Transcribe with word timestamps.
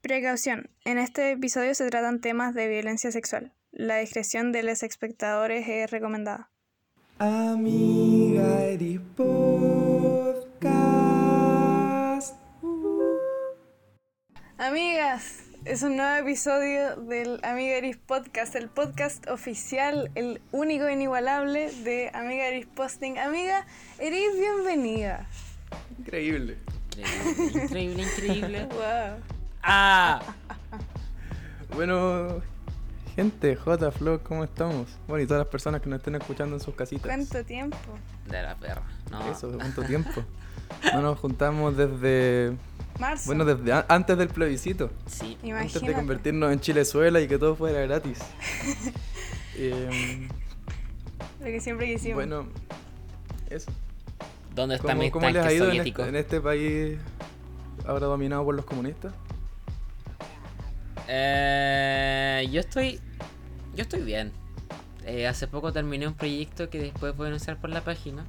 Precaución. 0.00 0.70
En 0.84 0.96
este 0.96 1.32
episodio 1.32 1.74
se 1.74 1.88
tratan 1.90 2.20
temas 2.20 2.54
de 2.54 2.68
violencia 2.68 3.10
sexual. 3.10 3.52
La 3.72 3.96
discreción 3.96 4.52
de 4.52 4.62
los 4.62 4.84
espectadores 4.84 5.66
es 5.68 5.90
recomendada. 5.90 6.50
Amiga 7.18 8.62
Eris 8.62 9.00
Podcast. 9.16 9.58
Amigas, 14.56 15.40
es 15.64 15.82
un 15.82 15.96
nuevo 15.96 16.14
episodio 16.16 16.94
del 16.94 17.40
Amiga 17.42 17.74
Eris 17.74 17.96
Podcast, 17.96 18.54
el 18.54 18.68
podcast 18.68 19.28
oficial, 19.28 20.12
el 20.14 20.40
único 20.52 20.86
e 20.86 20.92
inigualable 20.92 21.72
de 21.82 22.12
Amiga 22.14 22.46
Eris 22.46 22.66
Posting. 22.66 23.18
Amiga 23.18 23.66
Eris, 23.98 24.38
bienvenida. 24.38 25.28
Increíble. 25.98 26.56
Increíble, 26.96 27.62
increíble, 27.64 28.02
increíble. 28.04 28.68
Wow. 28.70 29.37
¡Ah! 29.68 30.20
Bueno, 31.74 32.40
gente, 33.14 33.54
J 33.54 33.90
Flow, 33.92 34.20
¿cómo 34.22 34.42
estamos? 34.42 34.88
Bueno, 35.06 35.22
y 35.22 35.26
todas 35.26 35.40
las 35.42 35.48
personas 35.48 35.80
que 35.82 35.88
nos 35.90 35.98
estén 35.98 36.14
escuchando 36.14 36.56
en 36.56 36.60
sus 36.60 36.74
casitas. 36.74 37.04
¿Cuánto 37.06 37.44
tiempo? 37.44 37.76
De 38.26 38.42
la 38.42 38.56
perra. 38.56 38.82
No. 39.10 39.30
Eso, 39.30 39.52
¿cuánto 39.56 39.82
tiempo? 39.84 40.24
No 40.94 41.02
nos 41.02 41.18
juntamos 41.18 41.76
desde. 41.76 42.56
Marzo. 42.98 43.24
Bueno, 43.26 43.44
desde 43.44 43.72
a- 43.72 43.84
antes 43.88 44.16
del 44.18 44.28
plebiscito. 44.28 44.90
Sí. 45.06 45.34
Antes 45.34 45.42
de 45.42 45.48
Imagínate. 45.48 45.92
convertirnos 45.94 46.52
en 46.52 46.60
Chilezuela 46.60 47.20
y 47.20 47.28
que 47.28 47.38
todo 47.38 47.54
fuera 47.54 47.80
gratis. 47.82 48.18
Em, 49.56 50.28
Lo 51.40 51.46
que 51.46 51.60
siempre 51.60 51.86
quisimos. 51.86 52.14
bueno, 52.16 52.46
eso. 53.50 53.70
¿Dónde 54.54 54.76
están 54.76 54.90
¿Cómo, 54.92 55.02
mis 55.02 55.12
cómo 55.12 55.28
les 55.28 55.44
ha 55.44 55.52
ido 55.52 55.64
en 55.66 55.70
soviéticos? 55.70 56.06
este, 56.06 56.16
en 56.18 56.24
este 56.24 56.40
país 56.40 56.98
ahora 57.86 58.06
dominado 58.06 58.44
por 58.44 58.54
los 58.54 58.64
comunistas? 58.64 59.12
Eh, 61.08 62.46
yo 62.52 62.60
estoy. 62.60 63.00
Yo 63.74 63.82
estoy 63.82 64.02
bien. 64.02 64.32
Eh, 65.06 65.26
hace 65.26 65.48
poco 65.48 65.72
terminé 65.72 66.06
un 66.06 66.14
proyecto 66.14 66.68
que 66.68 66.78
después 66.78 67.16
voy 67.16 67.26
a 67.26 67.28
anunciar 67.28 67.58
por 67.58 67.70
la 67.70 67.80
página. 67.80 68.24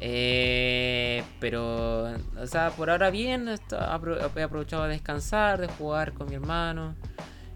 Eh, 0.00 1.24
pero, 1.40 2.10
o 2.38 2.46
sea, 2.46 2.70
por 2.70 2.90
ahora 2.90 3.10
bien. 3.10 3.48
he 3.48 4.42
aprovechado 4.42 4.84
de 4.84 4.90
descansar, 4.90 5.60
de 5.60 5.68
jugar 5.68 6.12
con 6.12 6.28
mi 6.28 6.34
hermano 6.34 6.94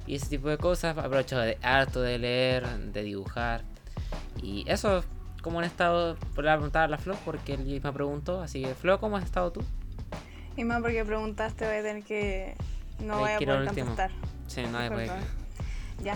y 0.06 0.14
ese 0.14 0.28
tipo 0.28 0.48
de 0.48 0.56
cosas. 0.56 0.96
He 0.96 1.00
aprovechado 1.00 1.42
de 1.42 1.58
harto 1.62 2.00
de 2.00 2.18
leer, 2.18 2.66
de 2.66 3.02
dibujar. 3.02 3.62
Y 4.42 4.64
eso, 4.66 5.04
como 5.42 5.58
han 5.58 5.66
estado, 5.66 6.16
por 6.34 6.44
la 6.44 6.54
preguntar 6.54 6.84
a 6.84 6.88
la 6.88 6.96
Flo, 6.98 7.16
porque 7.24 7.54
él 7.54 7.80
me 7.84 7.92
preguntó. 7.92 8.40
Así 8.40 8.62
que, 8.62 8.74
Flo, 8.74 8.98
¿cómo 8.98 9.18
has 9.18 9.24
estado 9.24 9.52
tú? 9.52 9.62
Y 10.56 10.64
más 10.64 10.80
porque 10.80 11.04
preguntaste, 11.04 11.66
voy 11.66 11.76
a 11.76 11.82
tener 11.82 12.02
que. 12.02 12.56
No 13.02 13.18
voy 13.20 13.30
a 13.32 13.38
poder 13.38 13.66
contestar. 13.66 14.10
Sí, 14.46 14.62
no. 14.70 14.78
Ya. 16.02 16.14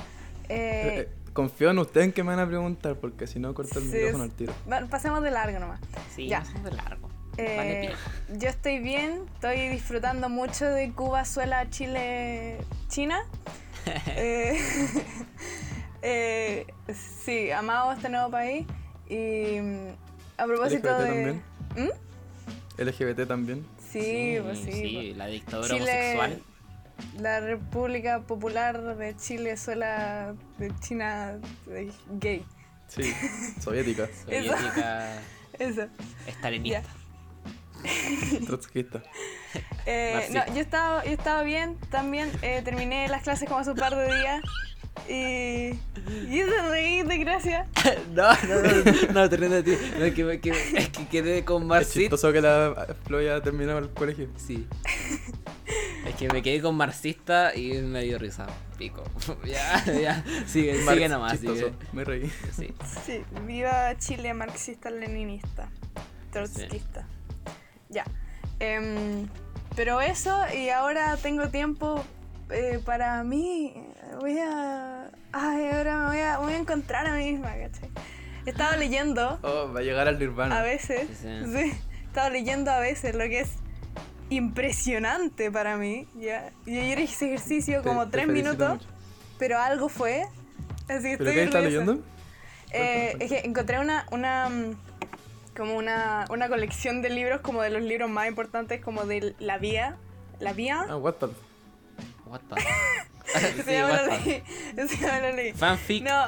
Eh, 0.49 1.01
Eh, 1.01 1.09
confío 1.33 1.71
en 1.71 1.79
ustedes 1.79 2.13
que 2.15 2.23
me 2.23 2.31
van 2.35 2.41
a 2.41 2.47
preguntar, 2.47 2.97
porque 2.97 3.27
si 3.27 3.39
no, 3.39 3.55
corto 3.55 3.79
el 3.79 3.87
Sí, 3.91 3.97
micrófono 3.97 4.25
al 4.25 4.31
tiro. 4.33 4.53
bueno, 4.67 4.87
pasemos 4.89 5.23
de 5.23 5.31
largo 5.31 5.59
nomás. 5.59 5.81
Sí, 6.15 6.29
Ya. 6.29 6.45
somos 6.45 6.65
de 6.65 6.73
largo. 6.73 7.09
Eh, 7.37 7.57
Vale, 8.29 8.39
yo 8.41 8.49
estoy 8.49 8.79
bien, 8.79 9.23
estoy 9.35 9.69
disfrutando 9.69 10.29
mucho 10.29 10.67
de 10.67 10.93
Cuba, 10.93 11.25
Suela, 11.25 11.69
Chile, 11.71 12.59
China. 12.89 13.25
Eh, 14.17 14.59
eh, 16.03 16.67
sí, 17.25 17.51
amado 17.51 17.93
este 17.93 18.09
nuevo 18.09 18.31
país. 18.31 18.67
Y 19.09 19.61
mm, 19.61 19.89
a 20.39 20.45
propósito 20.47 20.89
LGBT 20.89 20.99
de. 21.03 21.07
también. 21.07 21.43
¿Mm? 21.77 22.83
LGBT 22.83 23.27
también. 23.29 23.67
Sí, 23.93 24.39
pues 24.43 24.59
sí. 24.61 24.73
sí, 24.73 24.93
pues. 24.95 25.17
la 25.17 25.27
dictadura 25.27 25.69
Chile- 25.69 25.81
homosexual. 25.83 26.43
La 27.19 27.41
República 27.41 28.21
Popular 28.23 28.97
de 28.97 29.17
Chile, 29.17 29.57
Suela, 29.57 30.35
de 30.59 30.73
China, 30.81 31.39
de 31.67 31.93
gay. 32.21 32.45
Sí, 32.89 33.13
soviética, 33.61 34.09
Soviética, 34.25 35.19
Eso. 35.59 35.87
estalinista. 36.27 36.83
trotskista. 38.47 39.03
Eh, 39.87 40.29
no, 40.33 40.45
yo 40.55 40.63
estaba, 40.63 41.05
yo 41.05 41.13
estaba 41.13 41.43
bien 41.43 41.77
también. 41.91 42.29
eh, 42.43 42.63
terminé 42.65 43.07
las 43.09 43.23
clases 43.23 43.47
como 43.49 43.61
hace 43.61 43.71
un 43.71 43.77
par 43.77 43.95
de 43.95 44.07
días. 44.07 44.41
Y. 45.09 45.79
Y 46.35 46.43
te 46.43 46.63
reí 46.71 47.03
de 47.03 47.19
gracia. 47.19 47.67
No, 48.15 48.33
no, 48.33 48.63
no, 48.63 49.13
no, 49.13 49.29
te 49.29 49.37
de 49.37 49.63
ti. 49.63 49.77
No, 49.99 50.05
es 50.07 50.15
que, 50.15 50.41
que- 50.41 50.51
es 50.79 50.89
que 50.89 51.07
quedé 51.07 51.45
con 51.45 51.63
Es 51.65 51.69
Marcit. 51.69 52.03
chistoso 52.03 52.33
que 52.33 52.41
la 52.41 52.97
Flo 53.05 53.21
ya 53.21 53.41
terminó 53.43 53.77
el 53.79 53.91
colegio. 53.91 54.29
Sí. 54.37 54.67
Es 56.15 56.21
que 56.21 56.29
me 56.29 56.43
quedé 56.43 56.63
con 56.63 56.77
marxista 56.77 57.57
y 57.57 57.73
me 57.83 58.03
dio 58.05 58.19
risa. 58.19 58.47
Pico. 58.79 59.03
Ya, 59.45 59.85
ya. 59.85 60.25
Sigue, 60.47 60.81
sigue 60.87 61.09
nomás, 61.09 61.41
sigue. 61.41 61.73
Me 61.93 62.05
reí. 62.05 62.31
Sí. 62.53 62.73
Sí, 63.05 63.25
viva 63.45 63.97
Chile 63.99 64.33
marxista-leninista. 64.33 65.69
Trotskista. 66.31 67.07
Ya. 67.89 68.05
Em, 68.61 69.29
pero 69.75 70.01
eso, 70.01 70.41
y 70.57 70.69
ahora 70.69 71.17
tengo 71.17 71.49
tiempo 71.49 72.05
eh, 72.51 72.79
para 72.85 73.25
mí. 73.25 73.75
Voy 74.21 74.39
a. 74.39 75.11
Ay, 75.33 75.67
ahora 75.73 75.99
me 75.99 76.07
voy 76.07 76.19
a, 76.21 76.39
voy 76.39 76.53
a 76.53 76.59
encontrar 76.59 77.09
a 77.09 77.15
mí 77.17 77.33
misma, 77.33 77.49
¿cachai? 77.49 77.91
He 78.47 78.51
estado 78.51 78.77
leyendo. 78.77 79.41
Oh, 79.43 79.73
va 79.73 79.81
a 79.81 79.83
llegar 79.83 80.07
al 80.07 80.19
Nirvana. 80.21 80.61
A 80.61 80.63
veces, 80.63 81.09
Sí, 81.21 81.41
sí. 81.45 81.53
sí. 81.53 81.73
Estaba 82.07 82.31
leyendo 82.31 82.71
a 82.71 82.79
veces 82.79 83.17
lo 83.17 83.25
que 83.25 83.41
es 83.41 83.49
impresionante 84.31 85.51
para 85.51 85.77
mí. 85.77 86.07
¿ya? 86.17 86.51
Y 86.67 86.79
ayer 86.79 86.99
hice 87.01 87.15
ese 87.15 87.27
ejercicio 87.35 87.83
Te- 87.83 87.89
como 87.89 88.05
te 88.07 88.13
tres 88.13 88.27
felicito 88.27 88.53
minutos, 88.55 88.71
mucho. 88.79 88.89
pero 89.39 89.59
algo 89.59 89.89
fue. 89.89 90.23
Así 90.89 90.89
¿Pero 90.89 91.09
estoy 91.13 91.35
qué 91.35 91.43
estás 91.45 91.63
leyendo? 91.65 91.99
Eh, 92.73 93.17
es 93.21 93.31
que 93.31 93.39
encontré 93.41 93.79
una, 93.79 94.07
una 94.11 94.51
como 95.57 95.77
una, 95.77 96.25
una 96.31 96.49
colección 96.49 97.03
de 97.03 97.11
libros 97.11 97.41
como 97.41 97.63
de 97.63 97.71
los 97.71 97.83
libros 97.83 98.11
más 98.11 98.27
importantes 98.29 98.81
como 98.81 99.05
de 99.05 99.35
la 99.39 99.59
vía. 99.59 99.97
La 100.41 100.53
vía. 100.53 100.85
Ah, 100.89 100.97
Wattpad. 100.97 101.31
Leí. 105.37 105.53
Fanfic. 105.53 106.03
No, 106.03 106.27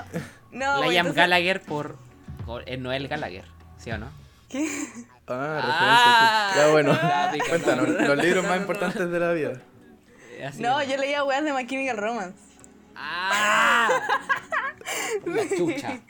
no. 0.52 0.82
Liam 0.82 1.06
entonces- 1.06 1.14
Gallagher 1.16 1.60
por, 1.62 1.96
Noel 2.78 3.08
Gallagher. 3.08 3.44
¿Sí 3.78 3.90
o 3.90 3.98
no? 3.98 4.08
¿Qué? 4.48 4.68
Ah, 5.28 6.52
referencia. 6.52 6.52
sí. 6.52 6.58
Ya 6.60 6.72
bueno, 6.72 6.92
Ah, 7.02 7.32
cuéntanos, 7.48 7.88
no. 7.88 8.14
los 8.14 8.24
libros 8.24 8.44
más 8.46 8.56
importantes 8.58 9.10
de 9.10 9.18
la 9.20 9.32
vida. 9.32 9.52
Eh, 10.38 10.44
así 10.46 10.62
No, 10.62 10.80
es. 10.80 10.88
yo 10.88 10.96
leía 10.96 11.24
weas 11.24 11.42
de 11.44 11.52
My 11.52 11.66
Chemical 11.66 11.96
Romance. 11.96 12.38
¡Ah! 12.94 13.88
La 15.26 15.42
chucha. 15.56 16.00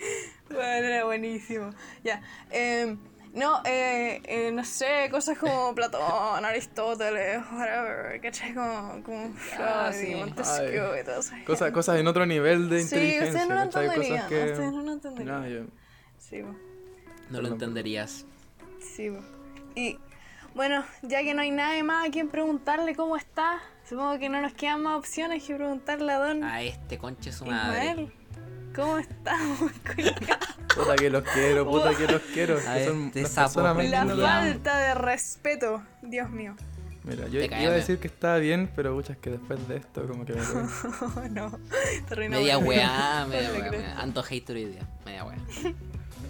Bueno, 0.49 0.87
era 0.87 1.05
buenísimo. 1.05 1.71
Ya. 2.05 2.21
eh, 2.51 2.97
no, 3.33 3.61
eh, 3.67 4.23
eh, 4.25 4.51
no 4.53 4.65
sé, 4.65 5.09
cosas 5.11 5.37
como 5.39 5.75
Platón, 5.75 6.45
Aristóteles, 6.45 7.41
whatever, 7.53 8.19
¿cachai? 8.23 8.55
Como, 8.55 9.03
como 9.03 9.35
Ah, 9.59 9.91
Freud 9.93 10.07
sí. 10.07 10.15
Montesquieu 10.15 10.93
Ay. 10.93 11.01
y 11.01 11.05
todo 11.05 11.21
eso. 11.21 11.33
Cosas, 11.47 11.71
cosas 11.73 11.99
en 11.99 12.07
otro 12.07 12.25
nivel 12.25 12.71
de 12.71 12.79
Sí, 12.79 12.85
inteligencia. 12.85 13.27
ustedes 13.27 13.49
no 13.49 13.55
lo 13.57 13.63
entenderían. 13.63 14.29
Que... 14.29 14.45
Ustedes 14.53 14.73
no 14.73 14.83
lo 14.83 14.93
entenderían. 14.93 15.41
No, 15.43 15.49
yo- 15.49 15.65
Sí, 16.19 16.43
No 17.31 17.41
lo 17.43 17.49
entenderías. 17.49 18.25
Sí. 18.95 19.13
Y 19.75 19.99
bueno, 20.55 20.85
ya 21.03 21.23
que 21.23 21.35
no 21.35 21.43
hay 21.43 21.51
nadie 21.51 21.83
más 21.83 22.09
a 22.09 22.11
quien 22.11 22.29
preguntarle 22.29 22.95
cómo 22.95 23.17
está, 23.17 23.61
supongo 23.89 24.19
que 24.19 24.29
no 24.29 24.41
nos 24.41 24.55
quedan 24.55 24.83
más 24.83 24.97
opciones 24.99 25.45
que 25.45 25.55
preguntarle 25.55 26.13
a 26.13 26.19
don 26.19 26.45
A 26.45 26.63
este 26.63 26.99
conche 26.99 27.33
su 27.33 27.45
madre. 27.45 27.91
Ismael. 27.91 28.13
¿Cómo 28.75 28.99
estamos? 28.99 29.59
Puta 30.77 30.97
que 30.97 31.09
los 31.09 31.23
quiero, 31.23 31.71
puta 31.71 31.95
que 31.95 32.07
los 32.07 32.21
quiero. 32.21 32.59
A 32.69 32.75
que 32.75 32.85
son 32.85 33.07
este 33.07 33.25
sapo 33.25 33.63
La 33.63 33.75
falta 33.75 34.77
de 34.77 34.95
respeto, 34.95 35.83
Dios 36.03 36.29
mío. 36.29 36.55
Mira, 37.05 37.29
yo 37.29 37.41
iba 37.41 37.57
a 37.57 37.71
decir 37.71 37.99
que 37.99 38.09
estaba 38.09 38.37
bien, 38.39 38.69
pero 38.75 38.93
muchas 38.93 39.17
que 39.17 39.31
después 39.31 39.67
de 39.69 39.77
esto 39.77 40.07
como 40.07 40.27
que 40.27 40.35
me 40.35 40.41
no, 41.31 41.59
te 42.09 42.15
arruinamos 42.15 42.45
Media 42.45 42.59
weá, 42.59 43.27
media 43.31 43.49
No 43.49 43.71
weá. 43.71 44.01
Anto 44.01 44.23
hater 44.23 44.57
hoy 44.57 44.65
día. 44.67 44.89
Media 45.05 45.25
weá. 45.25 45.37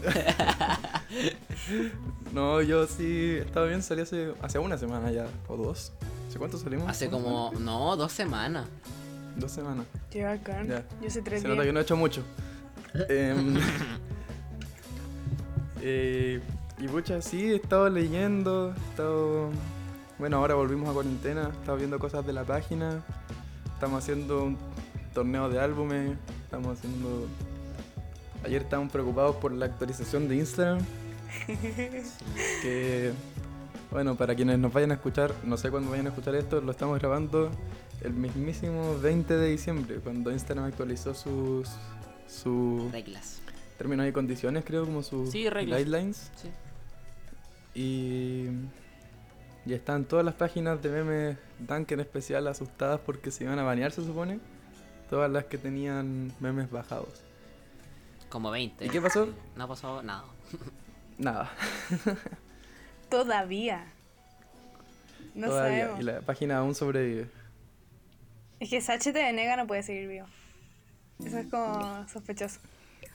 No, 2.33 2.61
yo 2.61 2.87
sí 2.87 3.37
estaba 3.39 3.67
bien, 3.67 3.83
salí 3.83 4.03
hace, 4.03 4.35
hace 4.43 4.59
una 4.59 4.77
semana 4.77 5.11
ya, 5.11 5.27
o 5.49 5.57
dos. 5.57 5.93
¿Hace 6.29 6.39
cuánto 6.39 6.59
salimos? 6.59 6.87
Hace 6.87 7.09
¿Una 7.09 7.17
como. 7.17 7.53
No, 7.59 7.97
dos 7.97 8.13
semanas. 8.13 8.67
semana? 8.67 9.37
Dos 9.37 9.53
semanas. 9.53 9.87
Qué 10.11 10.25
bacán. 10.25 10.69
Ya. 10.69 10.85
Yo 11.03 11.09
sé 11.09 11.23
tres 11.23 11.41
Se 11.41 11.49
nota 11.49 11.65
que 11.65 11.73
no 11.73 11.81
he 11.81 11.83
hecho 11.83 11.97
mucho. 11.97 12.23
Em, 13.09 13.57
eh, 15.81 16.41
y 16.79 16.89
pucha, 16.89 17.23
sí, 17.23 17.53
he 17.53 17.57
estado 17.57 17.89
leyendo, 17.89 18.75
he 18.75 18.91
estado... 18.91 19.51
Bueno, 20.19 20.39
ahora 20.39 20.55
volvimos 20.55 20.91
a 20.91 20.93
cuarentena, 20.93 21.51
he 21.55 21.59
estado 21.59 21.79
viendo 21.79 21.99
cosas 21.99 22.27
de 22.27 22.33
la 22.33 22.45
página, 22.45 23.03
estamos 23.73 24.03
haciendo 24.03 24.45
un 24.45 24.59
torneo 25.15 25.49
de 25.49 25.59
álbumes, 25.59 26.19
estamos 26.45 26.79
haciendo... 26.79 27.27
Ayer 28.47 28.63
estábamos 28.63 28.93
preocupados 28.93 29.37
por 29.37 29.53
la 29.53 29.67
actualización 29.67 30.29
de 30.29 30.37
Instagram, 30.37 30.79
que, 32.63 33.13
bueno, 33.91 34.15
para 34.17 34.35
quienes 34.35 34.59
nos 34.59 34.73
vayan 34.73 34.93
a 34.93 34.95
escuchar, 34.95 35.33
no 35.45 35.57
sé 35.57 35.71
cuándo 35.71 35.91
vayan 35.91 36.07
a 36.07 36.11
escuchar 36.11 36.35
esto, 36.37 36.61
lo 36.61 36.71
estamos 36.71 36.99
grabando 36.99 37.51
el 38.03 38.13
mismísimo 38.13 38.99
20 39.01 39.35
de 39.37 39.49
diciembre, 39.51 39.97
cuando 39.97 40.31
Instagram 40.31 40.67
actualizó 40.67 41.15
sus 41.15 41.71
su 42.29 42.89
Reglas. 42.93 43.41
términos 43.79 44.07
y 44.09 44.13
condiciones, 44.13 44.65
creo, 44.65 44.85
como 44.85 45.03
sus 45.03 45.31
Sí, 45.31 45.49
reglas. 45.49 45.79
guidelines. 45.81 46.31
Sí. 46.37 46.49
Y 47.75 48.47
ya 49.65 49.77
están 49.77 50.05
todas 50.05 50.25
las 50.25 50.35
páginas 50.35 50.81
de 50.83 50.89
memes 50.91 51.37
Dunk 51.59 51.91
en 51.93 52.01
especial 52.01 52.47
asustadas 52.49 53.01
porque 53.05 53.31
se 53.31 53.45
iban 53.45 53.59
a 53.59 53.63
banear, 53.65 53.93
se 53.93 54.05
supone. 54.05 54.39
Todas 55.11 55.31
las 55.31 55.45
que 55.45 55.57
tenían 55.59 56.33
memes 56.41 56.71
bajados. 56.71 57.23
Como 58.37 58.51
20. 58.51 58.85
¿Y 58.85 58.91
qué 58.91 59.01
pasó? 59.01 59.33
No 59.57 59.67
pasó 59.67 60.03
nada. 60.03 60.27
Nada. 61.19 61.51
Todavía. 63.09 63.87
No 65.35 65.47
todavía. 65.47 65.85
sabemos. 65.87 66.01
Y 66.01 66.03
la 66.03 66.21
página 66.21 66.59
aún 66.59 66.75
sobrevive. 66.75 67.31
Es 68.61 68.69
que 68.69 68.83
Sache 68.83 69.15
de 69.15 69.23
Venega 69.23 69.57
no 69.57 69.67
puede 69.67 69.83
seguir 69.83 70.07
vivo. 70.07 70.27
Eso 71.25 71.39
es 71.39 71.47
como 71.47 72.07
sospechoso. 72.09 72.61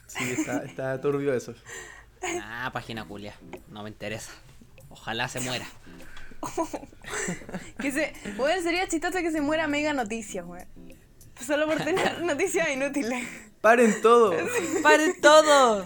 Sí, 0.08 0.24
está, 0.32 0.64
está 0.64 1.00
turbio 1.00 1.36
eso. 1.36 1.54
Ah, 2.42 2.72
página 2.74 3.06
culia. 3.06 3.36
No 3.70 3.84
me 3.84 3.90
interesa. 3.90 4.32
Ojalá 4.90 5.28
se 5.28 5.40
muera. 5.42 5.68
Que 7.80 7.92
se, 7.92 8.14
bueno, 8.38 8.60
sería 8.64 8.88
chistoso 8.88 9.20
que 9.20 9.30
se 9.30 9.42
muera 9.42 9.68
Mega 9.68 9.94
Noticias, 9.94 10.44
weón. 10.48 10.66
Solo 11.40 11.68
por 11.68 11.78
tener 11.78 12.24
noticias 12.24 12.68
inútiles. 12.72 13.51
¡Paren 13.62 14.02
todo! 14.02 14.34
¡Paren 14.84 15.22
todo! 15.22 15.86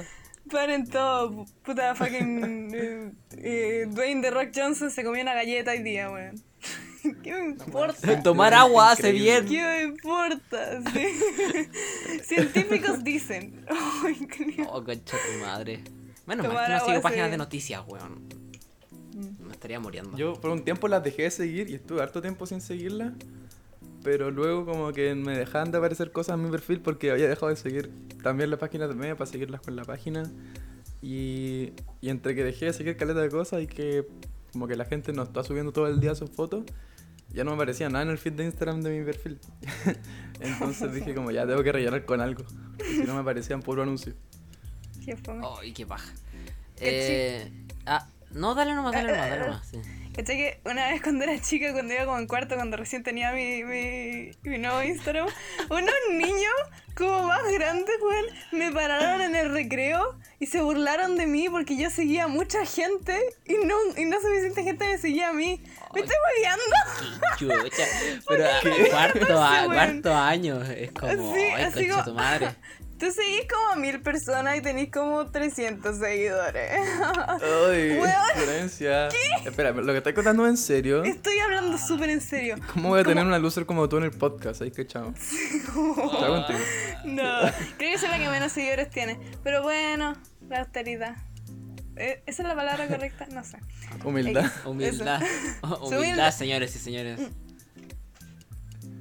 Paren 0.51 0.87
todo, 0.87 1.45
puta 1.63 1.95
fucking. 1.95 2.71
eh, 2.75 3.11
eh, 3.37 3.85
Dwayne 3.89 4.21
The 4.21 4.29
Rock 4.31 4.49
Johnson 4.55 4.91
se 4.91 5.03
comió 5.03 5.21
una 5.23 5.33
galleta 5.33 5.71
hoy 5.71 5.81
día, 5.81 6.09
weón. 6.11 6.35
¿Qué 7.23 7.33
me 7.33 7.45
importa? 7.45 8.21
Tomar 8.21 8.53
agua 8.53 8.91
hace 8.91 9.09
Increíble. 9.09 9.41
bien. 9.41 9.47
¿Qué 9.47 9.61
me 9.63 9.83
importa? 9.83 10.81
Sí. 10.93 12.21
Científicos 12.23 13.03
dicen. 13.03 13.65
Ay, 14.03 14.27
qué- 14.27 14.65
Oh, 14.69 14.83
concha 14.83 15.17
tu 15.17 15.45
madre. 15.45 15.83
Menos 16.27 16.45
mal 16.47 16.53
Tomar 16.55 16.67
que 16.67 16.73
no 16.73 16.85
sigo 16.85 17.01
páginas 17.01 17.31
de 17.31 17.37
noticias, 17.37 17.81
weón. 17.87 18.27
Me 19.39 19.51
estaría 19.51 19.79
muriendo. 19.79 20.15
Yo 20.17 20.33
por 20.39 20.51
un 20.51 20.63
tiempo 20.63 20.87
las 20.87 21.03
dejé 21.03 21.23
de 21.23 21.31
seguir 21.31 21.69
y 21.69 21.75
estuve 21.75 22.01
harto 22.01 22.21
tiempo 22.21 22.45
sin 22.45 22.61
seguirlas. 22.61 23.13
Pero 24.05 24.29
luego 24.29 24.67
como 24.67 24.93
que 24.93 25.15
me 25.15 25.35
dejaban 25.35 25.71
de 25.71 25.79
aparecer 25.79 26.11
cosas 26.11 26.35
en 26.35 26.43
mi 26.43 26.51
perfil 26.51 26.79
porque 26.79 27.09
había 27.09 27.27
dejado 27.27 27.47
de 27.47 27.55
seguir 27.55 27.91
también 28.21 28.51
las 28.51 28.59
páginas 28.59 28.87
de 28.87 28.93
memes 28.93 29.17
para 29.17 29.25
seguirlas 29.25 29.61
con 29.61 29.75
la 29.75 29.83
página. 29.83 30.31
Y, 31.01 31.71
y 32.01 32.09
entre 32.09 32.35
que 32.35 32.43
dejé 32.43 32.65
de 32.65 32.73
seguir 32.73 32.97
caleta 32.97 33.19
de 33.21 33.29
cosas 33.29 33.63
y 33.63 33.67
que 33.67 34.07
como 34.53 34.67
que 34.67 34.75
la 34.75 34.85
gente 34.85 35.11
no 35.11 35.23
está 35.23 35.43
subiendo 35.43 35.71
todo 35.71 35.87
el 35.87 35.99
día 35.99 36.13
sus 36.13 36.29
fotos, 36.29 36.65
ya 37.29 37.43
no 37.43 37.49
me 37.49 37.55
aparecía 37.55 37.89
nada 37.89 38.03
en 38.03 38.11
el 38.11 38.19
feed 38.19 38.33
de 38.33 38.45
Instagram 38.45 38.81
de 38.81 38.99
mi 38.99 39.03
perfil. 39.03 39.39
Entonces 40.39 40.93
dije 40.93 41.15
como 41.15 41.31
ya 41.31 41.47
tengo 41.47 41.63
que 41.63 41.71
rellenar 41.71 42.05
con 42.05 42.21
algo. 42.21 42.43
Si 42.87 43.01
no 43.07 43.15
me 43.15 43.21
aparecían 43.21 43.63
puro 43.63 43.81
anuncio. 43.81 44.13
qué 45.03 45.17
fome. 45.17 45.43
Ay, 45.59 45.73
qué 45.73 45.87
paja. 45.87 46.13
Eh, 46.77 47.51
ah, 47.87 48.07
no, 48.29 48.53
dale 48.53 48.75
nomás, 48.75 48.93
dale 48.93 49.11
nomás, 49.11 49.29
dale 49.31 49.41
nomás. 49.41 49.67
sí. 49.67 50.04
¿Cachai 50.15 50.37
que 50.37 50.59
una 50.63 50.87
vez 50.91 51.01
cuando 51.01 51.25
era 51.25 51.39
chica, 51.41 51.73
cuando 51.73 51.93
iba 51.93 52.05
como 52.05 52.17
en 52.19 52.27
cuarto, 52.27 52.55
cuando 52.55 52.77
recién 52.77 53.03
tenía 53.03 53.31
mi, 53.33 53.63
mi, 53.65 54.31
mi 54.43 54.57
nuevo 54.59 54.81
Instagram, 54.81 55.27
unos 55.69 55.93
niños 56.11 56.53
como 56.95 57.23
más 57.23 57.43
grandes, 57.51 57.95
weón, 58.01 58.25
me 58.53 58.71
pararon 58.71 59.21
en 59.21 59.35
el 59.35 59.51
recreo 59.51 60.17
y 60.39 60.45
se 60.45 60.61
burlaron 60.61 61.17
de 61.17 61.27
mí 61.27 61.49
porque 61.49 61.75
yo 61.75 61.89
seguía 61.89 62.23
a 62.23 62.27
mucha 62.29 62.65
gente 62.65 63.19
y 63.45 63.55
no, 63.65 63.75
y 63.97 64.05
no 64.05 64.21
suficiente 64.21 64.63
gente 64.63 64.87
me 64.87 64.97
seguía 64.97 65.29
a 65.29 65.33
mí. 65.33 65.61
¿Me 65.93 65.99
estoy 66.01 66.15
chucha. 67.37 67.83
Pero 68.27 68.45
a- 68.45 68.89
cuarto, 68.89 69.43
a- 69.43 69.65
cuarto 69.65 70.15
año 70.15 70.61
es 70.63 70.91
como, 70.93 71.35
Sí, 71.35 71.41
ay, 71.41 71.63
así 71.63 71.89
como- 71.89 72.03
tu 72.05 72.13
madre. 72.13 72.47
Tú 72.97 73.11
seguís 73.11 73.45
como 73.49 73.73
a 73.73 73.75
mil 73.75 74.01
personas 74.01 74.57
y 74.57 74.61
tenés 74.61 74.89
como 74.89 75.29
300 75.29 75.97
seguidores. 75.97 76.71
¡Ay! 76.71 77.97
Weón. 77.99 78.13
Florencia. 78.35 79.09
Espera, 79.45 79.71
¿lo 79.71 79.91
que 79.91 79.97
estás 79.97 80.13
contando 80.13 80.45
es 80.45 80.51
en 80.51 80.57
serio? 80.57 81.03
Estoy 81.03 81.37
hablando 81.39 81.77
súper 81.77 82.09
en 82.09 82.21
serio. 82.21 82.55
¿Cómo 82.73 82.89
voy 82.89 83.01
a 83.01 83.03
tener 83.03 83.25
una 83.25 83.37
loser 83.37 83.65
como 83.65 83.89
tú 83.89 83.97
en 83.97 84.05
el 84.05 84.11
podcast? 84.11 84.61
Ahí 84.61 84.71
que 84.71 84.87
chao. 84.87 85.13
Chao 85.73 86.45
contigo. 86.45 86.59
No, 87.03 87.41
creo 87.77 87.91
que 87.91 87.97
soy 87.97 88.09
la 88.09 88.17
que 88.17 88.29
menos 88.29 88.53
seguidores 88.53 88.89
tiene. 88.89 89.19
Pero 89.43 89.61
bueno, 89.61 90.15
la 90.47 90.59
austeridad. 90.61 91.17
Eh, 91.97 92.23
¿Esa 92.25 92.43
es 92.43 92.47
la 92.47 92.55
palabra 92.55 92.87
correcta? 92.89 93.27
No 93.29 93.43
sé. 93.43 93.57
Humildad. 94.05 94.49
Humildad. 94.65 95.21
Su 95.61 95.95
Humildad, 95.97 96.31
señores 96.31 96.73
y 96.75 96.79
señores. 96.79 97.19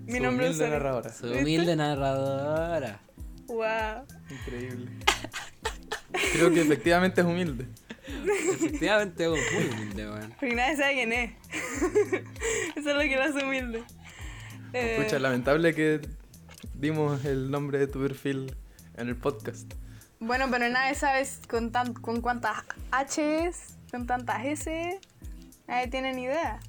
Mi 0.06 0.18
Su 0.18 0.22
nombre 0.22 0.48
es 0.48 0.56
humilde 0.56 0.70
narradora. 0.70 1.12
Su 1.12 1.26
humilde 1.28 1.76
narradora. 1.76 3.00
Wow. 3.46 4.06
Increíble. 4.30 4.90
Creo 6.32 6.50
que 6.52 6.60
efectivamente 6.62 7.20
es 7.20 7.26
humilde. 7.26 7.66
Efectivamente, 8.06 9.28
muy 9.28 9.38
humilde, 9.72 10.10
weón. 10.10 10.34
Porque 10.38 10.54
nadie 10.54 10.76
sabe 10.76 10.94
quién 10.94 11.12
es. 11.12 11.30
Eso 12.76 12.90
es 12.90 12.96
lo 12.96 13.00
que 13.00 13.16
lo 13.16 13.22
hace 13.22 13.44
humilde. 13.44 13.82
Eh, 14.72 14.96
Escucha, 14.98 15.18
lamentable 15.18 15.74
que 15.74 16.00
dimos 16.74 17.24
el 17.24 17.50
nombre 17.50 17.78
de 17.78 17.86
tu 17.86 18.00
perfil 18.00 18.54
en 18.96 19.08
el 19.08 19.16
podcast. 19.16 19.72
bueno, 20.20 20.46
pero 20.50 20.68
nadie 20.68 20.94
sabe 20.94 21.26
con, 21.48 21.70
tan, 21.72 21.94
con 21.94 22.20
cuántas 22.20 22.58
H 22.90 23.46
es, 23.46 23.76
con 23.90 24.06
tantas 24.06 24.44
S. 24.44 25.00
Nadie 25.66 25.88
tiene 25.88 26.12
ni 26.12 26.24
idea. 26.24 26.60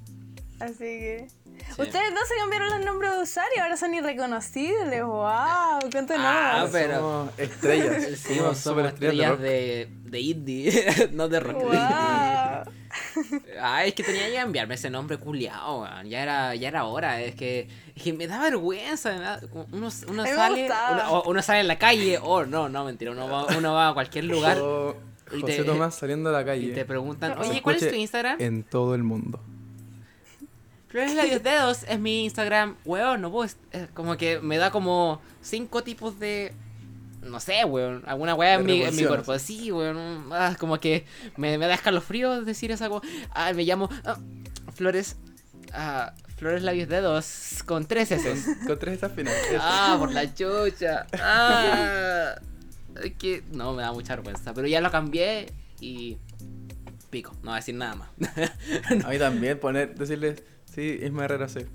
Así 0.60 0.78
que. 0.78 1.28
Sí. 1.76 1.82
Ustedes 1.82 2.14
dos 2.14 2.26
se 2.28 2.34
cambiaron 2.40 2.70
los 2.70 2.84
nombres 2.86 3.10
de 3.12 3.22
usuario, 3.22 3.62
ahora 3.62 3.76
son 3.76 3.92
irreconocibles. 3.94 5.02
¡Wow! 5.04 5.80
¡Cuéntanos! 5.92 6.26
Ah, 6.26 6.66
pero- 6.72 6.94
Somos 6.96 7.30
estrellas. 7.38 8.02
Sí, 8.18 8.34
somos 8.36 8.58
somos 8.58 8.58
super 8.58 8.86
estrellas 8.86 9.32
estrellas 9.32 9.40
de 9.40 9.88
de, 10.06 10.10
de 10.10 10.20
indie, 10.20 11.10
no 11.12 11.28
de 11.28 11.40
rock. 11.40 11.62
¡Wow! 11.64 11.72
Ah, 13.60 13.84
es 13.84 13.94
que 13.94 14.02
tenía 14.02 14.26
que 14.28 14.34
cambiarme 14.34 14.74
ese 14.74 14.90
nombre 14.90 15.18
culiao, 15.18 15.82
weón. 15.82 16.06
Ya 16.08 16.22
era, 16.22 16.54
ya 16.54 16.68
era 16.68 16.84
hora, 16.84 17.20
es 17.20 17.34
que, 17.34 17.68
es 17.94 18.02
que 18.02 18.12
me 18.12 18.26
da 18.26 18.40
vergüenza, 18.40 19.12
me 19.12 19.20
da- 19.20 19.40
uno, 19.52 19.88
uno 20.08 20.24
sale, 20.26 20.68
uno, 20.92 21.22
uno 21.26 21.42
sale 21.42 21.60
en 21.60 21.68
la 21.68 21.78
calle, 21.78 22.18
o 22.22 22.44
no, 22.46 22.68
no, 22.68 22.84
mentira, 22.84 23.10
uno 23.12 23.28
va, 23.28 23.46
uno 23.56 23.74
va 23.74 23.88
a 23.88 23.94
cualquier 23.94 24.24
lugar 24.24 24.58
O 24.58 24.96
Y 25.36 25.40
José 25.40 25.56
te- 25.58 25.64
Tomás 25.64 25.94
saliendo 25.94 26.30
a 26.30 26.32
la 26.32 26.42
y 26.42 26.44
calle. 26.44 26.72
te 26.72 26.84
preguntan, 26.84 27.38
oye, 27.38 27.60
¿cuál 27.62 27.76
es 27.76 27.88
tu 27.88 27.94
Instagram? 27.94 28.36
En 28.40 28.62
todo 28.62 28.94
el 28.94 29.02
mundo. 29.02 29.40
Flores 30.88 31.14
Labios 31.14 31.42
Dedos 31.42 31.84
es 31.88 31.98
mi 31.98 32.24
Instagram, 32.24 32.76
weón, 32.84 33.20
no 33.20 33.30
puedo, 33.30 33.44
es 33.44 33.88
como 33.94 34.16
que 34.16 34.38
me 34.40 34.56
da 34.56 34.70
como 34.70 35.20
cinco 35.42 35.82
tipos 35.82 36.18
de, 36.20 36.52
no 37.22 37.40
sé, 37.40 37.64
weón, 37.64 38.04
alguna 38.06 38.34
weá 38.34 38.54
en 38.54 38.66
mi, 38.66 38.82
en 38.82 38.94
mi 38.94 39.04
cuerpo, 39.04 39.38
sí, 39.38 39.72
weón, 39.72 40.32
ah, 40.32 40.54
como 40.58 40.78
que 40.78 41.04
me, 41.36 41.58
me 41.58 41.66
da 41.66 41.74
escalofrío 41.74 42.42
decir 42.42 42.70
esa 42.70 42.88
como, 42.88 43.02
ah, 43.32 43.52
me 43.52 43.64
llamo 43.64 43.90
ah, 44.04 44.16
Flores, 44.74 45.16
ah, 45.72 46.12
Flores 46.36 46.62
Labios 46.62 46.88
Dedos 46.88 47.62
con 47.64 47.86
tres 47.86 48.12
S. 48.12 48.56
Con, 48.66 48.78
tres 48.78 48.94
estas 48.94 49.12
finales. 49.12 49.40
Ah, 49.58 49.96
por 49.98 50.12
la 50.12 50.32
chucha. 50.34 51.06
Ah, 51.14 52.36
que 53.18 53.42
no 53.52 53.72
me 53.72 53.82
da 53.82 53.92
mucha 53.92 54.14
vergüenza, 54.16 54.52
pero 54.52 54.66
ya 54.66 54.80
lo 54.80 54.90
cambié 54.90 55.52
y 55.80 56.18
pico, 57.10 57.32
no 57.42 57.50
voy 57.50 57.52
a 57.52 57.56
decir 57.56 57.74
nada 57.74 57.94
más. 57.94 58.08
A 59.04 59.08
mí 59.08 59.18
también 59.18 59.58
poner, 59.58 59.94
decirle, 59.94 60.36
sí, 60.76 61.00
Isma 61.02 61.24
Herrera 61.24 61.48
C. 61.48 61.66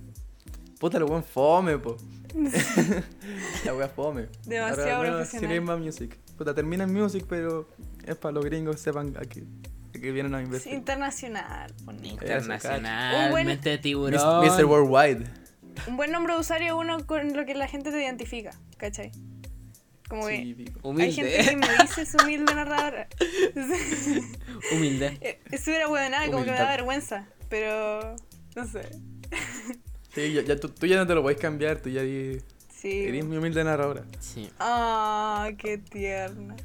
Puta, 0.80 0.98
el 0.98 1.04
buen 1.04 1.24
fome, 1.24 1.78
po. 1.78 1.98
la 3.66 3.74
wea 3.76 3.90
fome. 3.90 4.28
Demasiado 4.46 4.92
Ahora, 4.96 5.12
profesional. 5.12 5.50
Sin 5.50 5.62
Isma 5.62 5.76
Music. 5.78 6.18
Puta, 6.38 6.56
termina 6.56 6.86
en 6.86 6.94
Music, 6.94 7.26
pero 7.28 7.68
es 8.06 8.16
para 8.16 8.32
los 8.32 8.46
gringos 8.46 8.80
sepan 8.80 9.14
a 9.18 9.26
que, 9.26 9.44
a 9.90 10.00
que 10.00 10.12
vienen 10.12 10.34
a 10.34 10.40
Es 10.40 10.46
invertir. 10.46 10.74
internacional. 10.74 11.74
bonito. 11.84 12.24
Internacionalmente 12.24 13.72
Mis- 13.74 13.82
tiburón. 13.82 14.46
Mr. 14.48 14.66
Worldwide. 14.66 15.26
Un 15.88 15.98
buen 15.98 16.12
nombre 16.12 16.34
de 16.34 16.40
usuario 16.40 16.68
es 16.68 16.74
uno 16.74 17.06
con 17.06 17.34
lo 17.36 17.46
que 17.46 17.54
la 17.54 17.68
gente 17.68 17.92
te 17.92 18.02
identifica, 18.02 18.52
¿cachai? 18.78 19.12
Como 20.10 20.28
que 20.28 20.38
Sí, 20.38 20.54
pico. 20.56 20.94
hay 21.00 21.12
gente 21.14 21.32
que 21.32 21.54
Humilde. 21.54 21.68
me 21.68 21.84
dice 21.84 22.06
su 22.06 22.18
humilde 22.24 22.54
narradora. 22.56 23.08
Humilde. 24.74 25.18
Eh, 25.22 25.40
Eso 25.52 25.72
era 25.72 25.88
bueno, 25.88 26.10
nada, 26.10 26.26
como 26.32 26.44
que 26.44 26.52
me 26.52 26.58
da 26.58 26.70
vergüenza. 26.70 27.26
Pero 27.50 28.16
no 28.56 28.68
sé. 28.68 28.90
Sí, 30.14 30.34
ya, 30.34 30.42
ya 30.42 30.60
tú, 30.60 30.70
tú 30.70 30.86
ya 30.88 30.98
no 30.98 31.08
te 31.08 31.16
lo 31.16 31.22
podés 31.22 31.38
cambiar, 31.38 31.82
tú 31.82 31.90
ya 31.90 32.02
Sí. 32.02 33.04
eres 33.04 33.24
mi 33.26 33.38
humilde 33.38 33.64
narradora. 33.64 34.04
Sí. 34.20 34.50
Ah, 34.60 35.50
qué 35.58 35.78
tierna. 35.78 36.56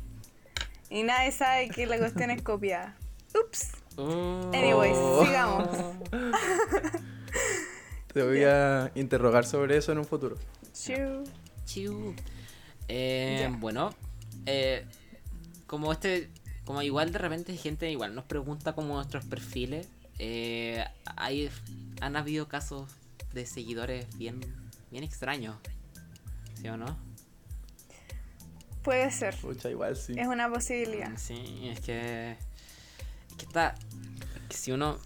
Y 0.91 1.03
nadie 1.03 1.31
sabe 1.33 1.69
que 1.69 1.87
la 1.87 1.99
cuestión 1.99 2.31
es 2.31 2.43
copiada. 2.43 2.97
Ups. 3.39 3.73
Oh. 3.97 4.51
Anyways, 4.55 4.97
Oh. 4.97 5.25
sigamos. 5.25 5.69
Te 8.13 8.23
voy 8.23 8.45
a 8.45 8.91
interrogar 8.95 9.45
sobre 9.45 9.77
eso 9.77 9.93
en 9.93 9.99
un 9.99 10.05
futuro. 10.07 10.37
Chiu. 10.73 11.25
Chiu. 11.67 12.15
Eh. 12.89 13.53
Bueno, 13.59 13.91
eh, 14.47 14.87
como 15.67 15.93
este, 15.93 16.31
como 16.65 16.81
igual 16.83 17.13
de 17.13 17.19
repente 17.19 17.57
gente 17.57 17.91
igual 17.91 18.15
nos 18.15 18.25
pregunta 18.25 18.75
como 18.75 18.95
nuestros 18.95 19.25
perfiles, 19.27 19.89
eh, 20.19 20.85
hay, 21.17 21.51
han 22.01 22.17
habido 22.17 22.49
casos 22.49 22.91
de 23.33 23.47
seguidores 23.47 24.07
bien 24.17 24.41
bien 24.91 25.05
extraño. 25.05 25.59
¿Sí 26.61 26.69
o 26.69 26.77
no? 26.77 26.97
Puede 28.83 29.11
ser. 29.11 29.35
Pucha, 29.37 29.69
igual 29.71 29.97
sí. 29.97 30.15
Es 30.17 30.27
una 30.29 30.49
posibilidad. 30.49 31.11
Sí, 31.17 31.69
es 31.71 31.81
que. 31.81 32.33
Es 32.33 33.37
que 33.37 33.45
está. 33.47 33.75
que 34.49 34.57
si 34.57 34.73
uno. 34.73 34.99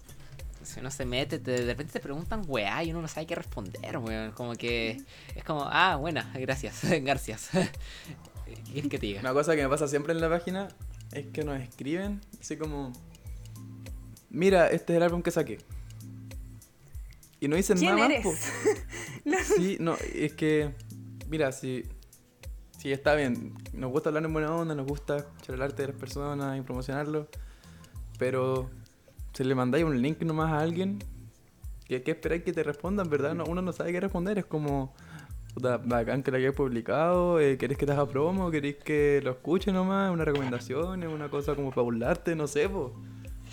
Si 0.63 0.79
uno 0.79 0.91
se 0.91 1.05
mete, 1.05 1.39
te- 1.39 1.51
de 1.51 1.65
repente 1.65 1.93
te 1.93 1.99
preguntan 1.99 2.43
weá 2.47 2.83
y 2.83 2.91
uno 2.91 3.01
no 3.01 3.07
sabe 3.07 3.25
qué 3.25 3.33
responder, 3.33 3.97
weón. 3.97 4.31
Como 4.33 4.53
que. 4.53 5.01
Es 5.35 5.43
como, 5.43 5.63
ah, 5.65 5.95
buena, 5.95 6.31
gracias, 6.35 6.81
gracias. 7.01 7.49
¿Qué 8.73 8.81
que 8.83 8.99
te 8.99 9.07
diga? 9.07 9.21
Una 9.21 9.33
cosa 9.33 9.55
que 9.55 9.63
me 9.63 9.69
pasa 9.69 9.87
siempre 9.87 10.13
en 10.13 10.21
la 10.21 10.29
página 10.29 10.67
es 11.11 11.25
que 11.27 11.43
nos 11.43 11.59
escriben 11.59 12.21
así 12.39 12.57
como... 12.57 12.93
Mira, 14.31 14.67
este 14.69 14.93
es 14.93 14.97
el 14.97 15.03
álbum 15.03 15.21
que 15.21 15.31
saqué. 15.31 15.59
Y 17.39 17.47
no 17.47 17.55
dicen 17.55 17.77
¿Quién 17.77 17.95
nada 17.95 18.05
eres? 18.07 18.25
más. 18.25 18.51
Sí, 19.55 19.77
no, 19.79 19.95
es 20.15 20.33
que... 20.33 20.73
Mira, 21.29 21.51
si... 21.51 21.83
Si 22.77 22.91
está 22.91 23.13
bien, 23.13 23.53
nos 23.73 23.91
gusta 23.91 24.09
hablar 24.09 24.25
en 24.25 24.33
buena 24.33 24.55
onda, 24.55 24.73
nos 24.73 24.87
gusta 24.87 25.17
escuchar 25.17 25.53
el 25.53 25.61
arte 25.61 25.83
de 25.83 25.89
las 25.89 25.97
personas 25.97 26.57
y 26.57 26.61
promocionarlo, 26.61 27.27
pero 28.17 28.71
si 29.33 29.43
le 29.43 29.53
mandáis 29.53 29.85
un 29.85 30.01
link 30.01 30.19
nomás 30.23 30.51
a 30.51 30.61
alguien, 30.61 30.97
¿qué, 31.85 32.01
qué 32.01 32.09
esperáis 32.09 32.41
que 32.41 32.53
te 32.53 32.63
respondan, 32.63 33.07
verdad? 33.07 33.35
No, 33.35 33.43
uno 33.43 33.61
no 33.61 33.71
sabe 33.71 33.91
qué 33.91 33.99
responder, 33.99 34.39
es 34.39 34.45
como, 34.45 34.95
puta, 35.53 35.77
bacán 35.77 36.23
que 36.23 36.31
lo 36.31 36.37
hayáis 36.37 36.55
publicado, 36.55 37.39
eh, 37.39 37.55
¿querés 37.59 37.77
que 37.77 37.85
te 37.85 37.91
haga 37.91 38.07
promo? 38.07 38.49
¿Querés 38.49 38.77
que 38.77 39.21
lo 39.23 39.29
escuche 39.29 39.71
nomás? 39.71 40.11
¿Una 40.11 40.25
recomendación? 40.25 41.03
¿Es 41.03 41.09
una 41.09 41.29
cosa 41.29 41.53
como 41.53 41.69
para 41.69 41.83
burlarte? 41.83 42.35
No 42.35 42.47
sé, 42.47 42.67
po. 42.67 42.99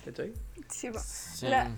¿Cachai? 0.07 0.33
Sí, 0.69 0.91
po. 0.91 0.99
Sí. 0.99 1.47
La, 1.47 1.71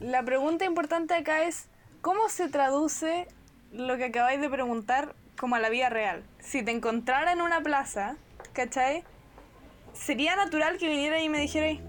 la 0.00 0.22
pregunta 0.22 0.64
importante 0.64 1.14
acá 1.14 1.44
es, 1.44 1.66
¿cómo 2.00 2.28
se 2.28 2.48
traduce 2.48 3.28
lo 3.72 3.96
que 3.96 4.06
acabáis 4.06 4.40
de 4.40 4.48
preguntar 4.48 5.14
como 5.38 5.56
a 5.56 5.58
la 5.58 5.68
vida 5.68 5.88
real? 5.88 6.22
Si 6.38 6.62
te 6.62 6.70
encontrara 6.70 7.32
en 7.32 7.40
una 7.40 7.60
plaza, 7.60 8.16
¿cachai? 8.52 9.04
Sería 9.92 10.36
natural 10.36 10.78
que 10.78 10.88
viniera 10.88 11.20
y 11.20 11.28
me 11.28 11.38
dijera, 11.38 11.80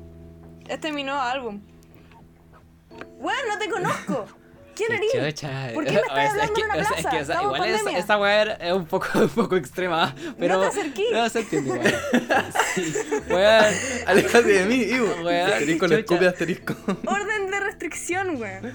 este 0.67 0.89
es 0.89 0.93
mi 0.93 1.03
nuevo 1.03 1.21
álbum. 1.21 1.61
Bueno, 3.19 3.39
no 3.47 3.57
te 3.59 3.69
conozco. 3.69 4.25
¿Quién 4.75 4.89
chucha. 5.31 5.69
¿Por 5.73 5.85
qué 5.85 5.91
me 5.91 5.97
estás 5.99 6.13
sea, 6.15 6.25
es 6.25 6.31
hablando 6.31 6.53
que- 6.53 6.61
en 6.61 6.65
una 6.65 6.73
sea, 6.73 6.81
es 6.83 6.87
plaza? 7.01 7.09
que, 7.09 7.21
o 7.21 7.25
sea, 7.25 7.41
igual 7.43 7.63
esa, 7.69 7.77
pandemia. 7.77 7.99
esa 7.99 8.17
weá 8.19 8.43
es 8.53 8.73
un 8.73 8.85
poco, 8.85 9.07
un 9.19 9.29
poco 9.29 9.55
extrema, 9.55 10.15
pero... 10.39 10.61
te 10.61 10.67
acerquí. 10.67 11.05
No, 11.11 11.29
se 11.29 11.39
entiende 11.41 11.69
igual. 11.75 11.95
Sí, 12.75 12.93
weón. 13.29 13.65
Aléjate 14.07 14.47
de 14.47 14.65
mí, 14.65 14.75
Ivo. 14.75 15.07
Weón, 15.23 15.49
Asterisco, 15.51 15.87
le 15.87 15.99
escupe 15.99 16.27
asterisco. 16.27 16.75
Orden 17.05 17.51
de 17.51 17.59
restricción, 17.59 18.41
weón. 18.41 18.71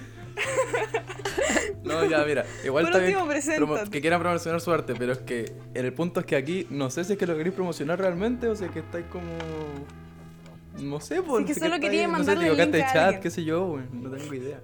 No, 1.83 2.05
ya, 2.05 2.25
mira, 2.25 2.45
igual 2.65 2.85
Por 2.85 2.93
está 2.93 3.05
bien 3.07 3.17
último, 3.19 3.91
que 3.91 4.01
quieran 4.03 4.21
promocionar 4.21 4.61
su 4.61 4.71
arte, 4.73 4.95
pero 4.99 5.13
es 5.13 5.19
que 5.21 5.53
el 5.75 5.93
punto 5.95 6.21
es 6.21 6.27
que 6.27 6.37
aquí 6.37 6.67
no 6.69 6.91
sé 6.91 7.05
si 7.05 7.15
es 7.15 7.19
que 7.19 7.27
lo 7.27 7.37
queréis 7.37 7.55
promocionar 7.55 7.99
realmente 7.99 8.47
o 8.49 8.55
si 8.57 8.65
es 8.65 8.71
que 8.71 8.81
estáis 8.81 9.07
como... 9.11 9.33
No 10.79 11.01
sé, 11.01 11.23
pues. 11.23 11.45
que 11.47 11.53
no 11.53 11.55
sé 11.55 11.61
solo 11.61 11.75
qué 11.77 11.81
quería 11.81 12.07
mandarle 12.09 12.47
No 12.47 12.51
el 12.53 12.57
sé, 12.59 12.63
link 12.65 12.73
te 12.75 12.83
a 12.83 12.87
chat, 12.93 12.97
alguien. 13.05 13.23
qué 13.23 13.31
sé 13.31 13.45
yo, 13.45 13.65
weón, 13.65 13.89
no 13.93 14.11
tengo 14.11 14.35
idea. 14.35 14.61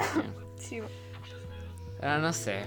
Sí. 0.58 0.80
Ah, 2.02 2.18
no 2.18 2.32
sé. 2.32 2.62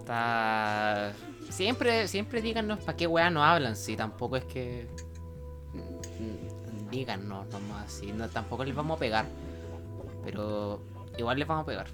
Está... 0.00 1.12
Siempre, 1.50 2.08
siempre 2.08 2.40
díganos 2.42 2.80
para 2.80 2.96
qué 2.96 3.06
weá 3.06 3.30
no 3.30 3.44
hablan, 3.44 3.76
si 3.76 3.96
tampoco 3.96 4.36
es 4.36 4.44
que... 4.44 4.88
mm, 5.72 6.90
Díganos 6.90 7.46
nomás, 7.48 7.92
si 7.92 8.12
no, 8.12 8.28
tampoco 8.28 8.64
les 8.64 8.74
vamos 8.74 8.96
a 8.96 9.00
pegar. 9.00 9.26
Pero 10.24 10.80
igual 11.18 11.38
les 11.38 11.46
vamos 11.48 11.64
a 11.64 11.66
pegar. 11.66 11.86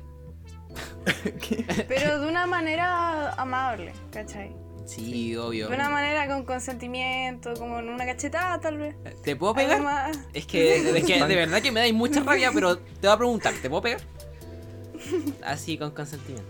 Pero 1.89 2.21
de 2.21 2.29
una 2.29 2.47
manera 2.47 3.33
amable, 3.35 3.93
¿cachai? 4.13 4.55
Sí, 4.87 5.37
obvio. 5.37 5.69
De 5.69 5.75
una 5.75 5.89
manera 5.89 6.27
con 6.27 6.45
consentimiento, 6.45 7.55
como 7.55 7.79
en 7.79 7.89
una 7.89 8.05
cachetada 8.07 8.61
tal 8.61 8.79
vez. 8.79 8.97
¿Te 9.23 9.37
puedo 9.37 9.55
pegar? 9.55 9.75
Además, 9.75 10.19
Es 10.33 10.47
que, 10.47 10.77
es 10.99 11.05
que 11.05 11.25
de 11.25 11.37
verdad 11.37 11.63
que 11.63 11.71
me 11.71 11.81
dais 11.81 11.95
mucha 11.95 12.21
rabia, 12.21 12.51
pero 12.53 12.77
te 12.79 13.07
voy 13.07 13.11
a 13.11 13.17
preguntar, 13.17 13.55
¿te 13.61 13.69
puedo 13.69 13.83
pegar? 13.83 14.01
Así 15.45 15.77
con 15.79 15.91
consentimiento. 15.93 16.49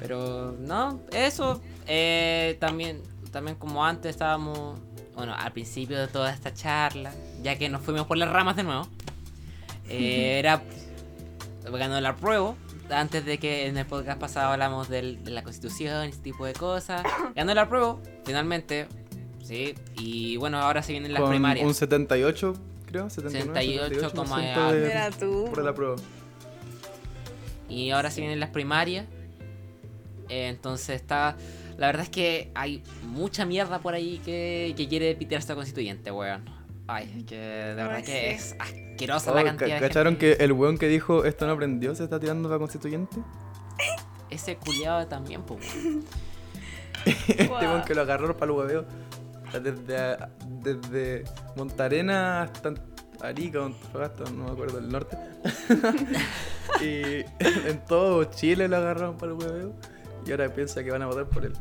Pero 0.00 0.52
no, 0.58 1.00
eso 1.12 1.60
eh, 1.86 2.56
también, 2.60 3.00
también 3.30 3.56
como 3.56 3.84
antes 3.84 4.10
estábamos, 4.10 4.78
bueno, 5.14 5.34
al 5.34 5.52
principio 5.52 5.98
de 5.98 6.08
toda 6.08 6.32
esta 6.32 6.52
charla, 6.52 7.12
ya 7.42 7.56
que 7.56 7.68
nos 7.68 7.82
fuimos 7.82 8.06
por 8.06 8.16
las 8.16 8.28
ramas 8.30 8.56
de 8.56 8.64
nuevo, 8.64 8.86
eh, 9.88 10.38
era 10.40 10.62
ganó 11.70 12.00
la 12.00 12.16
prueba. 12.16 12.54
Antes 12.90 13.24
de 13.24 13.38
que 13.38 13.68
en 13.68 13.78
el 13.78 13.86
podcast 13.86 14.18
pasado 14.20 14.50
hablamos 14.52 14.88
del- 14.90 15.22
de 15.24 15.30
la 15.30 15.42
constitución 15.42 16.04
y 16.06 16.08
ese 16.10 16.18
tipo 16.20 16.44
de 16.44 16.52
cosas. 16.52 17.02
Ganó 17.34 17.54
la 17.54 17.66
prueba, 17.68 17.96
finalmente. 18.26 18.86
Sí, 19.42 19.74
y 19.96 20.36
bueno, 20.36 20.58
ahora 20.58 20.82
se 20.82 20.92
vienen 20.92 21.12
las 21.14 21.22
Con 21.22 21.30
primarias. 21.30 21.64
un 21.66 21.74
78, 21.74 22.54
creo, 22.86 23.08
79, 23.08 23.54
78, 23.88 24.10
78% 24.10 24.70
de- 24.72 24.86
Mira 24.88 25.10
tú. 25.10 25.44
por 25.54 25.64
la 25.64 25.74
prueba. 25.74 25.96
Y 27.72 27.90
ahora 27.90 28.10
se 28.10 28.20
vienen 28.20 28.38
las 28.40 28.50
primarias. 28.50 29.06
Eh, 30.28 30.48
entonces 30.48 30.96
está. 30.96 31.36
La 31.78 31.86
verdad 31.86 32.02
es 32.04 32.10
que 32.10 32.50
hay 32.54 32.82
mucha 33.02 33.44
mierda 33.46 33.78
por 33.80 33.94
ahí 33.94 34.20
que, 34.24 34.74
que 34.76 34.88
quiere 34.88 35.14
pitearse 35.14 35.52
a 35.52 35.54
constituyente, 35.54 36.10
weón. 36.10 36.44
Ay, 36.86 37.12
es 37.18 37.24
que 37.24 37.36
de 37.38 37.74
verdad 37.74 37.96
Ay, 37.96 38.02
que 38.02 38.12
sí. 38.12 38.26
es 38.26 38.56
asquerosa 38.58 39.32
Oh, 39.32 39.34
la 39.34 39.42
ca- 39.44 39.48
cantidad 39.56 39.80
de 39.80 39.88
¿Cacharon 39.88 40.12
gente. 40.18 40.36
que 40.36 40.44
el 40.44 40.52
weón 40.52 40.76
que 40.78 40.88
dijo 40.88 41.24
esto 41.24 41.46
no 41.46 41.52
aprendió 41.52 41.94
se 41.94 42.04
está 42.04 42.20
tirando 42.20 42.48
para 42.48 42.58
constituyente? 42.58 43.16
Ese 44.30 44.56
culiado 44.56 45.06
también, 45.06 45.42
pues. 45.42 45.60
weón. 45.74 46.04
Este 47.04 47.48
weón 47.48 47.82
que 47.82 47.94
lo 47.94 48.02
agarró 48.02 48.36
para 48.36 48.52
el 48.52 48.58
hueveo. 48.58 48.84
Desde, 49.52 50.16
desde 50.62 51.24
Montarena 51.56 52.42
hasta 52.42 52.72
Arica, 53.22 53.64
Antofagasta, 53.64 54.24
no 54.30 54.44
me 54.44 54.50
acuerdo, 54.50 54.78
el 54.78 54.88
norte. 54.88 55.16
y 56.80 57.24
en 57.68 57.84
todo 57.86 58.24
Chile 58.24 58.68
lo 58.68 58.76
agarraron 58.76 59.16
para 59.16 59.32
el 59.32 59.38
hueveo. 59.38 59.72
Y 60.26 60.30
ahora 60.30 60.48
piensa 60.48 60.82
que 60.82 60.90
van 60.90 61.02
a 61.02 61.06
votar 61.06 61.26
por 61.26 61.44
él. 61.44 61.52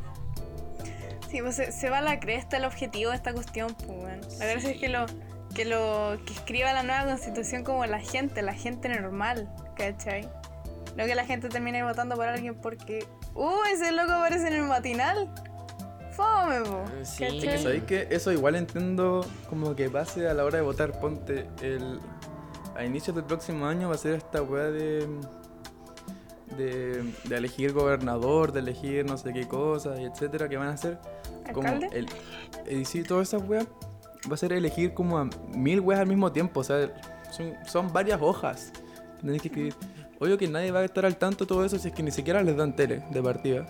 Sí, 1.29 1.41
pues 1.41 1.55
se, 1.55 1.71
se 1.71 1.89
va 1.89 1.99
a 1.99 2.01
la 2.01 2.19
cresta 2.19 2.57
el 2.57 2.65
objetivo 2.65 3.11
de 3.11 3.15
esta 3.15 3.33
cuestión, 3.33 3.73
pues, 3.75 3.89
weón. 3.89 4.21
La 4.39 4.45
gracia 4.45 4.71
es 4.71 4.79
que 4.79 4.89
lo, 4.89 5.05
que 5.55 5.65
lo 5.65 6.17
que 6.25 6.33
escriba 6.33 6.73
la 6.73 6.83
nueva 6.83 7.05
constitución 7.05 7.63
como 7.63 7.85
la 7.85 7.99
gente, 7.99 8.41
la 8.41 8.53
gente 8.53 8.89
normal, 8.89 9.49
¿cachai? 9.75 10.27
No 10.97 11.05
que 11.05 11.15
la 11.15 11.25
gente 11.25 11.47
termine 11.47 11.83
votando 11.83 12.15
por 12.15 12.27
alguien 12.27 12.55
porque, 12.55 13.05
uh, 13.33 13.63
ese 13.73 13.91
loco 13.91 14.11
aparece 14.11 14.47
en 14.47 14.53
el 14.55 14.63
matinal. 14.63 15.33
Fome, 16.11 16.61
po. 16.61 16.83
Sí. 17.03 17.23
¿cachai? 17.23 17.37
Es 17.37 17.43
que 17.43 17.57
sabéis 17.57 17.83
que 17.83 18.07
eso 18.09 18.31
igual 18.31 18.55
entiendo 18.55 19.25
como 19.49 19.75
que 19.75 19.89
pase 19.89 20.27
a 20.27 20.33
la 20.33 20.45
hora 20.45 20.57
de 20.57 20.63
votar. 20.63 20.99
Ponte 20.99 21.47
el. 21.61 21.99
A 22.75 22.85
inicios 22.85 23.15
del 23.15 23.25
próximo 23.25 23.65
año 23.65 23.89
va 23.89 23.95
a 23.95 23.97
ser 23.97 24.15
esta 24.15 24.41
weá 24.41 24.65
de. 24.71 25.07
De, 26.57 27.01
de 27.23 27.37
elegir 27.37 27.71
gobernador, 27.71 28.51
de 28.51 28.59
elegir 28.59 29.05
no 29.05 29.17
sé 29.17 29.31
qué 29.31 29.47
cosas, 29.47 29.99
etcétera, 29.99 30.49
que 30.49 30.57
van 30.57 30.67
a 30.67 30.73
hacer. 30.73 30.99
Como 31.53 31.67
¿Alcalde? 31.67 32.05
el, 32.67 32.79
y 32.79 32.83
sí, 32.83 33.03
todas 33.03 33.29
esas 33.29 33.47
weas 33.47 33.67
va 34.29 34.33
a 34.33 34.37
ser 34.37 34.51
elegir 34.51 34.93
como 34.93 35.17
a 35.17 35.29
mil 35.55 35.79
weas 35.79 36.01
al 36.01 36.07
mismo 36.07 36.31
tiempo. 36.31 36.59
O 36.59 36.63
sea, 36.63 36.91
son, 37.31 37.53
son 37.65 37.93
varias 37.93 38.21
hojas. 38.21 38.73
Tenéis 39.21 39.41
que 39.41 39.47
escribir. 39.47 39.75
Obvio 40.19 40.37
que 40.37 40.47
nadie 40.47 40.71
va 40.71 40.79
a 40.79 40.85
estar 40.85 41.05
al 41.05 41.15
tanto 41.15 41.45
de 41.45 41.47
todo 41.47 41.65
eso 41.65 41.79
si 41.79 41.87
es 41.87 41.93
que 41.93 42.03
ni 42.03 42.11
siquiera 42.11 42.43
les 42.43 42.55
dan 42.57 42.75
tele 42.75 43.03
de 43.11 43.23
partida. 43.23 43.65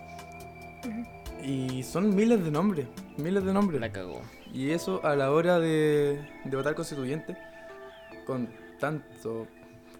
Y 1.43 1.83
son 1.83 2.15
miles 2.15 2.43
de 2.43 2.51
nombres, 2.51 2.87
miles 3.17 3.43
de 3.43 3.53
nombres. 3.53 3.81
La 3.81 3.91
cagó. 3.91 4.21
Y 4.53 4.71
eso 4.71 5.03
a 5.05 5.15
la 5.15 5.31
hora 5.31 5.59
de, 5.59 6.19
de 6.43 6.57
votar 6.57 6.75
constituyente, 6.75 7.37
con 8.25 8.49
tanto 8.79 9.47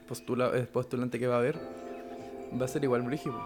postula, 0.08 0.52
eh, 0.54 0.64
postulante 0.64 1.20
que 1.20 1.28
va 1.28 1.36
a 1.36 1.40
haber, 1.40 1.58
va 2.60 2.66
a 2.66 2.68
ser 2.68 2.84
igual 2.84 3.02
brígido. 3.04 3.40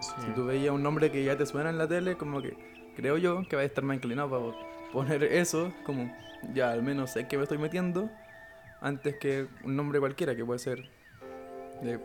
Si 0.00 0.30
tú 0.34 0.44
veías 0.44 0.72
un 0.72 0.82
nombre 0.82 1.10
que 1.10 1.24
ya 1.24 1.36
te 1.36 1.46
suena 1.46 1.70
en 1.70 1.78
la 1.78 1.88
tele, 1.88 2.16
como 2.16 2.42
que 2.42 2.56
creo 2.94 3.16
yo 3.16 3.42
que 3.48 3.56
va 3.56 3.62
a 3.62 3.64
estar 3.64 3.82
más 3.82 3.96
inclinado 3.96 4.30
para 4.30 4.92
poner 4.92 5.24
eso, 5.24 5.72
como 5.84 6.14
ya 6.54 6.70
al 6.70 6.82
menos 6.82 7.10
sé 7.10 7.26
que 7.26 7.36
me 7.36 7.42
estoy 7.42 7.58
metiendo, 7.58 8.08
antes 8.80 9.16
que 9.18 9.48
un 9.64 9.74
nombre 9.74 9.98
cualquiera 9.98 10.36
que 10.36 10.44
puede 10.44 10.58
ser 10.58 10.88
de 11.82 11.98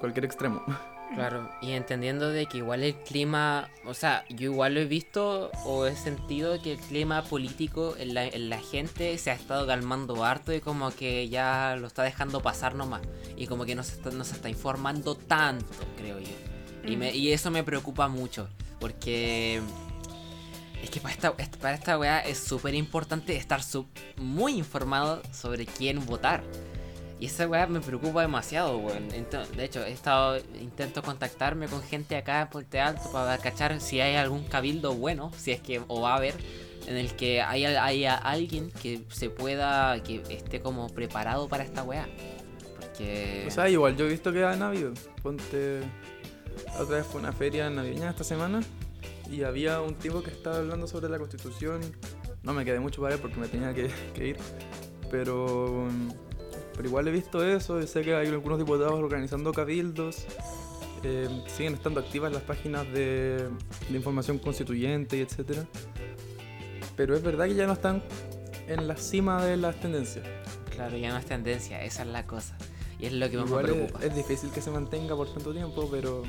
cualquier 0.00 0.24
extremo. 0.24 0.62
Claro, 1.14 1.50
y 1.60 1.72
entendiendo 1.72 2.30
de 2.30 2.46
que 2.46 2.58
igual 2.58 2.82
el 2.82 2.94
clima, 2.94 3.68
o 3.84 3.92
sea, 3.92 4.24
yo 4.30 4.50
igual 4.50 4.74
lo 4.74 4.80
he 4.80 4.86
visto 4.86 5.50
o 5.66 5.84
he 5.86 5.94
sentido 5.94 6.60
que 6.62 6.72
el 6.72 6.78
clima 6.78 7.22
político 7.22 7.94
en 7.98 8.14
la, 8.14 8.24
en 8.26 8.48
la 8.48 8.58
gente 8.58 9.18
se 9.18 9.30
ha 9.30 9.34
estado 9.34 9.66
calmando 9.66 10.24
harto 10.24 10.54
y 10.54 10.60
como 10.60 10.90
que 10.90 11.28
ya 11.28 11.76
lo 11.78 11.86
está 11.86 12.02
dejando 12.02 12.40
pasar 12.40 12.74
nomás. 12.74 13.02
Y 13.36 13.46
como 13.46 13.66
que 13.66 13.74
no 13.74 13.82
se 13.82 13.92
está, 13.96 14.10
no 14.10 14.24
se 14.24 14.34
está 14.36 14.48
informando 14.48 15.14
tanto, 15.14 15.66
creo 15.98 16.18
yo. 16.18 16.28
Y, 16.86 16.96
me- 16.96 17.14
y 17.14 17.30
eso 17.32 17.50
me 17.50 17.62
preocupa 17.62 18.08
mucho, 18.08 18.48
porque 18.80 19.60
es 20.82 20.88
que 20.90 21.00
para 21.00 21.12
esta, 21.14 21.34
est- 21.38 21.56
para 21.56 21.74
esta 21.74 21.98
weá 21.98 22.20
es 22.20 22.38
súper 22.38 22.74
importante 22.74 23.36
estar 23.36 23.62
sub- 23.62 23.86
muy 24.16 24.54
informado 24.54 25.22
sobre 25.30 25.66
quién 25.66 26.04
votar. 26.06 26.42
Y 27.22 27.26
esa 27.26 27.46
weá 27.46 27.68
me 27.68 27.78
preocupa 27.78 28.22
demasiado, 28.22 28.78
weón. 28.78 29.08
De 29.08 29.64
hecho, 29.64 29.84
he 29.84 29.92
estado, 29.92 30.38
intento 30.60 31.04
contactarme 31.04 31.68
con 31.68 31.80
gente 31.80 32.16
acá 32.16 32.42
en 32.42 32.48
Puente 32.48 32.80
Alto 32.80 33.12
para 33.12 33.38
cachar 33.38 33.80
si 33.80 34.00
hay 34.00 34.16
algún 34.16 34.42
cabildo 34.42 34.92
bueno, 34.94 35.30
si 35.36 35.52
es 35.52 35.60
que, 35.60 35.80
o 35.86 36.00
va 36.00 36.14
a 36.14 36.16
haber, 36.16 36.34
en 36.88 36.96
el 36.96 37.14
que 37.14 37.40
haya, 37.40 37.84
haya 37.84 38.16
alguien 38.16 38.72
que 38.72 39.04
se 39.08 39.30
pueda, 39.30 40.02
que 40.02 40.20
esté 40.30 40.60
como 40.60 40.88
preparado 40.88 41.48
para 41.48 41.62
esta 41.62 41.84
weá. 41.84 42.08
Porque... 42.80 43.44
O 43.46 43.52
sea, 43.52 43.68
igual 43.68 43.96
yo 43.96 44.06
he 44.06 44.08
visto 44.08 44.32
que 44.32 44.42
han 44.42 44.60
habido. 44.60 44.92
Ponte. 45.22 45.82
Otra 46.76 46.96
vez 46.96 47.06
fue 47.06 47.20
una 47.20 47.32
feria 47.32 47.70
navideña 47.70 48.10
esta 48.10 48.24
semana 48.24 48.62
y 49.30 49.44
había 49.44 49.80
un 49.80 49.94
tipo 49.94 50.24
que 50.24 50.30
estaba 50.30 50.56
hablando 50.56 50.88
sobre 50.88 51.08
la 51.08 51.20
constitución. 51.20 51.82
No 52.42 52.52
me 52.52 52.64
quedé 52.64 52.80
mucho 52.80 53.00
para 53.00 53.14
ver 53.14 53.22
porque 53.22 53.38
me 53.38 53.46
tenía 53.46 53.72
que, 53.72 53.92
que 54.12 54.26
ir. 54.26 54.36
Pero. 55.08 55.86
Pero 56.74 56.88
igual 56.88 57.08
he 57.08 57.10
visto 57.10 57.44
eso 57.46 57.80
y 57.80 57.86
sé 57.86 58.02
que 58.02 58.14
hay 58.14 58.28
algunos 58.28 58.58
diputados 58.58 58.94
organizando 58.94 59.52
cabildos. 59.52 60.24
eh, 61.04 61.28
siguen 61.48 61.74
estando 61.74 62.00
activas 62.00 62.32
las 62.32 62.42
páginas 62.42 62.86
de, 62.92 63.48
de 63.88 63.96
información 63.96 64.38
constituyente 64.38 65.16
y 65.16 65.20
etcétera. 65.20 65.66
Pero 66.96 67.16
es 67.16 67.22
verdad 67.22 67.46
que 67.46 67.54
ya 67.54 67.66
no 67.66 67.72
están 67.72 68.02
en 68.68 68.86
la 68.86 68.96
cima 68.96 69.44
de 69.44 69.56
las 69.56 69.80
tendencias. 69.80 70.24
Claro, 70.70 70.96
ya 70.96 71.10
no 71.10 71.18
es 71.18 71.26
tendencia, 71.26 71.82
esa 71.82 72.02
es 72.02 72.08
la 72.08 72.26
cosa. 72.26 72.56
Y 72.98 73.06
es 73.06 73.12
lo 73.12 73.28
que 73.28 73.36
más 73.36 73.46
me 73.46 73.50
Igual 73.50 73.66
es, 73.66 73.72
preocupa. 73.72 74.04
es 74.04 74.14
difícil 74.14 74.50
que 74.50 74.60
se 74.62 74.70
mantenga 74.70 75.16
por 75.16 75.32
tanto 75.32 75.52
tiempo, 75.52 75.88
pero 75.90 76.22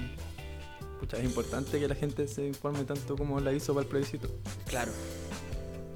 pucha, 1.00 1.18
es 1.18 1.24
importante 1.26 1.80
que 1.80 1.88
la 1.88 1.96
gente 1.96 2.28
se 2.28 2.46
informe 2.48 2.84
tanto 2.84 3.16
como 3.16 3.40
la 3.40 3.54
hizo 3.54 3.74
para 3.74 3.84
el 3.84 3.90
plebiscito. 3.90 4.28
Claro. 4.66 4.92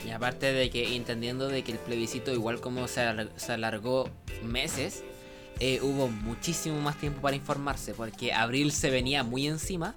Y 0.05 0.11
aparte 0.11 0.53
de 0.53 0.69
que, 0.69 0.95
entendiendo 0.95 1.47
de 1.47 1.63
que 1.63 1.71
el 1.73 1.79
plebiscito, 1.79 2.31
igual 2.31 2.61
como 2.61 2.87
se 2.87 3.01
alargó 3.49 4.09
meses, 4.43 5.03
eh, 5.59 5.79
hubo 5.81 6.07
muchísimo 6.07 6.79
más 6.79 6.97
tiempo 6.97 7.21
para 7.21 7.35
informarse, 7.35 7.93
porque 7.93 8.33
abril 8.33 8.71
se 8.71 8.89
venía 8.89 9.23
muy 9.23 9.47
encima. 9.47 9.95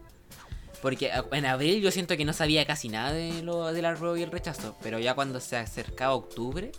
Porque 0.83 1.11
en 1.33 1.45
abril 1.45 1.83
yo 1.83 1.91
siento 1.91 2.17
que 2.17 2.25
no 2.25 2.33
sabía 2.33 2.67
casi 2.67 2.89
nada 2.89 3.13
de 3.13 3.43
lo 3.43 3.71
del 3.73 3.85
apruebo 3.85 4.17
y 4.17 4.23
el 4.23 4.31
rechazo, 4.31 4.75
pero 4.83 4.99
ya 4.99 5.15
cuando 5.15 5.39
se 5.39 5.57
acercaba 5.57 6.15
octubre, 6.15 6.73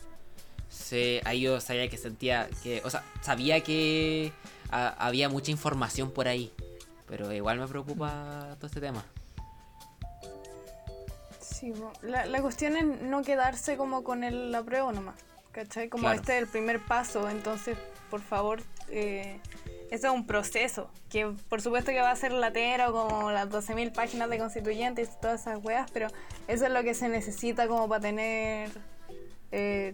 se, 0.69 1.21
ahí 1.23 1.41
yo 1.41 1.61
sabía 1.61 1.87
que 1.87 1.97
sentía 1.97 2.49
que, 2.63 2.81
o 2.83 2.89
sea, 2.89 3.03
sabía 3.21 3.61
que 3.61 4.33
había 4.71 5.29
mucha 5.29 5.51
información 5.51 6.09
por 6.09 6.27
ahí, 6.27 6.51
pero 7.05 7.31
igual 7.31 7.59
me 7.59 7.67
preocupa 7.67 8.55
todo 8.57 8.67
este 8.67 8.79
tema. 8.79 9.05
Sí, 11.39 11.71
la, 12.01 12.25
la 12.25 12.41
cuestión 12.41 12.77
es 12.77 13.01
no 13.03 13.21
quedarse 13.21 13.77
como 13.77 14.03
con 14.03 14.23
el 14.23 14.55
apruebo 14.55 14.91
nomás. 14.91 15.15
¿Cachai? 15.51 15.89
Como 15.89 16.03
Claro. 16.03 16.19
este 16.19 16.37
es 16.37 16.43
el 16.43 16.47
primer 16.47 16.79
paso, 16.79 17.29
entonces, 17.29 17.77
por 18.09 18.21
favor, 18.21 18.61
eh, 18.89 19.39
eso 19.89 20.07
es 20.07 20.13
un 20.13 20.25
proceso, 20.25 20.89
que 21.09 21.27
por 21.49 21.61
supuesto 21.61 21.91
que 21.91 21.99
va 21.99 22.11
a 22.11 22.15
ser 22.15 22.31
latero, 22.31 22.91
como 22.93 23.31
las 23.31 23.49
12.000 23.49 23.91
páginas 23.91 24.29
de 24.29 24.37
constituyentes 24.37 25.09
y 25.09 25.21
todas 25.21 25.41
esas 25.41 25.63
weas, 25.63 25.91
pero 25.91 26.07
eso 26.47 26.65
es 26.65 26.71
lo 26.71 26.83
que 26.83 26.93
se 26.93 27.09
necesita 27.09 27.67
como 27.67 27.89
para 27.89 28.01
tener, 28.01 28.69
eh, 29.51 29.91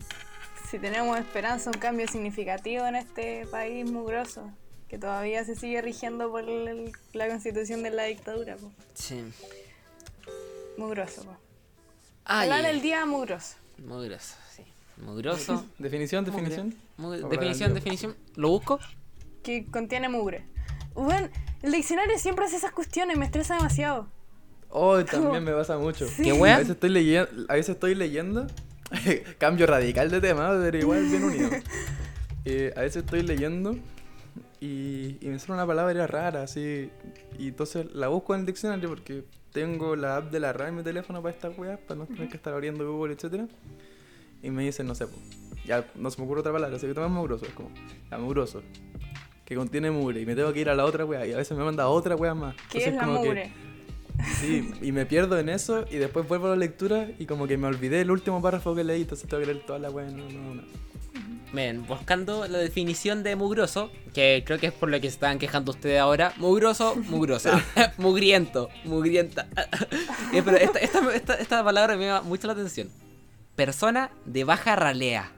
si 0.70 0.78
tenemos 0.78 1.18
esperanza, 1.18 1.72
un 1.72 1.80
cambio 1.80 2.08
significativo 2.08 2.86
en 2.86 2.96
este 2.98 3.48
país 3.48 3.90
mugroso, 3.90 4.52
que 4.90 5.00
todavía 5.00 5.44
se 5.44 5.56
sigue 5.56 5.82
rigiendo 5.82 6.30
por 6.30 6.44
el- 6.48 6.92
la 7.14 7.28
constitución 7.28 7.82
de 7.82 7.90
la 7.90 8.04
dictadura. 8.04 8.58
po. 8.58 8.72
Sí. 8.94 9.24
Mugroso. 10.78 11.24
po. 11.24 11.36
Hablar 12.26 12.66
el 12.66 12.82
día 12.82 13.06
mugroso. 13.06 13.56
Mugroso. 13.80 14.36
Mugroso. 15.02 15.66
Definición, 15.80 16.24
Mugre. 16.26 16.36
definición. 16.42 16.76
Mu- 16.98 17.14
Ahora 17.14 17.28
definición, 17.30 17.74
definición. 17.74 18.16
¿Lo 18.36 18.50
busco? 18.50 18.80
que 19.44 19.66
contiene 19.68 20.10
mugre. 20.10 20.46
Bueno, 20.94 21.30
el 21.62 21.72
diccionario 21.72 22.18
siempre 22.18 22.44
hace 22.46 22.58
esas 22.58 22.72
cuestiones, 22.72 23.18
me 23.18 23.26
estresa 23.26 23.56
demasiado. 23.56 24.08
Oh, 24.70 25.04
también 25.06 25.44
me 25.44 25.54
pasa 25.54 25.78
mucho. 25.78 26.06
Sí. 26.08 26.24
¿Qué 26.24 26.32
A 26.32 26.58
veces 26.58 26.72
estoy 26.72 26.90
leyendo, 26.90 27.30
a 27.48 27.54
veces 27.54 27.76
estoy 27.76 27.96
leyendo, 27.96 28.48
cambio 29.38 29.66
radical 29.68 30.10
de 30.12 30.20
tema, 30.20 30.50
pero 30.62 30.78
igual 30.78 31.06
bien 31.06 31.24
unido. 31.24 31.50
Eh, 32.44 32.74
a 32.76 32.82
veces 32.82 33.04
estoy 33.04 33.22
leyendo 33.24 33.78
y, 34.60 35.18
y 35.22 35.30
me 35.30 35.40
sale 35.40 35.54
una 35.54 35.68
palabra 35.68 36.08
rara, 36.08 36.44
así, 36.44 36.90
y 37.38 37.48
entonces 37.50 37.86
la 37.94 38.08
busco 38.10 38.34
en 38.34 38.42
el 38.42 38.46
diccionario 38.48 38.90
porque 38.90 39.24
tengo 39.54 39.96
la 39.96 40.18
app 40.18 40.32
de 40.32 40.40
la 40.40 40.52
RAE 40.52 40.70
en 40.70 40.76
mi 40.78 40.84
teléfono 40.84 41.22
para 41.22 41.34
estas 41.34 41.58
weas, 41.58 41.80
para 41.80 42.00
no 42.00 42.06
tener 42.08 42.28
que 42.28 42.36
estar 42.38 42.54
abriendo 42.54 42.90
Google, 42.92 43.14
etcétera. 43.14 43.48
Y 44.44 44.50
me 44.52 44.64
dicen, 44.64 44.88
no 44.88 44.96
sé, 44.96 45.08
po, 45.08 45.18
ya 45.66 45.86
no 45.96 46.10
se 46.12 46.20
me 46.20 46.26
ocurre 46.26 46.42
otra 46.42 46.52
palabra, 46.54 46.78
así 46.78 46.88
que 46.88 46.94
tomas 46.94 47.12
mugroso, 47.12 47.46
es 47.46 47.54
como, 47.54 47.72
ya 48.10 48.18
mugroso, 48.18 48.62
que 49.46 49.56
contiene 49.56 49.92
mugre, 49.92 50.22
y 50.22 50.26
me 50.26 50.36
tengo 50.36 50.54
que 50.54 50.60
ir 50.62 50.70
a 50.70 50.76
la 50.76 50.86
otra 50.86 51.06
wea, 51.06 51.26
y 51.26 51.34
a 51.34 51.38
veces 51.38 51.58
me 51.58 51.64
manda 51.64 51.88
otra 51.88 52.16
wea 52.16 52.34
más. 52.34 52.56
¿Qué 52.70 52.80
Entonces 52.80 52.88
es 52.88 52.96
la 52.96 53.06
como 53.06 53.22
que- 53.22 53.28
mugre? 53.28 53.52
Sí, 54.40 54.72
y 54.82 54.92
me 54.92 55.06
pierdo 55.06 55.38
en 55.38 55.48
eso 55.48 55.86
y 55.92 55.98
después 55.98 56.28
vuelvo 56.28 56.48
a 56.48 56.50
la 56.52 56.56
lectura 56.56 57.08
y 57.20 57.28
como 57.28 57.46
que 57.46 57.56
me 57.56 57.68
olvidé 57.68 58.02
el 58.02 58.10
último 58.10 58.42
párrafo 58.42 58.74
que 58.74 58.84
leí, 58.84 59.02
entonces 59.04 59.30
tengo 59.30 59.42
que 59.42 59.54
leer 59.54 59.64
toda 59.64 59.78
la 59.78 59.92
weá. 59.92 60.08
No, 60.10 60.28
no, 60.30 60.56
no. 60.56 60.64
Ven, 61.54 61.86
buscando 61.86 62.48
la 62.48 62.58
definición 62.58 63.22
de 63.22 63.36
mugroso, 63.36 63.92
que 64.16 64.42
creo 64.44 64.58
que 64.60 64.68
es 64.68 64.74
por 64.74 64.90
lo 64.90 64.98
que 65.00 65.08
se 65.10 65.14
estaban 65.14 65.38
quejando 65.38 65.72
ustedes 65.72 66.00
ahora. 66.00 66.34
Mugroso, 66.38 66.96
mugrosa. 67.10 67.64
Mugriento, 67.98 68.70
mugrienta. 68.86 69.48
Eh, 70.34 70.42
pero 70.44 70.58
esta, 70.58 70.80
esta, 70.80 71.16
esta, 71.16 71.34
esta 71.36 71.64
palabra 71.64 71.96
me 71.96 72.06
llama 72.08 72.22
mucho 72.28 72.48
la 72.48 72.54
atención. 72.54 72.90
Persona 73.58 74.12
de 74.26 74.44
baja 74.44 74.76
ralea. 74.76 75.32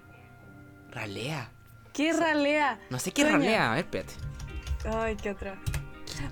¿Ralea? 0.92 1.50
¿Qué 1.94 2.12
ralea? 2.12 2.78
No 2.90 3.00
sé 3.00 3.12
qué 3.14 3.24
Coño. 3.24 3.38
ralea. 3.38 3.72
A 3.72 3.76
ver, 3.76 3.86
espérate. 3.86 4.14
Ay, 4.94 5.16
qué 5.16 5.32
otra. 5.32 5.56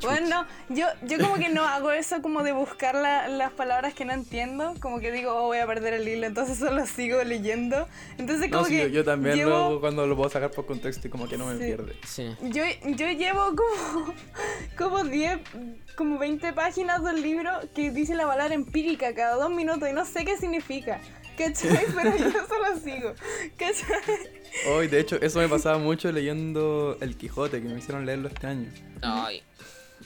Bueno, 0.01 0.27
no, 0.67 0.75
yo, 0.75 0.85
yo 1.03 1.17
como 1.17 1.35
que 1.35 1.47
no 1.47 1.63
hago 1.65 1.91
eso 1.91 2.21
como 2.21 2.43
de 2.43 2.51
buscar 2.51 2.93
la- 2.93 3.29
las 3.29 3.53
palabras 3.53 3.93
que 3.93 4.03
no 4.03 4.11
entiendo, 4.11 4.73
como 4.81 4.99
que 4.99 5.13
digo, 5.13 5.33
oh, 5.33 5.43
voy 5.43 5.59
a 5.59 5.65
perder 5.65 5.93
el 5.93 6.05
hilo, 6.05 6.27
entonces 6.27 6.57
solo 6.59 6.85
sigo 6.85 7.23
leyendo. 7.23 7.87
Entonces 8.17 8.49
como 8.51 8.63
No, 8.63 8.67
sí, 8.67 8.75
que 8.75 8.81
yo, 8.83 8.87
yo 8.89 9.05
también 9.05 9.37
llevo, 9.37 9.51
lo 9.51 9.55
hago 9.55 9.79
cuando 9.79 10.05
lo 10.05 10.17
puedo 10.17 10.29
sacar 10.29 10.51
por 10.51 10.65
contexto 10.65 11.07
y 11.07 11.09
como 11.09 11.29
que 11.29 11.37
no 11.37 11.45
me 11.45 11.53
Sí. 11.53 11.59
pierde. 11.59 11.95
Sí. 12.05 12.35
Yo, 12.41 12.63
yo 12.83 13.11
llevo 13.11 13.55
como, 13.55 14.13
como 14.77 15.03
10, 15.05 15.39
como 15.95 16.17
20 16.17 16.51
páginas 16.51 17.01
del 17.01 17.21
libro 17.21 17.51
que 17.73 17.89
dice 17.91 18.13
la 18.13 18.27
palabra 18.27 18.55
empírica 18.55 19.13
cada 19.15 19.35
dos 19.35 19.51
minutos 19.51 19.87
y 19.89 19.93
no 19.93 20.03
sé 20.03 20.25
qué 20.25 20.35
significa. 20.37 20.99
¿Cachai? 21.37 21.85
Pero 21.95 22.17
yo 22.17 22.47
solo 22.47 22.79
sigo. 22.83 23.13
¿Cachai? 23.57 24.29
Hoy, 24.69 24.87
de 24.87 24.99
hecho, 24.99 25.17
eso 25.21 25.39
me 25.39 25.47
pasaba 25.47 25.77
mucho 25.77 26.11
leyendo 26.11 26.97
El 26.99 27.15
Quijote, 27.15 27.61
que 27.61 27.67
me 27.67 27.77
hicieron 27.77 28.05
leerlo 28.05 28.27
este 28.27 28.47
año. 28.47 28.71
Ay. 29.01 29.43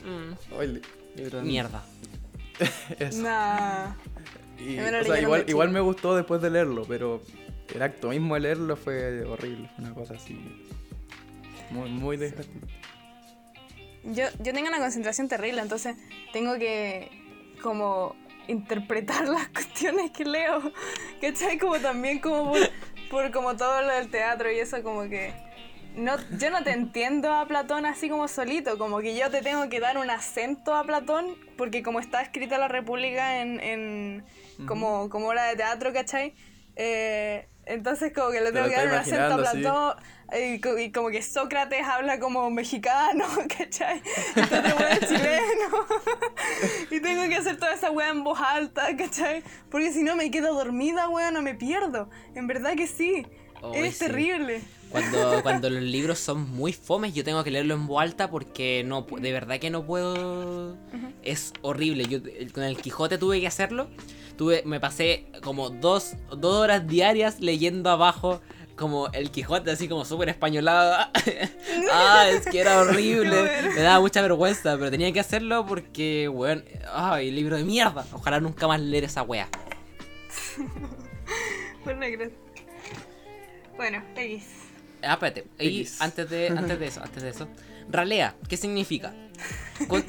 Mm, 0.04 0.54
Hoy, 0.54 0.82
libro 1.16 1.38
de 1.38 1.44
mierda. 1.44 1.82
eso. 2.98 3.22
Nah. 3.22 3.94
Y, 4.58 4.78
o 4.78 5.04
sea, 5.04 5.20
igual, 5.20 5.44
igual 5.48 5.70
me 5.70 5.80
gustó 5.80 6.14
después 6.14 6.40
de 6.42 6.50
leerlo, 6.50 6.84
pero 6.86 7.22
el 7.74 7.82
acto 7.82 8.10
mismo 8.10 8.34
de 8.34 8.40
leerlo 8.40 8.76
fue 8.76 9.24
horrible, 9.24 9.68
fue 9.74 9.84
una 9.84 9.94
cosa 9.94 10.14
así. 10.14 10.38
Muy, 11.70 11.88
muy 11.88 12.16
desgastante. 12.16 12.66
Yo, 14.04 14.24
yo 14.40 14.52
tengo 14.52 14.68
una 14.68 14.78
concentración 14.78 15.28
terrible, 15.28 15.62
entonces 15.62 15.96
tengo 16.32 16.58
que 16.58 17.10
como 17.62 18.16
interpretar 18.52 19.26
las 19.28 19.48
cuestiones 19.48 20.10
que 20.10 20.24
leo. 20.24 20.72
¿Cachai? 21.20 21.58
Como 21.58 21.78
también 21.78 22.20
como 22.20 22.52
por, 22.52 22.60
por 23.10 23.30
como 23.30 23.56
todo 23.56 23.82
lo 23.82 23.92
del 23.92 24.10
teatro 24.10 24.50
y 24.50 24.58
eso 24.58 24.82
como 24.82 25.02
que... 25.08 25.32
No, 25.94 26.16
yo 26.38 26.48
no 26.50 26.62
te 26.62 26.70
entiendo 26.70 27.30
a 27.34 27.46
Platón 27.46 27.84
así 27.84 28.08
como 28.08 28.26
solito, 28.26 28.78
como 28.78 29.00
que 29.00 29.14
yo 29.14 29.30
te 29.30 29.42
tengo 29.42 29.68
que 29.68 29.78
dar 29.78 29.98
un 29.98 30.08
acento 30.08 30.74
a 30.74 30.84
Platón, 30.84 31.36
porque 31.58 31.82
como 31.82 32.00
está 32.00 32.22
escrita 32.22 32.56
la 32.56 32.68
República 32.68 33.42
en, 33.42 33.60
en 33.60 34.24
como, 34.66 35.10
como 35.10 35.28
obra 35.28 35.44
de 35.44 35.56
teatro, 35.56 35.92
¿cachai? 35.92 36.34
Eh, 36.76 37.46
entonces 37.66 38.12
como 38.14 38.30
que 38.30 38.40
le 38.40 38.52
tengo 38.52 38.68
que 38.68 38.74
dar 38.74 38.88
un 38.88 38.94
acento 38.94 39.34
a 39.34 39.36
Platón 39.36 39.94
y, 40.38 40.60
y 40.80 40.92
como 40.92 41.10
que 41.10 41.22
Sócrates 41.22 41.86
habla 41.86 42.18
como 42.18 42.50
mexicano, 42.50 43.24
¿cachai? 43.58 44.02
Entonces 44.34 44.74
weón 44.78 44.92
es 44.92 45.08
chileno. 45.08 45.86
y 46.90 47.00
tengo 47.00 47.28
que 47.28 47.36
hacer 47.36 47.58
toda 47.58 47.74
esa 47.74 47.90
weá 47.90 48.10
en 48.10 48.24
voz 48.24 48.38
alta, 48.40 48.96
¿cachai? 48.96 49.42
Porque 49.70 49.92
si 49.92 50.02
no 50.02 50.16
me 50.16 50.30
quedo 50.30 50.54
dormida, 50.54 51.08
weón, 51.08 51.34
no 51.34 51.42
me 51.42 51.54
pierdo. 51.54 52.08
En 52.34 52.46
verdad 52.46 52.74
que 52.76 52.86
sí. 52.86 53.26
Ay, 53.62 53.84
es 53.84 53.98
sí. 53.98 54.06
terrible. 54.06 54.60
Cuando, 54.90 55.40
cuando 55.42 55.70
los 55.70 55.82
libros 55.82 56.18
son 56.18 56.50
muy 56.50 56.72
fomes, 56.72 57.14
yo 57.14 57.24
tengo 57.24 57.42
que 57.44 57.50
leerlo 57.50 57.74
en 57.74 57.86
voz 57.86 58.02
alta 58.02 58.30
porque 58.30 58.84
no 58.86 59.02
de 59.02 59.32
verdad 59.32 59.58
que 59.58 59.70
no 59.70 59.84
puedo. 59.84 60.76
Es 61.22 61.52
horrible. 61.62 62.06
Yo 62.06 62.18
eh, 62.18 62.48
con 62.52 62.64
el 62.64 62.76
Quijote 62.76 63.18
tuve 63.18 63.40
que 63.40 63.46
hacerlo. 63.46 63.88
Tuve, 64.36 64.62
me 64.64 64.80
pasé 64.80 65.26
como 65.42 65.70
dos, 65.70 66.14
dos 66.30 66.56
horas 66.56 66.86
diarias 66.86 67.40
leyendo 67.40 67.90
abajo 67.90 68.40
como 68.82 69.08
el 69.12 69.30
Quijote, 69.30 69.70
así 69.70 69.88
como 69.88 70.04
súper 70.04 70.28
españolado. 70.28 71.08
ah, 71.92 72.26
es 72.28 72.44
que 72.46 72.60
era 72.60 72.80
horrible. 72.80 73.50
Me 73.74 73.80
daba 73.80 74.00
mucha 74.00 74.20
vergüenza, 74.20 74.76
pero 74.76 74.90
tenía 74.90 75.12
que 75.12 75.20
hacerlo 75.20 75.64
porque, 75.64 76.28
weón, 76.28 76.64
ay, 76.92 77.30
libro 77.30 77.56
de 77.56 77.64
mierda. 77.64 78.04
Ojalá 78.12 78.40
nunca 78.40 78.66
más 78.68 78.80
leer 78.80 79.04
esa 79.04 79.22
wea. 79.22 79.48
Bueno, 83.76 84.02
X. 84.16 84.44
Ah, 85.02 85.14
espérate. 85.14 85.46
Y 85.58 85.88
antes 85.98 86.30
de, 86.30 86.48
antes 86.56 86.78
de 86.78 86.86
eso, 86.86 87.02
antes 87.02 87.22
de 87.22 87.30
eso. 87.30 87.48
Ralea, 87.90 88.36
¿qué 88.48 88.56
significa? 88.56 89.12
Con- 89.88 90.04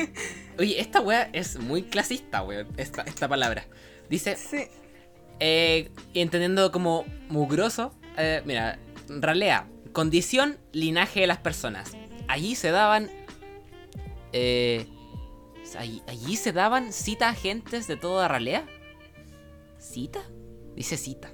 Oye, 0.59 0.79
esta 0.79 0.99
wea 1.01 1.29
es 1.33 1.57
muy 1.57 1.83
clasista, 1.83 2.43
weón. 2.43 2.67
Esta, 2.77 3.01
esta 3.03 3.27
palabra. 3.27 3.65
Dice, 4.09 4.35
Sí. 4.35 4.65
eh, 5.39 5.89
entendiendo 6.13 6.71
como 6.71 7.05
mugroso. 7.29 7.95
Eh, 8.17 8.41
mira, 8.45 8.79
ralea, 9.07 9.67
condición, 9.91 10.57
linaje 10.71 11.21
de 11.21 11.27
las 11.27 11.39
personas. 11.39 11.95
Allí 12.27 12.55
se 12.55 12.71
daban. 12.71 13.09
Eh, 14.31 14.87
allí, 15.77 16.01
allí 16.07 16.35
se 16.35 16.51
daban 16.51 16.91
cita 16.93 17.29
a 17.29 17.33
gentes 17.33 17.87
de 17.87 17.97
toda 17.97 18.27
ralea. 18.27 18.65
¿Cita? 19.77 20.21
Dice 20.75 20.97
cita. 20.97 21.31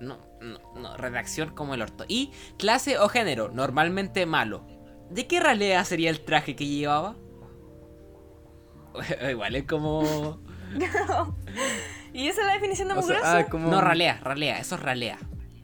No, 0.00 0.18
no, 0.40 0.58
no, 0.74 0.96
redacción 0.96 1.54
como 1.54 1.74
el 1.74 1.82
orto. 1.82 2.04
Y 2.08 2.32
clase 2.58 2.98
o 2.98 3.08
género, 3.08 3.50
normalmente 3.50 4.26
malo. 4.26 4.66
¿De 5.10 5.26
qué 5.26 5.40
ralea 5.40 5.84
sería 5.84 6.10
el 6.10 6.24
traje 6.24 6.56
que 6.56 6.66
llevaba? 6.66 7.16
Igual 9.30 9.56
es 9.56 9.64
como. 9.64 10.42
¿Y 12.12 12.28
esa 12.28 12.40
es 12.40 12.46
la 12.46 12.54
definición 12.54 12.88
de 12.88 12.94
O 12.94 13.02
sea, 13.02 13.16
mugroso? 13.16 13.36
ah, 13.36 13.44
como... 13.48 13.70
No, 13.70 13.80
ralea, 13.80 14.20
ralea, 14.22 14.58
eso 14.58 14.74
es 14.74 14.82
ralea. 14.82 15.18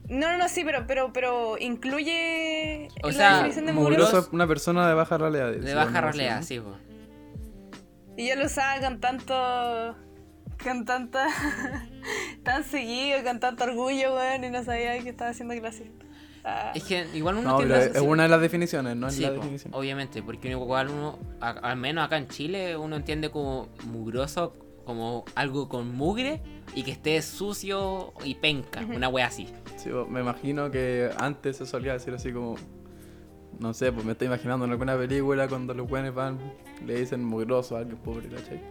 No, 0.09 0.31
no, 0.31 0.37
no, 0.39 0.49
sí, 0.49 0.63
pero, 0.65 0.85
pero, 0.87 1.13
pero 1.13 1.57
incluye 1.59 2.87
O 3.03 3.07
la 3.07 3.13
sea, 3.13 3.33
definición 3.37 3.65
de 3.67 3.73
mugroso- 3.73 4.19
es 4.19 4.29
una 4.31 4.47
persona 4.47 4.87
de 4.87 4.93
baja 4.95 5.17
realidad. 5.17 5.51
De 5.51 5.73
baja 5.75 6.01
ralea, 6.01 6.41
sí, 6.41 6.59
po. 6.59 6.75
Y 8.17 8.27
yo 8.27 8.35
lo 8.35 8.45
usaba 8.45 8.79
con 8.81 8.99
tanto. 8.99 9.95
con 10.63 10.85
tanta. 10.85 11.27
tan 12.43 12.63
seguido, 12.63 13.23
con 13.23 13.39
tanto 13.39 13.63
orgullo, 13.65 14.15
weón, 14.15 14.43
y 14.43 14.49
no 14.49 14.63
sabía 14.63 14.99
que 15.01 15.09
estaba 15.09 15.31
haciendo 15.31 15.53
clasista. 15.55 16.05
Ah, 16.43 16.71
Es 16.73 16.83
que 16.83 17.05
igual 17.13 17.35
uno 17.35 17.51
No, 17.51 17.57
tiende 17.57 17.75
pero 17.93 17.93
es 17.93 18.01
una 18.01 18.23
de 18.23 18.29
las 18.29 18.41
definiciones, 18.41 18.95
no 18.95 19.07
es 19.07 19.13
Sí, 19.15 19.21
la 19.21 19.29
po, 19.29 19.35
definición. 19.35 19.73
obviamente, 19.73 20.23
porque 20.23 20.49
igual 20.49 20.89
uno, 20.89 21.19
a- 21.41 21.49
al 21.49 21.77
menos 21.77 22.05
acá 22.05 22.17
en 22.17 22.27
Chile, 22.29 22.77
uno 22.77 22.95
entiende 22.95 23.29
como 23.29 23.67
mugroso 23.85 24.53
como 24.85 25.23
algo 25.35 25.69
con 25.69 25.93
mugre 25.95 26.41
y 26.75 26.83
que 26.83 26.91
esté 26.91 27.21
sucio 27.21 28.13
y 28.23 28.35
penca, 28.35 28.81
una 28.81 29.09
wea 29.09 29.27
así. 29.27 29.47
Sí, 29.77 29.89
me 30.09 30.21
imagino 30.21 30.71
que 30.71 31.09
antes 31.17 31.57
se 31.57 31.65
solía 31.65 31.93
decir 31.93 32.13
así 32.13 32.31
como. 32.31 32.55
No 33.59 33.73
sé, 33.73 33.91
pues 33.91 34.05
me 34.05 34.13
estoy 34.13 34.27
imaginando 34.27 34.65
en 34.65 34.71
alguna 34.71 34.97
película 34.97 35.47
cuando 35.49 35.73
los 35.73 35.89
buenos 35.89 36.15
van, 36.15 36.39
le 36.85 36.99
dicen 36.99 37.25
mugroso 37.25 37.75
a 37.75 37.79
alguien 37.79 37.97
pobre, 37.97 38.29
¿cachai? 38.29 38.61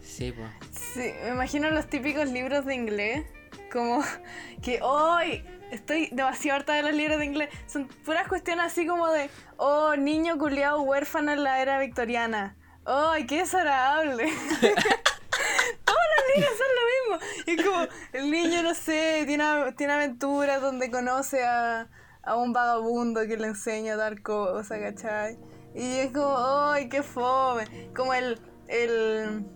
Sí, 0.00 0.32
pues. 0.32 0.48
Sí, 0.72 1.12
me 1.24 1.30
imagino 1.30 1.70
los 1.70 1.86
típicos 1.86 2.30
libros 2.30 2.64
de 2.64 2.74
inglés. 2.74 3.26
Como 3.70 4.02
que 4.62 4.80
hoy 4.82 5.42
estoy 5.70 6.08
demasiado 6.12 6.58
harta 6.60 6.74
de 6.74 6.82
los 6.82 6.94
libros 6.94 7.18
de 7.18 7.24
inglés. 7.24 7.48
Son 7.66 7.88
puras 8.04 8.28
cuestiones 8.28 8.66
así 8.66 8.86
como 8.86 9.08
de, 9.08 9.30
oh, 9.56 9.96
niño 9.96 10.38
culiado 10.38 10.82
huérfano 10.82 11.32
en 11.32 11.42
la 11.42 11.60
era 11.60 11.78
victoriana. 11.78 12.56
¡Ay, 12.84 13.26
qué 13.26 13.38
desagradable! 13.38 14.24
Todos 15.84 16.00
los 16.16 16.36
libros 16.36 16.58
son 16.58 16.71
mismo. 17.18 17.44
Es 17.46 17.64
como, 17.64 17.86
el 18.12 18.30
niño, 18.30 18.62
no 18.62 18.74
sé, 18.74 19.24
tiene, 19.26 19.44
tiene 19.76 19.92
aventuras 19.92 20.60
donde 20.60 20.90
conoce 20.90 21.44
a, 21.44 21.88
a 22.22 22.36
un 22.36 22.52
vagabundo 22.52 23.26
que 23.26 23.36
le 23.36 23.48
enseña 23.48 23.94
a 23.94 23.96
dar 23.96 24.22
cosas, 24.22 24.78
¿cachai? 24.78 25.38
Y 25.74 25.98
es 25.98 26.12
como, 26.12 26.36
¡ay, 26.38 26.88
qué 26.88 27.02
fome! 27.02 27.64
Como 27.94 28.12
el, 28.14 28.38
el, 28.68 29.46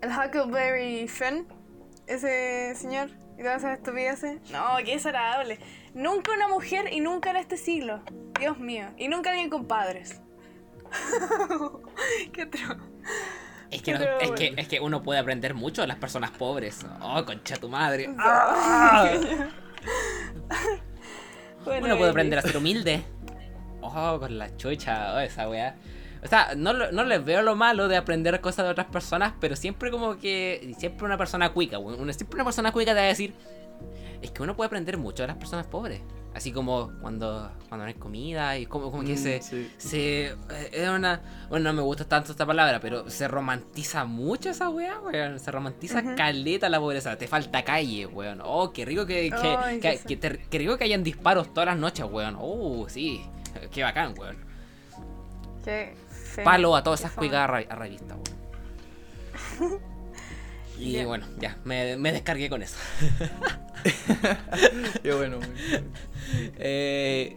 el 0.00 0.10
Huckleberry 0.10 1.08
Finn, 1.08 1.46
ese 2.06 2.74
señor, 2.76 3.10
y 3.38 3.42
todas 3.42 3.58
esas 3.58 3.78
estupideces. 3.78 4.50
No, 4.50 4.76
qué 4.84 4.92
desagradable. 4.92 5.58
Nunca 5.94 6.32
una 6.32 6.46
mujer 6.46 6.92
y 6.92 7.00
nunca 7.00 7.30
en 7.30 7.36
este 7.36 7.56
siglo. 7.56 8.02
Dios 8.38 8.58
mío. 8.58 8.88
Y 8.96 9.08
nunca 9.08 9.30
alguien 9.30 9.50
con 9.50 9.66
padres. 9.66 10.20
qué 12.32 12.42
atroz. 12.42 12.76
Es 13.70 13.82
que, 13.82 13.94
no- 13.94 14.00
es, 14.20 14.30
que, 14.32 14.54
es 14.56 14.68
que 14.68 14.80
uno 14.80 15.02
puede 15.02 15.20
aprender 15.20 15.54
mucho 15.54 15.82
de 15.82 15.88
las 15.88 15.96
personas 15.96 16.30
pobres. 16.32 16.84
Oh, 17.00 17.24
concha 17.24 17.56
tu 17.56 17.68
madre. 17.68 18.08
Bueno, 21.64 21.86
Uno 21.86 21.98
puede 21.98 22.10
aprender 22.10 22.38
a 22.38 22.42
ser 22.42 22.56
humilde. 22.56 23.02
Oh, 23.82 24.18
con 24.18 24.38
la 24.38 24.56
chucha, 24.56 25.14
oh, 25.14 25.18
esa 25.20 25.48
weá. 25.48 25.76
O 26.22 26.26
sea, 26.26 26.54
no, 26.56 26.72
no 26.72 27.04
les 27.04 27.24
veo 27.24 27.42
lo 27.42 27.54
malo 27.54 27.88
de 27.88 27.96
aprender 27.96 28.40
cosas 28.40 28.64
de 28.66 28.72
otras 28.72 28.86
personas, 28.88 29.34
pero 29.40 29.56
siempre 29.56 29.90
como 29.90 30.18
que. 30.18 30.74
Siempre 30.78 31.04
una 31.06 31.16
persona 31.18 31.50
cuica. 31.52 31.78
Una- 31.78 32.12
Siempre 32.12 32.36
una 32.36 32.44
persona 32.44 32.72
cuica 32.72 32.92
te 32.92 32.98
va 33.00 33.04
a 33.04 33.08
decir. 33.08 33.34
Es 34.22 34.30
que 34.30 34.42
uno 34.42 34.54
puede 34.56 34.66
aprender 34.68 34.96
mucho 34.98 35.22
de 35.22 35.28
las 35.28 35.36
personas 35.36 35.66
pobres. 35.66 36.00
Así 36.32 36.52
como 36.52 36.92
cuando, 37.00 37.50
cuando 37.68 37.84
no 37.84 37.88
hay 37.88 37.94
comida 37.94 38.56
y 38.56 38.64
como, 38.66 38.92
como 38.92 39.02
que 39.02 39.14
Mm, 39.14 39.18
se. 39.18 39.42
sí. 39.42 39.70
se 39.78 40.26
eh, 40.28 40.36
es 40.72 40.88
una. 40.88 41.20
Bueno, 41.48 41.70
no 41.70 41.72
me 41.76 41.82
gusta 41.82 42.04
tanto 42.04 42.30
esta 42.30 42.46
palabra, 42.46 42.78
pero 42.80 43.10
se 43.10 43.26
romantiza 43.26 44.04
mucho 44.04 44.48
esa 44.50 44.68
weá, 44.70 45.00
weón. 45.00 45.40
Se 45.40 45.50
romantiza 45.50 45.98
Ujú. 45.98 46.14
caleta 46.16 46.68
la 46.68 46.78
pobreza. 46.78 47.16
Te 47.18 47.26
falta 47.26 47.64
calle, 47.64 48.06
weón. 48.06 48.40
Oh, 48.44 48.72
qué 48.72 48.84
rico 48.84 49.06
que, 49.06 49.28
que, 49.30 49.56
Ay, 49.58 49.80
que- 49.80 49.98
que 50.06 50.16
te- 50.16 50.58
rico 50.58 50.78
que 50.78 50.84
hayan 50.84 51.02
disparos 51.02 51.52
todas 51.52 51.66
las 51.66 51.76
noches, 51.78 52.06
weón. 52.08 52.36
Oh, 52.38 52.86
sí. 52.88 53.20
Qué 53.72 53.82
bacán, 53.82 54.14
weón. 54.16 54.36
Qué 55.64 55.94
feo. 56.10 56.44
Palo 56.44 56.76
a 56.76 56.82
todas 56.84 57.00
Qué 57.00 57.06
esas 57.06 57.16
cuicadas 57.18 57.50
a 57.50 57.72
a 57.72 57.76
revista, 57.76 58.14
weón. 58.14 59.80
Y 60.80 61.04
bueno, 61.04 61.26
ya, 61.38 61.58
me, 61.64 61.96
me 61.96 62.12
descargué 62.12 62.48
con 62.48 62.62
eso. 62.62 62.76
Qué 65.02 65.12
bueno, 65.14 65.38
muy 65.38 65.48
bien. 65.48 65.92
Eh, 66.58 67.36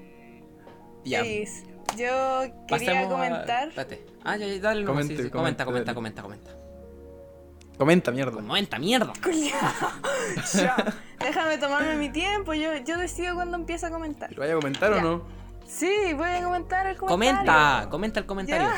ya. 1.03 1.23
Yo 1.23 2.41
quería 2.47 2.67
pasemos 2.67 3.05
a- 3.05 3.09
comentar. 3.09 3.67
Espérate. 3.69 4.05
Ah, 4.23 4.37
ya, 4.37 4.47
ya, 4.47 4.59
dale, 4.59 4.81
sí, 4.81 4.85
Comente, 4.87 5.23
sí. 5.23 5.29
Comenta, 5.29 5.65
comente, 5.65 5.93
comenta, 5.93 6.21
dale. 6.21 6.31
comenta, 6.31 6.51
comenta. 6.51 7.77
Comenta, 7.77 8.11
mierda. 8.11 8.31
Comenta, 8.31 8.79
mierda. 8.79 9.13
Ya. 10.53 10.75
Déjame 11.19 11.57
tomarme 11.57 11.95
mi 11.97 12.09
tiempo. 12.09 12.53
Yo, 12.53 12.75
yo 12.77 12.97
decido 12.97 13.35
cuando 13.35 13.57
empiezo 13.57 13.87
a 13.87 13.89
comentar. 13.89 14.29
¿Pero 14.29 14.41
vaya 14.41 14.53
a 14.53 14.55
comentar 14.57 14.91
Ya. 14.91 14.97
o 14.97 15.01
no? 15.01 15.23
Sí, 15.67 16.13
voy 16.15 16.29
a 16.29 16.43
comentar 16.43 16.87
el 16.87 16.97
comentario. 16.97 17.07
Comenta, 17.37 17.87
comenta 17.89 18.19
el 18.19 18.25
comentario. 18.25 18.69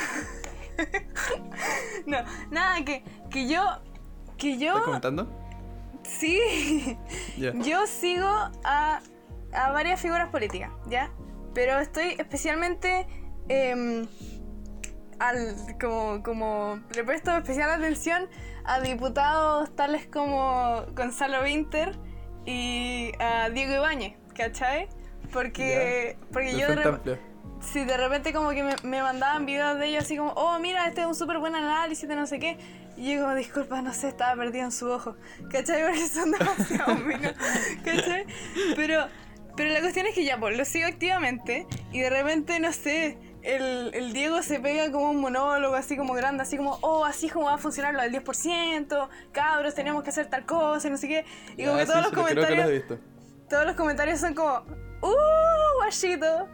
No, 2.05 2.17
nada, 2.51 2.83
que, 2.83 3.03
que 3.31 3.47
yo. 3.47 3.63
Que 4.37 4.57
yo. 4.57 4.69
¿Estás 4.69 4.83
comentando? 4.83 5.27
Sí. 6.03 6.97
Yo 7.37 7.87
sigo 7.87 8.27
a, 8.27 9.01
a 9.53 9.71
varias 9.71 9.99
figuras 9.99 10.29
políticas, 10.29 10.71
¿ya? 10.87 11.11
Pero 11.53 11.79
estoy 11.79 12.15
especialmente. 12.19 13.07
em, 13.47 14.07
al, 15.19 15.55
como, 15.79 16.21
como 16.23 16.79
le 16.93 17.03
presto 17.03 17.35
especial 17.37 17.69
atención 17.69 18.27
a 18.65 18.79
diputados 18.81 19.73
tales 19.75 20.07
como 20.07 20.83
Gonzalo 20.93 21.43
Winter 21.43 21.97
y 22.45 23.11
a 23.19 23.49
Diego 23.49 23.75
Ibáñez, 23.75 24.17
¿cachai? 24.35 24.89
Porque, 25.31 26.17
porque 26.31 26.57
yo 26.57 26.67
de. 26.67 27.19
Sí, 27.61 27.83
de 27.83 27.97
repente 27.97 28.31
como 28.31 28.49
que 28.51 28.63
me, 28.63 28.75
me 28.83 29.01
mandaban 29.01 29.45
videos 29.45 29.79
de 29.79 29.87
ellos 29.87 30.03
así 30.03 30.17
como, 30.17 30.31
oh, 30.31 30.59
mira, 30.59 30.87
este 30.87 31.01
es 31.01 31.07
un 31.07 31.15
súper 31.15 31.39
buen 31.39 31.55
análisis 31.55 32.07
de 32.07 32.15
no 32.15 32.27
sé 32.27 32.37
qué. 32.37 32.57
Y 32.97 33.13
yo 33.13 33.21
como, 33.21 33.35
disculpa, 33.35 33.81
no 33.81 33.93
sé, 33.93 34.07
estaba 34.07 34.35
perdido 34.35 34.65
en 34.65 34.71
su 34.71 34.89
ojo. 34.89 35.15
¿Cachai? 35.49 35.83
Porque 35.85 36.07
son 36.07 36.31
demasiado 36.31 36.95
menos. 36.97 37.33
¿Cachai? 37.83 38.25
Pero, 38.75 39.07
pero 39.55 39.69
la 39.71 39.81
cuestión 39.81 40.05
es 40.07 40.15
que 40.15 40.23
ya, 40.23 40.39
pues, 40.39 40.57
lo 40.57 40.65
sigo 40.65 40.87
activamente 40.87 41.67
y 41.91 41.99
de 41.99 42.09
repente, 42.09 42.59
no 42.59 42.71
sé, 42.71 43.17
el, 43.41 43.91
el 43.93 44.13
Diego 44.13 44.41
se 44.41 44.59
pega 44.59 44.91
como 44.91 45.11
un 45.11 45.21
monólogo 45.21 45.75
así 45.75 45.95
como 45.97 46.13
grande, 46.13 46.43
así 46.43 46.57
como, 46.57 46.79
oh, 46.81 47.05
así 47.05 47.27
es 47.27 47.33
como 47.33 47.45
va 47.45 47.55
a 47.55 47.57
funcionar 47.57 47.93
lo 47.93 48.01
del 48.01 48.11
10%, 48.11 49.09
cabros, 49.31 49.75
tenemos 49.75 50.03
que 50.03 50.09
hacer 50.09 50.27
tal 50.27 50.45
cosa, 50.45 50.89
no 50.89 50.97
sé 50.97 51.07
qué. 51.07 51.25
Y 51.57 51.65
como 51.65 51.77
que 51.77 51.85
todos 51.85 51.99
sí, 51.99 52.03
los 52.03 52.11
comentarios 52.11 52.89
lo 52.89 52.97
todos 53.49 53.65
los 53.65 53.75
comentarios 53.75 54.19
son 54.19 54.33
como, 54.33 54.65
¡Uh, 55.01 55.77
guachito! 55.77 56.47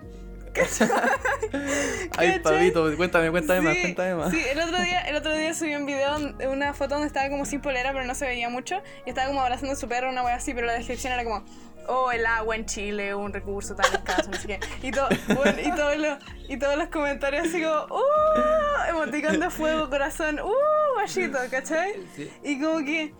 Ay. 2.18 2.40
Pabito, 2.40 2.96
cuéntame, 2.98 3.32
cuéntame 3.32 3.62
más, 3.62 3.76
Sí, 3.76 3.82
cuéntame 3.82 4.16
más. 4.16 4.32
Sí, 4.32 4.42
el 4.52 4.60
otro 4.60 4.82
día, 4.82 5.02
el 5.02 5.16
otro 5.16 5.36
día 5.36 5.54
subí 5.54 5.76
un 5.76 5.86
video, 5.86 6.16
una 6.50 6.74
foto 6.74 6.96
donde 6.96 7.08
estaba 7.08 7.30
como 7.30 7.46
sin 7.46 7.62
polera, 7.62 7.92
pero 7.94 8.06
no 8.06 8.16
se 8.16 8.26
veía 8.26 8.50
mucho. 8.50 8.82
Y 9.06 9.10
estaba 9.10 9.28
como 9.28 9.42
abrazando 9.42 9.74
a 9.74 9.76
su 9.76 9.88
perro, 9.88 10.10
una 10.10 10.24
wea 10.24 10.36
así, 10.36 10.54
pero 10.54 10.68
la 10.68 10.74
descripción 10.74 11.14
era 11.14 11.24
como, 11.24 11.44
oh, 11.88 12.12
el 12.12 12.26
agua 12.26 12.56
en 12.56 12.65
Chile, 12.65 13.13
un 13.15 13.34
recurso 13.34 13.76
tan 13.76 13.91
escaso, 13.94 14.30
no 14.32 14.38
sé 14.38 14.48
qué. 14.48 14.60
Y, 14.84 14.91
todo, 14.91 15.08
bueno, 15.36 15.58
y, 15.63 15.72
todos 15.76 15.98
los, 15.98 16.17
y 16.50 16.58
todos 16.58 16.78
los 16.78 16.88
comentarios 16.89 17.48
así 17.48 17.62
como, 17.62 17.86
¡Uh! 17.96 18.89
Emoticón 18.89 19.39
de 19.39 19.50
fuego, 19.50 19.89
corazón, 19.89 20.39
¡Uh! 20.39 20.52
Guachito, 20.96 21.38
¿cachai? 21.50 21.94
Sí. 22.15 22.30
Y 22.44 22.60
como 22.62 22.80
que, 22.80 23.13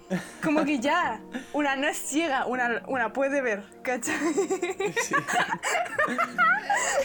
como 0.44 0.66
que 0.66 0.80
ya, 0.80 1.20
una 1.54 1.76
no 1.76 1.88
es 1.88 1.98
ciega, 1.98 2.46
una, 2.46 2.84
una 2.88 3.14
puede 3.14 3.42
ver, 3.42 3.64
¿cachai? 3.82 4.16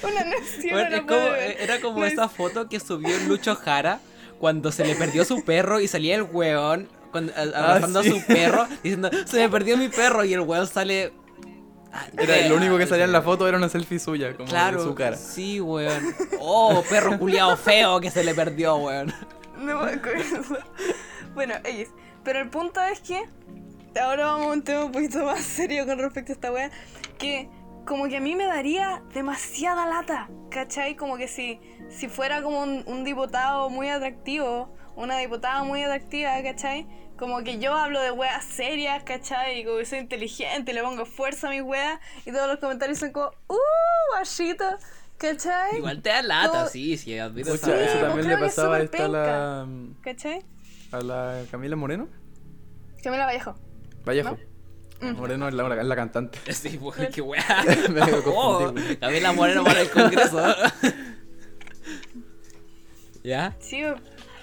una 0.03 0.25
no 0.25 0.37
es 0.37 0.51
ciega, 0.61 0.75
Bueno, 0.77 0.89
una 0.89 0.97
es 0.99 1.03
puede 1.05 1.21
como- 1.21 1.33
ver. 1.33 1.57
era 1.61 1.81
como 1.81 1.99
No 2.01 2.07
es- 2.07 2.13
esa 2.15 2.29
foto 2.29 2.69
que 2.69 2.81
subió 2.81 3.17
Lucho 3.29 3.55
Jara 3.57 4.01
cuando 4.39 4.71
se 4.73 4.85
le 4.85 4.95
perdió 4.97 5.25
su 5.25 5.45
perro 5.45 5.81
y 5.81 5.89
salía 5.89 6.17
el 6.17 6.23
weón 6.23 6.89
con- 7.13 7.31
a- 7.31 7.41
abrazando 7.59 8.03
sí. 8.03 8.11
a 8.11 8.13
su 8.21 8.27
perro 8.27 8.67
diciendo, 8.83 9.11
se 9.25 9.39
me 9.39 9.49
perdió 9.49 9.77
mi 9.79 9.89
perro 9.89 10.25
y 10.25 10.35
el 10.35 10.41
weón 10.41 10.67
sale 10.67 11.13
Era, 12.19 12.49
lo 12.49 12.57
único 12.57 12.79
que 12.79 12.87
salía 12.87 13.05
en 13.05 13.13
la 13.13 13.23
foto 13.23 13.47
era 13.49 13.57
una 13.57 13.69
selfie 13.69 13.99
suya, 13.99 14.35
como 14.35 14.49
Claro, 14.49 14.79
de 14.83 14.89
su 14.89 14.95
cara. 14.95 15.17
sí, 15.17 15.61
weón. 15.61 16.15
Oh, 16.41 16.83
perro 16.89 17.19
culiado 17.19 17.57
feo 17.57 18.01
que 18.01 18.11
se 18.11 18.25
le 18.25 18.35
perdió, 18.35 18.77
weón. 18.77 19.13
No 19.59 19.83
me 19.83 19.93
acuerdo. 19.93 20.43
Bueno, 21.35 21.55
X. 21.65 21.89
Pero 22.25 22.41
el 22.41 22.49
punto 22.51 22.81
es 22.81 23.01
que. 23.01 23.25
Ahora 24.01 24.27
vamos 24.27 24.47
a 24.49 24.51
un 24.51 24.63
tema 24.63 24.85
un 24.85 24.93
poquito 24.93 25.25
más 25.25 25.41
serio 25.41 25.87
con 25.87 25.99
respecto 25.99 26.33
a 26.33 26.35
esta 26.35 26.53
wea. 26.53 26.71
Que 27.19 27.49
como 27.87 28.09
que 28.09 28.19
a 28.19 28.21
mí 28.21 28.35
me 28.37 28.45
daría 28.47 29.03
demasiada 29.15 29.87
lata. 29.87 30.29
¿Cachai? 30.51 30.97
Como 30.97 31.17
que 31.17 31.29
si, 31.29 31.61
si 31.89 32.09
fuera 32.09 32.43
como 32.43 32.63
un, 32.63 32.85
un 32.87 33.05
diputado 33.05 33.71
muy 33.71 33.89
atractivo. 33.89 34.75
Una 34.97 35.19
diputada 35.19 35.63
muy 35.63 35.83
atractiva, 35.83 36.31
¿cachai? 36.43 36.87
Como 37.19 37.43
que 37.43 37.59
yo 37.59 37.75
hablo 37.75 38.01
de 38.03 38.11
weas 38.11 38.45
serias, 38.45 39.03
¿cachai? 39.05 39.61
Y 39.61 39.65
como 39.65 39.79
que 39.79 39.87
soy 39.87 40.01
inteligente, 40.01 40.75
le 40.75 40.83
pongo 40.83 41.07
fuerza 41.07 41.49
a 41.49 41.51
mis 41.51 41.63
weas. 41.63 41.99
Y 42.27 42.33
todos 42.33 42.47
los 42.47 42.59
comentarios 42.59 42.99
son 42.99 43.13
como, 43.13 43.31
¡uh! 43.49 43.57
Bajito, 44.15 44.65
¿cachai? 45.17 45.79
Igual 45.79 46.03
te 46.03 46.11
da 46.11 46.23
lata, 46.23 46.67
sí, 46.67 46.97
sí, 46.99 47.19
admito 47.19 47.57
Sí, 47.57 47.71
eso 47.71 47.73
pues 47.73 48.01
también 48.01 48.29
le 48.29 48.37
pasaba 48.37 48.77
a 48.77 48.81
esta 48.83 49.09
la, 49.09 49.67
¿cachai? 50.03 50.45
a 50.93 51.01
la 51.01 51.43
Camila 51.51 51.77
Moreno. 51.77 52.09
Camila 53.03 53.25
Vallejo. 53.27 53.55
Vallejo. 54.05 54.37
Mm. 55.01 55.13
Moreno 55.13 55.49
es 55.49 55.55
la, 55.55 55.81
es 55.81 55.87
la 55.87 55.97
cantante. 55.97 56.39
Sí, 56.53 56.79
weón, 56.79 57.09
qué 57.13 57.21
weá. 57.21 57.45
Me 57.91 58.01
Oh. 58.27 58.75
Camila 59.01 59.33
Moreno 59.33 59.65
para 59.65 59.81
el 59.81 59.91
Congreso. 59.91 60.43
¿Ya? 63.25 63.57
Sí, 63.59 63.83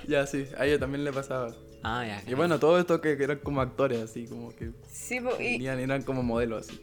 Ya, 0.08 0.28
sí, 0.28 0.48
a 0.58 0.66
ella 0.66 0.80
también 0.80 1.04
le 1.04 1.14
pasaba. 1.14 1.54
Ah, 1.84 2.06
ya. 2.06 2.24
Y 2.26 2.34
bueno, 2.34 2.60
todo 2.60 2.80
esto 2.80 3.02
que, 3.02 3.18
que 3.18 3.26
eran 3.26 3.40
como 3.40 3.60
actores, 3.60 4.02
así, 4.02 4.26
como 4.26 4.56
que 4.56 4.72
sí, 4.88 5.18
y, 5.18 5.20
venían, 5.20 5.80
eran 5.80 6.02
como 6.04 6.24
modelos, 6.24 6.70
así. 6.70 6.82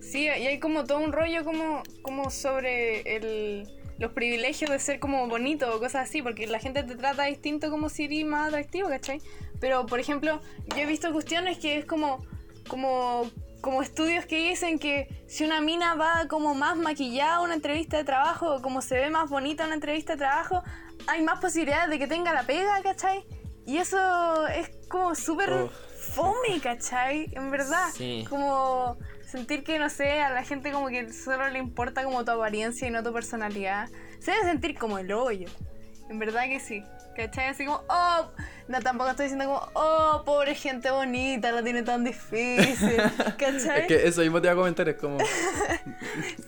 sí, 0.00 0.22
y 0.22 0.28
hay 0.28 0.60
como 0.60 0.84
todo 0.84 1.00
un 1.00 1.12
rollo 1.12 1.44
como, 1.44 1.82
como 2.02 2.30
sobre 2.30 3.16
el, 3.16 3.68
los 3.98 4.12
privilegios 4.12 4.70
de 4.70 4.78
ser 4.78 5.00
como 5.00 5.26
bonito 5.26 5.74
o 5.74 5.80
cosas 5.80 6.08
así, 6.08 6.22
porque 6.22 6.46
la 6.46 6.60
gente 6.60 6.84
te 6.84 6.94
trata 6.94 7.24
distinto 7.24 7.68
como 7.68 7.88
si 7.88 8.04
eres 8.04 8.24
más 8.24 8.48
atractivo, 8.48 8.88
¿cachai? 8.88 9.20
Pero, 9.60 9.84
por 9.86 9.98
ejemplo, 9.98 10.40
yo 10.68 10.82
he 10.82 10.86
visto 10.86 11.12
cuestiones 11.12 11.58
que 11.58 11.76
es 11.76 11.84
como, 11.84 12.24
como, 12.68 13.28
como 13.60 13.82
estudios 13.82 14.24
que 14.24 14.50
dicen 14.50 14.78
que 14.78 15.08
si 15.26 15.44
una 15.44 15.60
mina 15.60 15.96
va 15.96 16.28
como 16.28 16.54
más 16.54 16.76
maquillada 16.76 17.36
a 17.36 17.40
una 17.40 17.54
entrevista 17.54 17.96
de 17.96 18.04
trabajo 18.04 18.54
o 18.54 18.62
como 18.62 18.82
se 18.82 18.94
ve 18.94 19.10
más 19.10 19.28
bonita 19.28 19.64
en 19.64 19.68
una 19.68 19.74
entrevista 19.74 20.12
de 20.12 20.20
trabajo, 20.20 20.62
hay 21.08 21.22
más 21.22 21.40
posibilidades 21.40 21.90
de 21.90 21.98
que 21.98 22.06
tenga 22.06 22.32
la 22.32 22.44
pega, 22.44 22.80
¿cachai? 22.82 23.24
Y 23.70 23.78
eso 23.78 24.46
es 24.48 24.68
como 24.88 25.14
súper 25.14 25.50
Oh. 25.52 25.70
fome, 26.14 26.60
¿cachai? 26.60 27.28
En 27.32 27.50
verdad. 27.52 27.88
Sí. 27.94 28.24
Como 28.28 28.98
sentir 29.24 29.62
que, 29.62 29.78
no 29.78 29.88
sé, 29.88 30.20
a 30.20 30.30
la 30.30 30.42
gente 30.42 30.72
como 30.72 30.88
que 30.88 31.12
solo 31.12 31.48
le 31.50 31.58
importa 31.60 32.02
como 32.02 32.24
tu 32.24 32.32
apariencia 32.32 32.88
y 32.88 32.90
no 32.90 33.02
tu 33.04 33.12
personalidad. 33.12 33.88
Se 34.18 34.32
debe 34.32 34.44
sentir 34.44 34.76
como 34.76 34.98
el 34.98 35.12
hoyo. 35.12 35.48
En 36.08 36.18
verdad 36.18 36.44
que 36.46 36.58
sí. 36.58 36.82
¿Cachai? 37.16 37.46
Así 37.48 37.64
como, 37.64 37.82
oh, 37.88 38.30
no, 38.66 38.80
tampoco 38.80 39.10
estoy 39.10 39.26
diciendo 39.26 39.44
como, 39.46 39.68
oh, 39.74 40.22
pobre 40.24 40.54
gente 40.56 40.90
bonita, 40.90 41.52
la 41.52 41.62
tiene 41.62 41.82
tan 41.84 42.02
difícil. 42.02 42.96
¿Cachai? 43.38 43.82
Es 43.82 43.86
que 43.86 44.08
eso 44.08 44.20
mismo 44.22 44.40
te 44.40 44.46
iba 44.48 44.54
a 44.54 44.56
comentar, 44.56 44.88
es 44.88 44.96
como. 44.96 45.18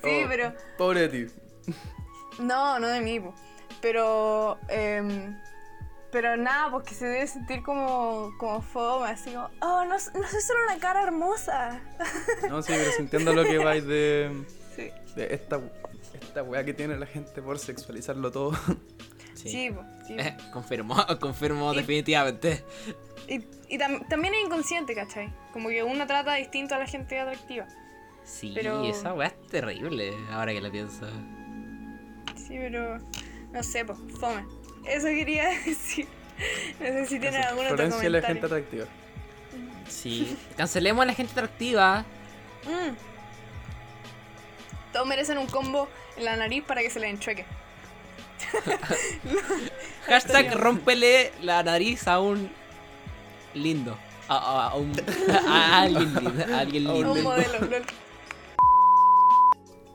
Sí, 0.02 0.22
oh, 0.24 0.28
pero- 0.28 0.52
Pobre 0.76 1.08
de 1.08 1.26
ti. 1.26 1.32
No, 2.40 2.80
no 2.80 2.88
de 2.88 3.00
mí, 3.00 3.20
pero 3.80 4.58
em, 4.68 5.36
pero 6.12 6.36
nada, 6.36 6.70
porque 6.70 6.94
se 6.94 7.06
debe 7.06 7.26
sentir 7.26 7.62
como, 7.62 8.30
como 8.38 8.60
fome, 8.60 9.08
así 9.10 9.30
como, 9.32 9.48
oh, 9.62 9.84
no, 9.84 9.94
no 9.94 9.98
soy 9.98 10.40
solo 10.40 10.60
una 10.68 10.78
cara 10.78 11.02
hermosa. 11.02 11.80
No, 12.48 12.62
sí, 12.62 12.72
pero 12.76 12.92
sintiendo 12.92 13.32
lo 13.32 13.44
que 13.44 13.58
vais 13.58 13.84
de, 13.86 14.30
Sí, 14.76 14.90
de 15.16 15.34
esta, 15.34 15.58
esta 16.20 16.42
weá 16.42 16.64
que 16.64 16.74
tiene 16.74 16.96
la 16.98 17.06
gente 17.06 17.40
por 17.42 17.58
sexualizarlo 17.58 18.30
todo. 18.30 18.52
sí, 19.34 19.70
po, 19.70 19.82
sí. 20.06 20.14
Eh, 20.18 20.36
confirmo, 20.52 20.94
confirmo 21.20 21.72
Y- 21.72 21.76
definitivamente. 21.78 22.62
Y, 23.28 23.36
y 23.68 23.78
tam- 23.78 24.06
también 24.08 24.34
es 24.34 24.44
inconsciente, 24.44 24.94
¿cachai? 24.94 25.32
Como 25.52 25.68
que 25.70 25.82
uno 25.82 26.06
trata 26.06 26.34
distinto 26.34 26.74
a 26.74 26.78
la 26.78 26.86
gente 26.86 27.18
atractiva. 27.18 27.66
Sí, 28.24 28.52
Pero- 28.54 28.84
esa 28.84 29.14
weá 29.14 29.28
es 29.28 29.46
terrible, 29.48 30.12
ahora 30.30 30.52
que 30.52 30.60
la 30.60 30.70
pienso. 30.70 31.06
Sí, 32.36 32.54
pero 32.58 32.98
no 33.52 33.62
sé, 33.62 33.84
pues, 33.84 33.98
fome. 34.20 34.44
Eso 34.84 35.06
quería 35.06 35.48
decir. 35.66 36.06
No 36.80 36.86
sé 36.86 37.06
si 37.06 37.18
tienen 37.20 37.42
algún 37.42 37.66
otro 37.66 37.76
la 38.08 38.22
gente 38.22 38.46
atractiva. 38.46 38.86
Sí. 39.88 40.36
Cancelemos 40.56 41.02
a 41.02 41.06
la 41.06 41.14
gente 41.14 41.32
atractiva. 41.32 42.04
Mm. 42.64 42.94
Todos 44.92 45.06
merecen 45.06 45.38
un 45.38 45.46
combo 45.46 45.88
en 46.16 46.24
la 46.24 46.36
nariz 46.36 46.64
para 46.64 46.82
que 46.82 46.90
se 46.90 47.00
les 47.00 47.10
enchueque. 47.10 47.44
Hashtag 50.06 50.54
rompele 50.54 51.32
la 51.42 51.62
nariz 51.62 52.06
a 52.08 52.20
un 52.20 52.50
lindo. 53.54 53.96
A, 54.28 54.36
a- 54.36 54.68
a 54.70 54.74
un, 54.74 54.92
a 55.48 55.82
alguien 55.82 56.14
lindo. 56.14 56.54
A 56.54 56.58
alguien 56.60 56.86
A 56.86 56.92
un 56.92 57.22
modelo, 57.22 57.58
lol. 57.60 57.82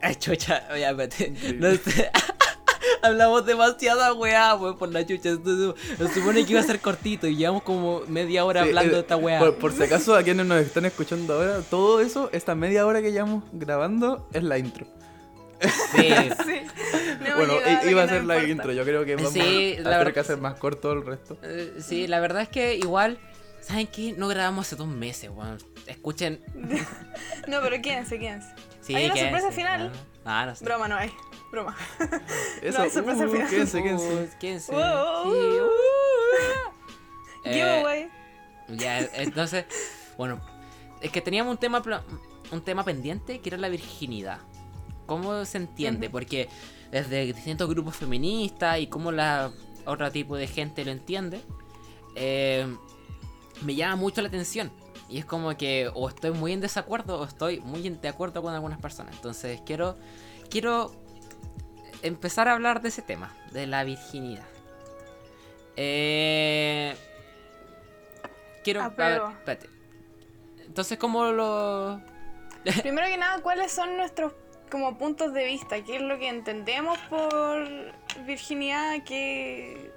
Ay, 0.01 0.15
chucha, 0.15 0.63
oye, 0.71 0.87
espérate. 0.87 1.27
Increíble. 1.27 1.69
No 1.85 1.91
sé. 1.91 2.11
Hablamos 3.01 3.45
demasiada 3.45 4.13
weá, 4.13 4.55
weón, 4.55 4.77
por 4.77 4.91
la 4.91 5.05
chucha. 5.05 5.35
Se- 5.35 6.13
supone 6.13 6.45
que 6.45 6.51
iba 6.51 6.61
a 6.61 6.63
ser 6.63 6.79
cortito 6.79 7.27
y 7.27 7.35
llevamos 7.35 7.63
como 7.63 8.01
media 8.07 8.45
hora 8.45 8.63
Sí, 8.63 8.69
hablando 8.69 8.91
eh, 8.91 8.95
de 8.95 9.01
esta 9.01 9.17
weá. 9.17 9.39
Por, 9.39 9.55
por 9.55 9.71
si 9.73 9.83
acaso, 9.83 10.15
a 10.15 10.23
quienes 10.23 10.45
nos 10.45 10.61
están 10.61 10.85
escuchando 10.85 11.33
ahora, 11.35 11.61
todo 11.69 12.01
eso, 12.01 12.29
esta 12.33 12.55
media 12.55 12.85
hora 12.85 13.01
que 13.01 13.11
llevamos 13.11 13.43
grabando, 13.51 14.27
es 14.33 14.43
la 14.43 14.57
intro. 14.57 14.85
Sí. 15.95 16.09
Sí. 16.45 16.61
No 17.27 17.35
bueno, 17.35 17.53
iba 17.89 18.03
a 18.03 18.07
ser 18.07 18.19
nos 18.19 18.27
la 18.27 18.35
importa. 18.35 18.47
intro. 18.47 18.71
Yo 18.73 18.83
creo 18.83 19.03
que 19.05 19.15
vamos 19.15 19.33
Sí, 19.33 19.39
a 19.39 19.43
la 19.43 19.49
tener 19.49 19.83
verdad- 19.99 20.13
que 20.13 20.19
hacer 20.19 20.37
más 20.37 20.55
corto 20.55 20.91
el 20.93 21.05
resto. 21.05 21.37
Eh, 21.43 21.73
sí, 21.79 22.07
la 22.07 22.19
verdad 22.19 22.43
es 22.43 22.49
que 22.49 22.75
igual, 22.75 23.17
¿saben 23.61 23.87
qué? 23.87 24.13
No 24.17 24.27
grabamos 24.27 24.67
hace 24.67 24.75
dos 24.75 24.87
meses, 24.87 25.29
weón. 25.33 25.57
Escuchen. 25.87 26.41
No, 27.47 27.61
pero 27.61 27.81
quédense, 27.81 28.19
quédense. 28.19 28.49
Sí, 28.81 28.93
Hay 28.95 29.05
una 29.05 29.13
quédense. 29.15 29.39
sorpresa 29.41 29.55
final. 29.55 29.91
Ah, 30.29 30.45
no 30.45 30.53
sé. 30.53 30.65
Broma 30.65 30.89
no 30.89 30.97
hay. 30.97 31.09
Broma. 31.49 31.73
Eso, 32.61 32.81
hay 32.81 32.89
sorpresa 32.89 33.25
uh, 33.25 33.31
final. 33.31 33.49
quédense, 33.49 33.81
quédense. 33.81 34.13
Uh, 34.13 34.39
quédense. 34.39 34.71
Wow. 34.73 35.23
Sí, 35.23 35.59
uh. 35.61 35.69
Eh, 37.45 37.53
Giveaway. 37.53 38.09
Ya, 38.67 38.99
entonces, 39.13 39.63
bueno, 40.17 40.41
es 40.99 41.11
que 41.11 41.21
teníamos 41.21 41.51
un 41.51 41.57
tema 41.57 41.81
un 42.51 42.61
tema 42.61 42.83
pendiente 42.83 43.39
que 43.39 43.49
era 43.49 43.57
la 43.57 43.69
virginidad. 43.69 44.39
¿Cómo 45.05 45.45
se 45.45 45.59
entiende? 45.59 46.07
Ujú. 46.07 46.11
Porque 46.11 46.49
desde 46.91 47.25
distintos 47.25 47.69
grupos 47.69 47.95
feministas 47.95 48.79
y 48.79 48.87
cómo 48.87 49.13
la 49.13 49.51
otro 49.85 50.11
tipo 50.11 50.35
de 50.35 50.47
gente 50.47 50.83
lo 50.83 50.91
entiende, 50.91 51.39
eh, 52.15 52.67
me 53.61 53.75
llama 53.75 53.95
mucho 53.95 54.21
la 54.21 54.27
atención. 54.27 54.71
Y 55.09 55.19
es 55.19 55.25
como 55.25 55.55
que 55.57 55.89
o 55.93 56.09
estoy 56.09 56.31
muy 56.31 56.51
en 56.53 56.59
desacuerdo 56.61 57.19
o 57.21 57.23
estoy 57.25 57.59
muy 57.61 57.85
en 57.87 57.99
de 58.01 58.07
acuerdo 58.09 58.41
con 58.41 58.53
algunas 58.53 58.79
personas. 58.79 59.15
Entonces 59.15 59.61
quiero, 59.65 59.97
quiero 60.49 60.91
empezar 62.01 62.47
a 62.47 62.53
hablar 62.53 62.81
de 62.81 62.89
ese 62.89 63.01
tema, 63.01 63.33
de 63.51 63.67
la 63.67 63.83
virginidad. 63.83 64.45
Eh, 65.75 66.95
quiero... 68.63 68.81
a 68.81 68.89
ver, 68.89 69.21
espérate. 69.37 69.69
Entonces, 70.65 70.97
¿cómo 70.97 71.25
lo...? 71.31 72.01
Primero 72.81 73.07
que 73.07 73.17
nada, 73.17 73.41
¿cuáles 73.41 73.71
son 73.71 73.95
nuestros 73.95 74.33
como 74.69 74.97
puntos 74.97 75.33
de 75.33 75.45
vista? 75.45 75.81
¿Qué 75.83 75.95
es 75.95 76.01
lo 76.01 76.17
que 76.19 76.27
entendemos 76.27 76.97
por 77.09 77.65
virginidad? 78.25 78.97
¿Qué, 79.05 79.91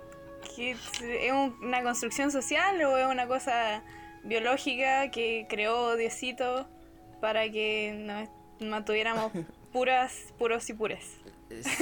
qué 0.54 0.70
es 0.72 1.00
es 1.00 1.32
un- 1.32 1.56
una 1.62 1.82
construcción 1.82 2.30
social 2.30 2.80
o 2.84 2.96
es 2.96 3.06
una 3.06 3.26
cosa 3.26 3.82
biológica 4.24 5.10
que 5.10 5.46
creó 5.48 5.96
Diosito 5.96 6.68
para 7.20 7.50
que 7.50 7.92
nos 7.98 8.28
mantuviéramos 8.68 9.32
puras, 9.72 10.32
puros 10.38 10.68
y 10.70 10.74
pures? 10.74 11.04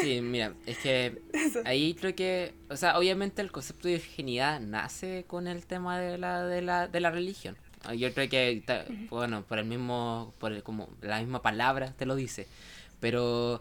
Sí, 0.00 0.20
mira, 0.22 0.54
es 0.64 0.78
que 0.78 1.20
ahí 1.66 1.92
creo 1.94 2.14
que, 2.14 2.54
o 2.70 2.76
sea, 2.76 2.98
obviamente 2.98 3.42
el 3.42 3.52
concepto 3.52 3.86
de 3.88 3.94
virginidad 3.94 4.60
nace 4.60 5.24
con 5.26 5.46
el 5.46 5.66
tema 5.66 5.98
de 6.00 6.16
la, 6.16 6.44
de 6.46 6.62
la, 6.62 6.88
de 6.88 7.00
la 7.00 7.10
religión. 7.10 7.56
Ah, 7.84 7.94
Yo 7.94 8.12
creo 8.14 8.28
que, 8.30 8.62
bueno, 9.10 9.42
por 9.42 9.58
el 9.58 9.66
mismo, 9.66 10.32
por 10.38 10.52
el- 10.52 10.62
como 10.62 10.88
la 11.02 11.18
misma 11.20 11.42
palabra 11.42 11.92
te 11.98 12.06
lo 12.06 12.16
dice. 12.16 12.46
Pero 12.98 13.60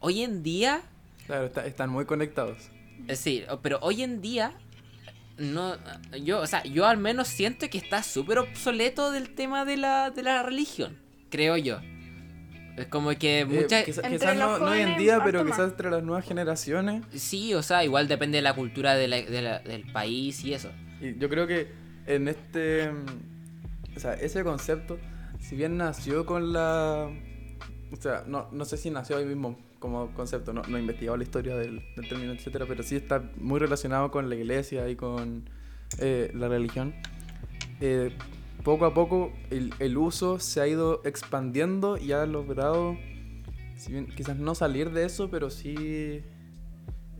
hoy 0.00 0.22
en 0.22 0.42
día, 0.42 0.82
Claro, 1.26 1.46
está- 1.46 1.66
están 1.66 1.88
muy 1.90 2.04
conectados. 2.04 2.68
eh, 3.08 3.16
sí, 3.16 3.44
pero 3.62 3.78
hoy 3.80 4.02
en 4.02 4.20
día, 4.20 4.52
no, 5.38 5.76
yo, 6.22 6.40
o 6.40 6.46
sea, 6.46 6.62
yo 6.64 6.86
al 6.86 6.98
menos 6.98 7.28
siento 7.28 7.68
que 7.70 7.78
está 7.78 8.02
súper 8.02 8.38
obsoleto 8.38 9.10
del 9.10 9.34
tema 9.34 9.64
de 9.64 9.76
la, 9.76 10.10
de 10.10 10.22
la 10.22 10.42
religión, 10.42 10.98
creo 11.30 11.56
yo. 11.56 11.80
Es 12.76 12.86
como 12.88 13.08
que 13.16 13.40
Eh, 13.40 13.44
muchas... 13.46 13.84
quizás 13.84 14.36
no, 14.36 14.58
no 14.58 14.66
hoy 14.66 14.80
en 14.80 14.98
día, 14.98 15.20
pero 15.24 15.42
más. 15.44 15.52
quizás 15.56 15.70
entre 15.70 15.90
las 15.90 16.02
nuevas 16.02 16.26
generaciones. 16.26 17.04
Sí, 17.14 17.54
o 17.54 17.62
sea, 17.62 17.82
igual 17.84 18.06
depende 18.06 18.36
de 18.38 18.42
la 18.42 18.54
cultura 18.54 18.94
de 18.94 19.08
la- 19.08 19.22
de 19.22 19.42
la- 19.42 19.58
del 19.60 19.90
país 19.92 20.44
y 20.44 20.52
eso. 20.52 20.70
Y 21.00 21.18
yo 21.18 21.28
creo 21.30 21.46
que 21.46 21.72
en 22.06 22.28
este. 22.28 22.90
O 23.96 24.00
sea, 24.00 24.12
ese 24.14 24.44
concepto 24.44 24.98
si 25.40 25.56
bien 25.56 25.76
nació 25.78 26.26
con 26.26 26.52
la... 26.52 27.08
O 27.92 27.96
sea, 27.96 28.24
no, 28.26 28.48
no 28.52 28.64
sé 28.66 28.76
si 28.76 28.90
nació 28.90 29.16
ahí 29.18 29.24
mismo 29.24 29.58
como 29.86 30.12
concepto, 30.14 30.52
no, 30.52 30.62
no 30.62 30.76
he 30.76 30.80
investigado 30.80 31.16
la 31.16 31.22
historia 31.22 31.56
del, 31.56 31.82
del 31.96 32.08
término, 32.08 32.32
etcétera, 32.32 32.66
pero 32.66 32.82
sí 32.82 32.96
está 32.96 33.22
muy 33.38 33.60
relacionado 33.60 34.10
con 34.10 34.28
la 34.28 34.34
iglesia 34.34 34.88
y 34.88 34.96
con 34.96 35.48
eh, 36.00 36.30
la 36.34 36.48
religión. 36.48 36.94
Eh, 37.80 38.12
poco 38.64 38.84
a 38.84 38.92
poco 38.94 39.32
el, 39.50 39.72
el 39.78 39.96
uso 39.96 40.40
se 40.40 40.60
ha 40.60 40.66
ido 40.66 41.00
expandiendo 41.04 41.98
y 41.98 42.12
ha 42.12 42.26
logrado, 42.26 42.96
si 43.76 43.92
bien 43.92 44.06
quizás 44.06 44.36
no 44.36 44.54
salir 44.54 44.90
de 44.90 45.04
eso, 45.04 45.30
pero 45.30 45.50
sí 45.50 46.22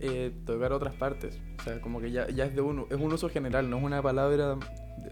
eh, 0.00 0.33
tocar 0.44 0.72
otras 0.72 0.94
partes. 0.94 1.38
O 1.61 1.62
sea, 1.62 1.81
como 1.81 2.00
que 2.00 2.11
ya, 2.11 2.29
ya 2.29 2.46
es 2.46 2.55
de 2.55 2.61
un, 2.62 2.87
es 2.90 2.96
un 2.96 3.12
uso 3.12 3.29
general, 3.29 3.70
no 3.70 3.79
es 3.79 3.85
una 3.85 4.02
palabra 4.02 4.57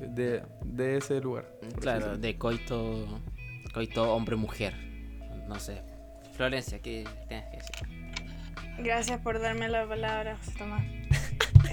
de, 0.00 0.08
de, 0.08 0.42
de 0.64 0.96
ese 0.96 1.20
lugar. 1.20 1.46
Claro, 1.80 2.18
de 2.18 2.36
coito, 2.36 3.06
coito 3.72 4.12
hombre-mujer. 4.12 4.74
No 5.46 5.60
sé. 5.60 5.82
Florencia, 6.36 6.78
¿qué 6.80 7.04
tienes 7.28 7.50
que 7.50 7.56
decir? 7.56 7.88
Gracias 8.78 9.20
por 9.20 9.40
darme 9.40 9.68
la 9.68 9.86
palabra, 9.86 10.36
José 10.36 10.52
Tomás. 10.58 10.82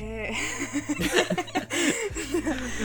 Eh, 0.04 0.32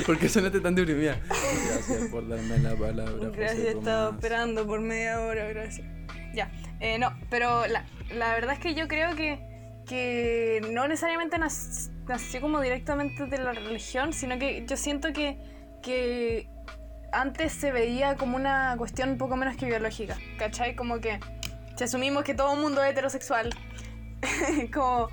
¿Por 0.05 0.19
qué 0.19 0.29
sonaste 0.29 0.61
tan 0.61 0.75
deprimida? 0.75 1.19
Gracias 1.29 2.11
por 2.11 2.29
darme 2.29 2.59
la 2.59 2.75
palabra. 2.75 3.29
José 3.29 3.31
gracias, 3.31 3.65
he 3.65 3.71
estado 3.71 4.11
esperando 4.11 4.67
por 4.67 4.81
media 4.81 5.23
hora, 5.23 5.47
gracias. 5.47 5.87
Ya, 6.35 6.51
eh, 6.81 6.99
no, 6.99 7.19
pero 7.31 7.67
la, 7.69 7.87
la 8.11 8.35
verdad 8.35 8.55
es 8.55 8.59
que 8.59 8.75
yo 8.75 8.87
creo 8.87 9.17
que, 9.17 9.39
que 9.87 10.61
no 10.73 10.89
necesariamente 10.89 11.39
nació 11.39 12.41
como 12.43 12.61
directamente 12.61 13.25
de 13.25 13.39
la 13.39 13.53
religión, 13.53 14.13
sino 14.13 14.39
que 14.39 14.67
yo 14.67 14.77
siento 14.77 15.15
que, 15.15 15.39
que 15.83 16.51
antes 17.13 17.53
se 17.53 17.73
veía 17.73 18.17
como 18.17 18.37
una 18.37 18.75
cuestión 18.77 19.11
un 19.11 19.19
poco 19.19 19.37
menos 19.37 19.57
que 19.57 19.65
biológica, 19.65 20.19
¿cachai? 20.39 20.77
Como 20.77 21.01
que 21.01 21.19
si 21.77 21.85
asumimos 21.85 22.25
que 22.25 22.35
todo 22.35 22.55
el 22.55 22.61
mundo 22.61 22.83
es 22.83 22.91
heterosexual, 22.91 23.51
como, 24.73 25.09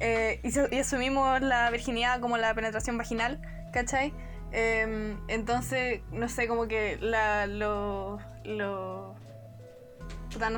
eh, 0.00 0.40
y, 0.42 0.78
asumimos 0.78 1.40
la 1.42 1.70
virginidad 1.70 2.20
como 2.20 2.38
la 2.38 2.54
penetración 2.54 2.96
vaginal, 2.98 3.40
¿cachai? 3.72 4.12
Em, 4.52 5.18
entonces, 5.28 6.00
no 6.12 6.28
sé, 6.28 6.48
como 6.48 6.66
que 6.66 6.96
la, 7.00 7.46
no 7.46 8.18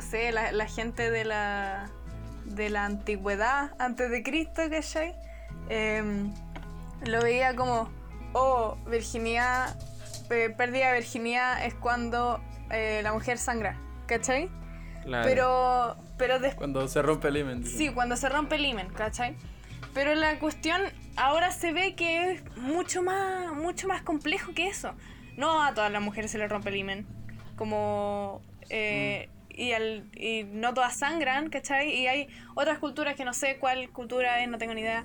sé, 0.00 0.32
la, 0.32 0.66
gente 0.66 1.10
de 1.10 1.24
la, 1.24 1.90
de 2.44 2.70
la 2.70 2.84
antigüedad, 2.84 3.72
antes 3.80 4.10
de 4.10 4.22
Cristo, 4.22 4.62
¿cachai? 4.70 5.16
Em, 5.68 6.32
lo 7.04 7.20
veía 7.20 7.56
como, 7.56 7.90
oh, 8.32 8.76
virginidad, 8.86 9.76
eh, 10.30 10.54
pérdida 10.56 10.88
de 10.88 10.94
virginidad 11.00 11.64
es 11.64 11.74
cuando 11.74 12.40
eh, 12.70 13.00
la 13.02 13.12
mujer 13.12 13.38
sangra, 13.38 13.76
¿cachai? 14.06 14.50
Claro. 15.04 15.28
Pero, 15.28 15.96
pero 16.18 16.34
después... 16.38 16.56
Cuando 16.56 16.86
se 16.88 17.00
rompe 17.02 17.28
el 17.28 17.36
dicen. 17.62 17.78
Sí, 17.78 17.88
cuando 17.90 18.16
se 18.16 18.28
rompe 18.28 18.56
el 18.56 18.64
himen, 18.66 18.88
¿cachai? 18.90 19.36
Pero 19.94 20.14
la 20.14 20.38
cuestión 20.38 20.80
ahora 21.16 21.50
se 21.50 21.72
ve 21.72 21.94
que 21.94 22.32
es 22.32 22.56
mucho 22.56 23.02
más, 23.02 23.52
mucho 23.54 23.88
más 23.88 24.02
complejo 24.02 24.52
que 24.54 24.68
eso. 24.68 24.92
No 25.36 25.62
a 25.62 25.72
todas 25.74 25.90
las 25.90 26.02
mujeres 26.02 26.30
se 26.30 26.38
les 26.38 26.50
rompe 26.50 26.68
el 26.70 26.76
himen. 26.76 27.06
Como... 27.56 28.42
eh, 28.70 29.28
y, 29.50 29.72
al- 29.72 30.08
y 30.14 30.44
no 30.44 30.72
todas 30.74 30.96
sangran, 30.98 31.48
¿cachai? 31.50 31.90
Y 31.92 32.06
hay 32.06 32.28
otras 32.54 32.78
culturas 32.78 33.16
que 33.16 33.24
no 33.24 33.32
sé 33.32 33.56
cuál 33.58 33.90
cultura 33.90 34.40
es, 34.42 34.48
no 34.48 34.58
tengo 34.58 34.74
ni 34.74 34.82
idea. 34.82 35.04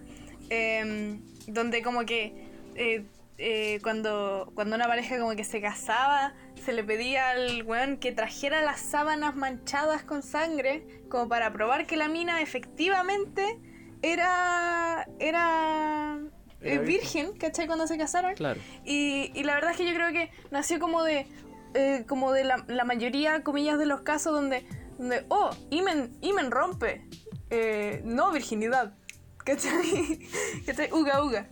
em, 0.50 1.22
donde 1.48 1.82
como 1.82 2.06
que... 2.06 2.48
eh, 2.76 3.06
eh, 3.38 3.80
cuando, 3.82 4.52
cuando 4.56 4.76
una 4.76 4.88
pareja 4.88 5.18
como 5.18 5.36
que 5.36 5.44
se 5.44 5.62
casaba, 5.62 6.34
se 6.64 6.74
le 6.74 6.84
pedía 6.84 7.32
al 7.32 7.64
weón 7.64 7.98
que 7.98 8.12
trajera 8.12 8.62
las 8.62 8.80
sábanas 8.80 9.36
manchadas 9.36 10.04
con 10.04 10.24
sangre, 10.24 10.86
como 11.10 11.28
para 11.28 11.52
probar 11.52 11.88
que 11.88 11.98
la 11.98 12.08
mina 12.08 12.42
efectivamente 12.42 13.60
era, 14.02 15.08
era, 15.20 16.20
eh, 16.62 16.78
virgen, 16.80 17.34
¿cachai? 17.34 17.68
Cuando 17.68 17.88
se 17.88 17.98
casaron. 17.98 18.36
Claro. 18.36 18.60
Y, 18.86 19.32
y 19.34 19.44
la 19.44 19.56
verdad 19.56 19.72
es 19.72 19.78
que 19.78 19.86
yo 19.86 19.94
creo 19.94 20.12
que 20.12 20.32
nació 20.52 20.80
como 20.80 21.04
de, 21.04 21.28
eh, 21.74 22.06
como 22.08 22.32
de 22.32 22.44
la, 22.44 22.64
la 22.68 22.84
mayoría, 22.84 23.44
comillas, 23.44 23.80
de 23.80 23.86
los 23.86 24.02
casos 24.02 24.34
donde, 24.34 24.66
donde 24.98 25.26
oh, 25.30 25.50
imen, 25.72 26.16
imen 26.22 26.52
rompe, 26.52 27.08
eh, 27.50 28.02
no 28.06 28.32
virginidad, 28.32 28.94
¿cachai? 29.38 30.20
¿cachai? 30.66 30.92
Uga, 30.92 31.24
uga. 31.24 31.50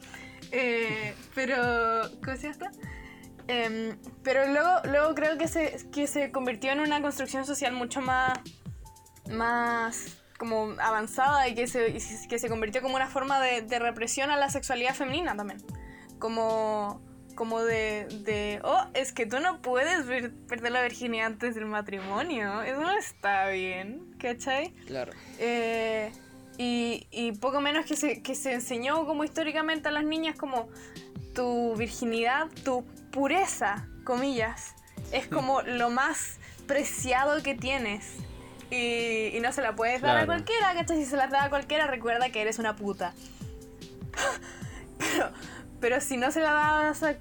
Eh, 0.52 1.14
pero, 1.36 2.02
¿cómo 2.24 2.38
se 2.38 2.52
llama? 2.52 2.72
Em, 3.48 3.98
pero 4.24 4.48
luego, 4.48 4.70
luego 4.86 5.16
creo 5.16 5.38
que 5.38 5.48
se, 5.48 5.78
que 5.92 6.08
se 6.08 6.32
convirtió 6.32 6.72
en 6.72 6.80
una 6.80 7.02
construcción 7.02 7.46
social 7.46 7.74
mucho 7.74 8.02
más, 8.02 8.40
más 9.30 10.18
como 10.38 10.74
avanzada 10.80 11.48
y 11.48 11.56
que 11.56 11.68
se, 11.68 11.98
que 12.30 12.40
se 12.40 12.50
convirtió 12.50 12.82
como 12.82 12.96
una 12.96 13.08
forma 13.08 13.40
de, 13.42 13.62
de 13.62 13.80
represión 13.80 14.32
a 14.32 14.38
la 14.38 14.50
sexualidad 14.50 14.94
femenina 14.96 15.36
también. 15.36 15.62
Como, 16.20 17.02
como 17.36 17.62
de, 17.64 18.08
de, 18.24 18.60
oh, 18.64 18.86
es 18.94 19.12
que 19.12 19.26
tú 19.26 19.40
no 19.40 19.62
puedes 19.62 20.06
ver- 20.06 20.34
perder 20.48 20.72
la 20.72 20.84
virginidad 20.84 21.28
antes 21.28 21.56
del 21.56 21.66
matrimonio. 21.66 22.62
Eso 22.62 22.80
no 22.82 22.92
está 22.98 23.48
bien, 23.50 24.16
¿cachai? 24.20 24.72
Claro. 24.86 25.12
Eh, 25.40 26.12
y, 26.62 27.08
y 27.12 27.32
poco 27.34 27.60
menos 27.62 27.86
que 27.86 27.96
se, 27.96 28.22
que 28.22 28.36
se 28.36 28.54
enseñó 28.54 29.06
como 29.06 29.24
históricamente 29.24 29.88
a 29.88 29.92
las 29.92 30.04
niñas 30.04 30.36
como 30.36 30.70
tu 31.34 31.76
virginidad, 31.76 32.48
tu 32.64 32.84
pureza, 33.12 33.88
comillas, 34.04 34.76
es 35.12 35.28
como 35.28 35.62
lo 35.62 35.90
más 35.90 36.38
preciado 36.68 37.42
que 37.42 37.56
tienes. 37.56 38.16
Y, 38.70 39.36
y 39.36 39.40
no 39.42 39.52
se 39.52 39.62
la 39.62 39.76
puedes 39.76 40.02
dar 40.02 40.12
a 40.12 40.14
Claro. 40.24 40.28
cualquiera, 40.28 40.74
¿cachai? 40.74 40.98
Si 40.98 41.06
se 41.06 41.18
las 41.18 41.30
da 41.30 41.44
a 41.46 41.50
cualquiera, 41.50 41.88
recuerda 41.88 42.30
que 42.30 42.42
eres 42.42 42.58
una 42.60 42.76
puta. 42.76 43.14
Pero, 44.98 45.32
pero 45.80 46.00
si 46.00 46.16
no 46.16 46.32
se 46.32 46.42
la 46.42 46.52
das 46.54 47.02
a, 47.04 47.18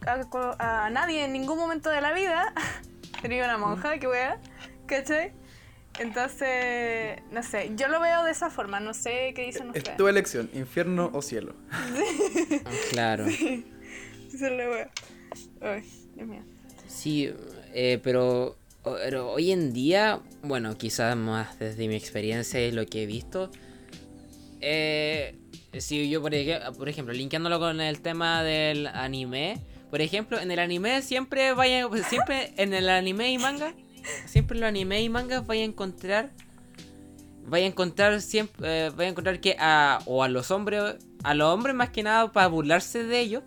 a- 0.59 0.87
a 0.87 0.91
nadie 0.91 1.25
en 1.25 1.33
ningún 1.33 1.59
momento 1.59 1.89
de 1.89 2.01
la 2.03 2.13
vida, 2.13 2.53
sería 3.23 3.45
una 3.45 3.57
monja, 3.57 3.99
qué 3.99 4.07
wea, 4.07 4.39
¿cachai? 4.87 5.33
Entonces, 5.99 7.21
no 7.31 7.43
sé, 7.43 7.73
yo 7.77 7.89
lo 7.89 8.01
veo 8.01 8.25
de 8.25 8.31
esa 8.31 8.49
forma, 8.49 8.81
no 8.81 8.95
sé 8.95 9.33
qué 9.35 9.47
dicen 9.47 9.71
Es 9.71 9.79
ustedes. 9.79 9.97
tu 9.97 10.09
elección, 10.09 10.51
infierno 10.55 11.11
o 11.13 11.21
cielo. 11.23 11.55
Claro. 12.91 13.27
Esa 13.27 14.47
es 14.47 14.53
la 14.53 14.71
wea. 14.71 14.91
Ay, 15.61 15.83
Dios 16.15 16.29
mío. 16.29 16.43
Sí, 16.87 17.31
eh, 17.75 18.01
pero, 18.03 18.57
pero 18.83 19.31
hoy 19.33 19.53
en 19.53 19.73
día, 19.73 20.21
bueno, 20.43 20.77
quizás 20.77 21.17
más 21.17 21.59
desde 21.59 21.87
mi 21.89 21.97
experiencia 21.97 22.65
y 22.67 22.73
lo 22.73 22.87
que 22.87 23.03
he 23.03 23.07
visto, 23.07 23.51
eh, 24.61 25.37
si 25.79 26.09
yo, 26.11 26.21
por, 26.23 26.33
por 26.77 26.89
ejemplo, 26.89 27.15
linkeándolo 27.15 27.59
con 27.59 27.81
el 27.81 28.01
tema 28.01 28.43
del 28.43 28.87
anime, 28.87 29.61
por 29.91 30.01
ejemplo, 30.01 30.41
en 30.41 30.51
el 30.51 30.59
anime 30.59 31.03
siempre 31.03 31.53
vaya, 31.53 31.87
siempre 32.09 32.53
en 32.57 32.75
el 32.75 32.89
anime 32.89 33.31
y 33.33 33.39
manga, 33.39 33.75
siempre 34.27 34.57
en 34.57 34.61
los 34.61 34.69
anime 34.69 35.03
y 35.03 35.09
mangas 35.09 35.47
vaya 35.47 35.63
a 35.63 35.65
encontrar, 35.65 36.31
vaya 37.47 37.65
a 37.65 37.69
encontrar 37.69 38.21
siempre, 38.21 38.87
eh, 38.87 38.91
vaya 38.91 39.09
a 39.09 39.11
encontrar 39.11 39.41
que 39.41 39.57
a, 39.59 40.01
o 40.07 40.23
a 40.23 40.29
los 40.29 40.51
hombres, 40.51 40.97
a 41.23 41.35
los 41.35 41.53
hombres 41.53 41.75
más 41.75 41.91
que 41.91 42.03
nada 42.03 42.33
para 42.33 42.47
burlarse 42.49 43.05
de 43.05 43.21
ellos, 43.21 43.43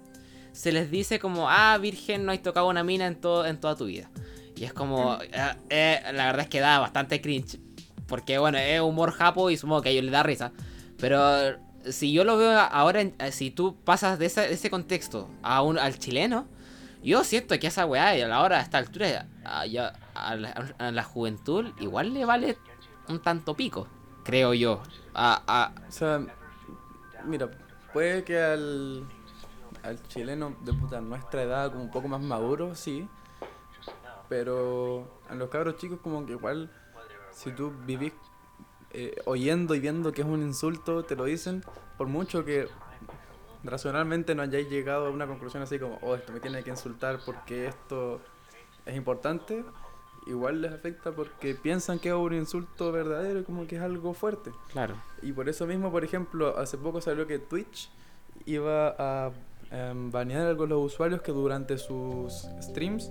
se 0.52 0.72
les 0.72 0.92
dice 0.92 1.20
como, 1.20 1.50
ah, 1.50 1.78
virgen, 1.80 2.26
no 2.26 2.32
has 2.32 2.42
tocado 2.42 2.70
una 2.70 2.84
mina 2.84 3.08
en, 3.08 3.16
todo, 3.16 3.46
en 3.46 3.60
toda 3.60 3.76
tu 3.76 3.86
vida. 3.86 4.10
Y 4.56 4.66
es 4.66 4.74
como, 4.74 5.18
eh, 5.22 5.56
eh, 5.70 6.02
la 6.14 6.28
verdad 6.28 6.42
es 6.42 6.50
que 6.50 6.60
da 6.60 6.80
bastante 6.80 7.22
cringe. 7.22 7.60
Porque 8.08 8.38
bueno, 8.38 8.60
es 8.60 8.80
humor 8.80 9.12
japo 9.12 9.50
y 9.50 9.58
supongo 9.58 9.82
que 9.82 9.90
a 9.90 9.92
ellos 9.92 10.04
les 10.04 10.14
da 10.14 10.24
risa. 10.24 10.52
Pero 10.98 11.58
si 11.90 12.14
yo 12.14 12.24
lo 12.24 12.38
veo 12.38 12.52
ahora, 12.52 13.02
eh, 13.02 13.32
si 13.32 13.52
tú 13.52 13.76
pasas 13.84 14.20
de 14.20 14.28
ese, 14.28 14.42
de 14.42 14.54
ese 14.54 14.70
contexto 14.70 15.30
a 15.42 15.62
un, 15.64 15.78
al 15.80 15.98
chileno, 15.98 16.48
yo 17.04 17.24
siento 17.24 17.60
que 17.60 17.68
esa 17.68 17.86
weá, 17.86 18.10
a 18.10 18.16
la 18.28 18.42
hora, 18.42 18.60
a 18.60 18.62
esta 18.62 18.78
altura, 18.78 19.28
a, 19.46 19.66
la, 20.92 21.04
juventud, 21.04 21.72
igual 21.80 22.14
le 22.14 22.26
vale 22.26 22.58
un 23.10 23.20
tanto 23.20 23.54
pico, 23.56 23.88
creo 24.24 24.54
yo. 24.54 24.82
A- 25.14 25.74
O 25.88 25.92
sea, 25.92 26.22
mira, 27.26 27.50
puede 27.92 28.24
que 28.24 28.42
al, 28.42 29.06
al 29.84 30.02
chileno 30.08 30.56
de 30.62 30.74
puta 30.74 31.02
nuestra 31.02 31.44
edad, 31.44 31.72
como 31.72 31.84
un 31.84 31.92
poco 31.92 32.08
más 32.08 32.22
maduro, 32.22 32.74
sí. 32.76 33.08
Pero 34.30 35.22
a 35.30 35.36
los 35.36 35.50
cabros 35.50 35.78
chicos, 35.78 36.00
como 36.02 36.26
que 36.26 36.32
igual, 36.34 36.72
si 37.32 37.52
tú 37.52 37.72
vivís 37.86 38.14
eh, 38.92 39.16
oyendo 39.26 39.76
y 39.76 39.80
viendo 39.80 40.12
que 40.12 40.22
es 40.22 40.28
un 40.28 40.42
insulto, 40.42 41.04
te 41.04 41.16
lo 41.16 41.26
dicen, 41.26 41.64
por 41.98 42.08
mucho 42.08 42.46
que 42.46 42.68
racionalmente 43.64 44.36
no 44.36 44.42
hayáis 44.44 44.70
llegado 44.70 45.08
a 45.08 45.10
una 45.10 45.26
conclusión 45.28 45.64
así 45.64 45.80
como, 45.80 45.98
oh, 46.02 46.16
esto 46.16 46.32
me 46.34 46.40
tiene 46.40 46.64
que 46.64 46.70
insultar 46.70 47.20
porque 47.26 47.68
esto 47.68 48.20
es 48.86 48.96
importante, 48.96 49.64
igual 50.28 50.62
les 50.62 50.72
afecta 50.74 51.12
porque 51.12 51.56
piensan 51.56 52.00
que 52.00 52.10
es 52.10 52.16
un 52.16 52.34
insulto 52.34 52.92
verdadero 52.92 53.40
y 53.40 53.44
como 53.44 53.66
que 53.68 53.76
es 53.78 53.82
algo 53.82 54.14
fuerte. 54.14 54.52
claro. 54.72 54.96
Y 55.22 55.32
por 55.32 55.48
eso 55.48 55.66
mismo, 55.66 55.92
por 55.92 56.04
ejemplo, 56.04 56.58
hace 56.58 56.78
poco 56.78 57.00
salió 57.02 57.26
que 57.28 57.40
Twitch 57.40 57.90
iba 58.46 58.96
a 59.00 59.32
em, 59.72 60.12
banear 60.12 60.48
a 60.48 60.54
los 60.54 60.94
usuarios 60.94 61.22
que 61.22 61.32
durante 61.32 61.78
sus 61.78 62.46
streams 62.62 63.10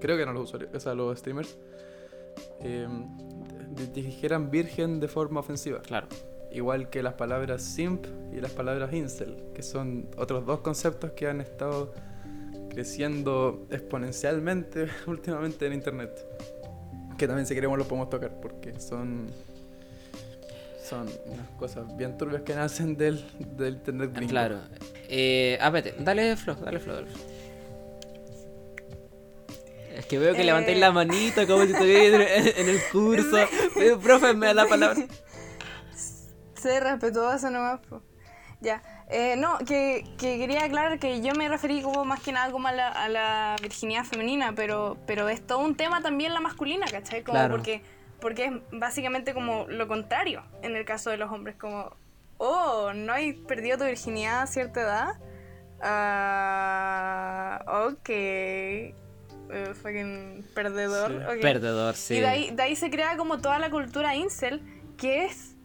creo 0.00 0.16
que 0.16 0.22
eran 0.22 0.34
los 0.34 0.44
usuarios, 0.44 0.70
o 0.74 0.80
sea, 0.80 0.94
los 0.94 1.16
streamers, 1.18 1.56
eh, 2.60 2.88
di- 3.70 4.02
dijeran 4.02 4.50
virgen 4.50 4.98
de 5.00 5.08
forma 5.08 5.40
ofensiva. 5.40 5.80
Claro. 5.82 6.08
Igual 6.56 6.88
que 6.88 7.02
las 7.02 7.12
palabras 7.12 7.60
simp 7.62 8.06
y 8.32 8.40
las 8.40 8.50
palabras 8.50 8.90
incel, 8.94 9.36
que 9.54 9.62
son 9.62 10.08
otros 10.16 10.46
dos 10.46 10.60
conceptos 10.60 11.10
que 11.10 11.28
han 11.28 11.42
estado 11.42 11.92
creciendo 12.70 13.66
exponencialmente 13.70 14.86
últimamente 15.06 15.66
en 15.66 15.74
internet. 15.74 16.12
Que 17.18 17.26
también 17.26 17.46
si 17.46 17.54
queremos 17.54 17.76
los 17.76 17.86
podemos 17.86 18.08
tocar 18.08 18.40
porque 18.40 18.80
son 18.80 19.26
son 20.82 21.08
unas 21.26 21.48
cosas 21.58 21.94
bien 21.96 22.16
turbias 22.16 22.40
que 22.42 22.54
nacen 22.54 22.96
del, 22.96 23.22
del 23.56 23.74
internet 23.74 24.12
gringo. 24.14 24.30
Claro. 24.30 24.60
Eh, 25.08 25.58
ah, 25.60 25.66
espérate, 25.66 25.94
dale 26.02 26.36
flow, 26.36 26.56
dale 26.56 26.78
flow, 26.78 26.94
dale 26.94 27.08
flow. 27.08 27.26
Es 29.96 30.06
que 30.06 30.18
veo 30.18 30.34
que 30.34 30.42
Eh. 30.42 30.44
levantáis 30.44 30.78
la 30.78 30.92
manita 30.92 31.46
como 31.46 31.64
si 31.64 31.72
estuviera 31.72 32.36
en, 32.36 32.68
el 32.68 32.78
curso. 32.92 33.36
Eh, 33.38 33.96
Profe, 34.02 34.32
me 34.34 34.46
da 34.46 34.54
la 34.54 34.66
palabra. 34.66 35.04
Sé 36.56 36.80
respetuoso 36.80 37.50
nomás. 37.50 37.80
po. 37.88 38.02
Ya. 38.60 38.82
Eh, 39.08 39.36
no, 39.36 39.58
que, 39.58 40.04
que 40.18 40.38
quería 40.38 40.64
aclarar 40.64 40.98
que 40.98 41.20
yo 41.20 41.34
me 41.34 41.48
referí 41.48 41.82
como 41.82 42.04
más 42.04 42.20
que 42.20 42.32
nada 42.32 42.50
como 42.50 42.66
a 42.68 42.72
la, 42.72 42.88
a 42.88 43.08
la 43.08 43.56
virginidad 43.62 44.04
femenina, 44.04 44.54
pero, 44.56 44.96
pero 45.06 45.28
es 45.28 45.46
todo 45.46 45.58
un 45.60 45.76
tema 45.76 46.00
también 46.02 46.34
la 46.34 46.40
masculina, 46.40 46.86
¿cachai? 46.90 47.22
Como 47.22 47.34
Claro. 47.38 47.54
porque, 47.54 47.82
porque 48.20 48.46
es 48.46 48.52
básicamente 48.72 49.34
como 49.34 49.66
lo 49.68 49.86
contrario 49.86 50.42
en 50.62 50.74
el 50.74 50.84
caso 50.84 51.10
de 51.10 51.18
los 51.18 51.30
hombres, 51.30 51.54
como, 51.56 51.94
oh, 52.38 52.92
¿no 52.94 53.12
hay 53.12 53.34
perdido 53.34 53.78
tu 53.78 53.84
virginidad 53.84 54.42
a 54.42 54.46
cierta 54.46 54.80
edad? 54.80 55.14
Ah, 55.80 57.62
ok. 57.90 58.08
Eh, 58.08 58.94
fucking 59.80 60.44
perdedor. 60.54 61.12
Sí. 61.34 61.40
Perdedor, 61.40 61.94
sí. 61.94 62.14
Y 62.16 62.20
de 62.20 62.26
ahí, 62.26 62.50
de 62.50 62.62
ahí 62.62 62.76
se 62.76 62.90
crea 62.90 63.16
como 63.16 63.38
toda 63.38 63.58
la 63.58 63.70
cultura 63.70 64.14
incel, 64.16 64.62
que 64.96 65.26
es 65.26 65.55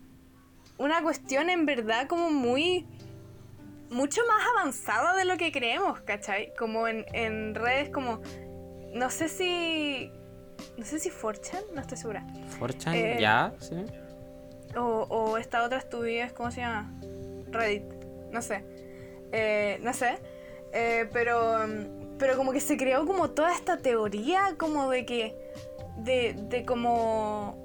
una 0.81 1.01
cuestión 1.01 1.49
en 1.49 1.65
verdad 1.65 2.07
como 2.07 2.29
muy... 2.31 2.87
mucho 3.89 4.21
más 4.27 4.43
avanzada 4.57 5.15
de 5.15 5.25
lo 5.25 5.37
que 5.37 5.51
creemos, 5.51 5.99
¿cachai? 6.01 6.53
Como 6.57 6.87
en, 6.87 7.05
en 7.13 7.55
redes 7.55 7.89
como... 7.89 8.21
No 8.93 9.09
sé 9.09 9.29
si... 9.29 10.11
No 10.77 10.85
sé 10.85 10.99
si 10.99 11.09
4chan, 11.09 11.63
no 11.73 11.81
estoy 11.81 11.97
segura. 11.97 12.25
4chan, 12.59 12.93
Eh, 12.93 13.17
ya, 13.19 13.53
sí. 13.59 13.75
O, 14.75 15.05
o 15.09 15.37
esta 15.37 15.63
otra 15.63 15.79
estupidez, 15.79 16.33
¿cómo 16.33 16.51
se 16.51 16.61
llama? 16.61 16.93
Reddit, 17.49 17.83
no 18.31 18.41
sé. 18.41 18.63
Eh, 19.31 19.79
no 19.81 19.93
sé. 19.93 20.19
Eh, 20.73 21.09
pero, 21.11 21.59
pero 22.17 22.37
como 22.37 22.51
que 22.53 22.59
se 22.61 22.77
creó 22.77 23.05
como 23.05 23.31
toda 23.31 23.53
esta 23.53 23.77
teoría 23.77 24.55
como 24.57 24.89
de 24.89 25.05
que... 25.05 25.35
De, 25.97 26.33
de 26.33 26.65
como... 26.65 27.57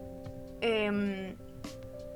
em, 0.61 1.37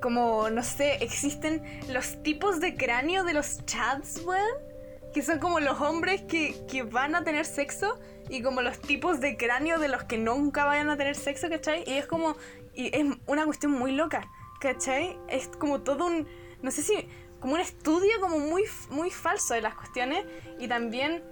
como, 0.00 0.50
no 0.50 0.62
sé, 0.62 1.02
existen 1.02 1.62
los 1.88 2.22
tipos 2.22 2.60
de 2.60 2.74
cráneo 2.74 3.24
de 3.24 3.34
los 3.34 3.64
chats, 3.66 4.22
weón. 4.24 4.70
Que 5.12 5.22
son 5.22 5.40
como 5.40 5.58
los 5.58 5.80
hombres 5.80 6.22
que, 6.22 6.54
que 6.70 6.82
van 6.84 7.14
a 7.16 7.24
tener 7.24 7.44
sexo 7.44 7.98
y 8.28 8.42
como 8.42 8.62
los 8.62 8.78
tipos 8.80 9.20
de 9.20 9.36
cráneo 9.36 9.80
de 9.80 9.88
los 9.88 10.04
que 10.04 10.18
nunca 10.18 10.64
vayan 10.64 10.88
a 10.88 10.96
tener 10.96 11.16
sexo, 11.16 11.48
¿cachai? 11.48 11.82
Y 11.86 11.94
es 11.94 12.06
como... 12.06 12.36
Y 12.74 12.96
es 12.96 13.04
una 13.26 13.44
cuestión 13.44 13.72
muy 13.72 13.92
loca, 13.92 14.30
¿cachai? 14.60 15.18
Es 15.28 15.48
como 15.48 15.80
todo 15.80 16.06
un... 16.06 16.28
No 16.62 16.70
sé 16.70 16.82
si... 16.82 17.08
Como 17.40 17.54
un 17.54 17.60
estudio 17.60 18.20
como 18.20 18.38
muy, 18.38 18.64
muy 18.90 19.10
falso 19.10 19.54
de 19.54 19.60
las 19.60 19.74
cuestiones 19.74 20.24
y 20.58 20.68
también... 20.68 21.24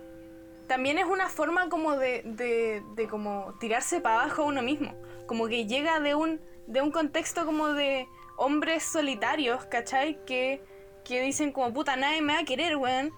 También 0.66 0.98
es 0.98 1.06
una 1.06 1.30
forma 1.30 1.70
como 1.70 1.96
de, 1.96 2.22
de, 2.24 2.82
de 2.94 3.08
como 3.08 3.54
tirarse 3.58 4.00
para 4.00 4.22
abajo 4.22 4.42
a 4.42 4.46
uno 4.46 4.60
mismo. 4.60 4.92
Como 5.26 5.46
que 5.46 5.66
llega 5.66 5.98
de 6.00 6.14
un, 6.14 6.40
de 6.66 6.82
un 6.82 6.90
contexto 6.90 7.46
como 7.46 7.68
de 7.68 8.06
hombres 8.38 8.82
solitarios, 8.84 9.66
¿cachai? 9.66 10.24
Que, 10.24 10.62
que 11.04 11.20
dicen 11.22 11.52
como 11.52 11.72
puta 11.74 11.96
nadie 11.96 12.22
me 12.22 12.32
va 12.34 12.40
a 12.40 12.44
querer, 12.44 12.76
weón. 12.76 13.12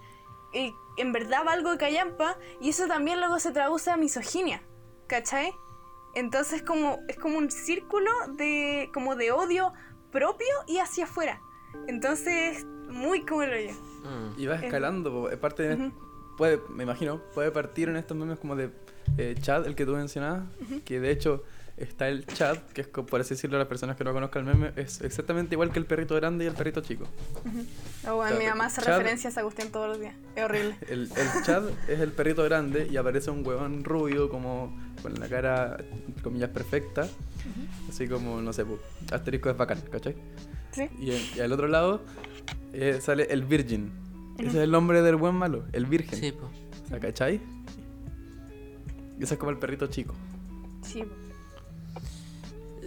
Y 0.53 0.73
en 0.97 1.13
verdad 1.13 1.45
valgo 1.45 1.77
callampa. 1.77 2.37
Y 2.59 2.69
eso 2.69 2.87
también 2.87 3.19
luego 3.19 3.39
se 3.39 3.51
traduce 3.51 3.89
a 3.89 3.95
misoginia, 3.97 4.61
¿cachai? 5.07 5.53
Entonces 6.15 6.61
como, 6.61 6.99
es 7.07 7.17
como 7.17 7.37
un 7.37 7.49
círculo 7.49 8.11
de, 8.35 8.89
como 8.93 9.15
de 9.15 9.31
odio 9.31 9.71
propio 10.11 10.47
y 10.67 10.79
hacia 10.79 11.05
afuera. 11.05 11.39
Entonces, 11.87 12.65
muy 12.89 13.25
como 13.25 13.43
el 13.43 13.53
hoyo. 13.53 13.73
Mm. 14.03 14.39
Y 14.41 14.45
va 14.47 14.55
escalando, 14.55 15.29
de- 15.29 15.75
Ujú. 15.75 16.35
puede, 16.35 16.59
me 16.69 16.83
imagino, 16.83 17.21
puede 17.33 17.51
partir 17.51 17.87
en 17.87 17.95
estos 17.95 18.17
memes 18.17 18.39
como 18.39 18.57
de 18.57 18.71
eh, 19.17 19.35
chat, 19.39 19.65
el 19.65 19.75
que 19.75 19.85
tú 19.85 19.93
mencionabas, 19.95 20.43
que 20.83 20.99
de 20.99 21.11
hecho 21.11 21.43
está 21.83 22.07
el 22.09 22.25
chat, 22.25 22.59
que 22.71 22.81
es 22.81 22.87
por 22.87 23.21
así 23.21 23.35
decirlo, 23.35 23.57
las 23.57 23.67
personas 23.67 23.95
que 23.95 24.03
no 24.03 24.13
conozcan 24.13 24.47
el 24.47 24.55
meme, 24.55 24.71
es 24.75 25.01
exactamente 25.01 25.55
igual 25.55 25.71
que 25.71 25.79
el 25.79 25.85
perrito 25.85 26.15
grande 26.15 26.45
y 26.45 26.47
el 26.47 26.53
perrito 26.53 26.81
chico. 26.81 27.05
Oh, 28.07 28.15
weón, 28.19 28.37
mi 28.37 28.45
mamá 28.45 28.65
hace 28.65 28.81
Chad- 28.81 28.97
referencia 28.97 29.29
a 29.35 29.41
cuestión 29.43 29.69
todos 29.71 29.87
los 29.89 29.99
días. 29.99 30.15
Es 30.35 30.43
horrible. 30.43 30.75
El, 30.89 31.01
el 31.15 31.43
chat 31.45 31.63
es 31.87 31.99
el 31.99 32.11
perrito 32.11 32.43
grande 32.43 32.87
y 32.91 32.97
aparece 32.97 33.31
un 33.31 33.45
huevón 33.45 33.83
rubio 33.83 34.29
como 34.29 34.77
con 35.01 35.13
la 35.19 35.27
cara, 35.27 35.77
entre 36.07 36.23
comillas, 36.23 36.49
perfecta. 36.49 37.07
Así 37.89 38.07
como, 38.07 38.41
no 38.41 38.53
sé, 38.53 38.65
asterisco 39.11 39.49
es 39.49 39.57
bacán, 39.57 39.79
¿cachai? 39.91 40.15
¿Sí? 40.71 40.89
Y, 40.99 41.11
en- 41.11 41.21
y 41.35 41.39
al 41.39 41.51
otro 41.51 41.67
lado 41.67 42.01
eh, 42.73 42.99
sale 43.01 43.23
el 43.31 43.43
virgin. 43.43 43.91
Ese 44.37 44.47
es 44.49 44.55
el 44.55 44.71
nombre 44.71 45.01
del 45.01 45.15
buen 45.17 45.35
malo, 45.35 45.65
el 45.73 45.85
virgen. 45.85 46.19
Sí, 46.19 46.31
po. 46.31 46.49
O 46.85 46.87
sea, 46.87 46.99
¿cachai? 46.99 47.41
Y 49.19 49.23
ese 49.23 49.33
es 49.35 49.39
como 49.39 49.51
el 49.51 49.57
perrito 49.57 49.87
chico. 49.87 50.15
Sí. 50.81 51.03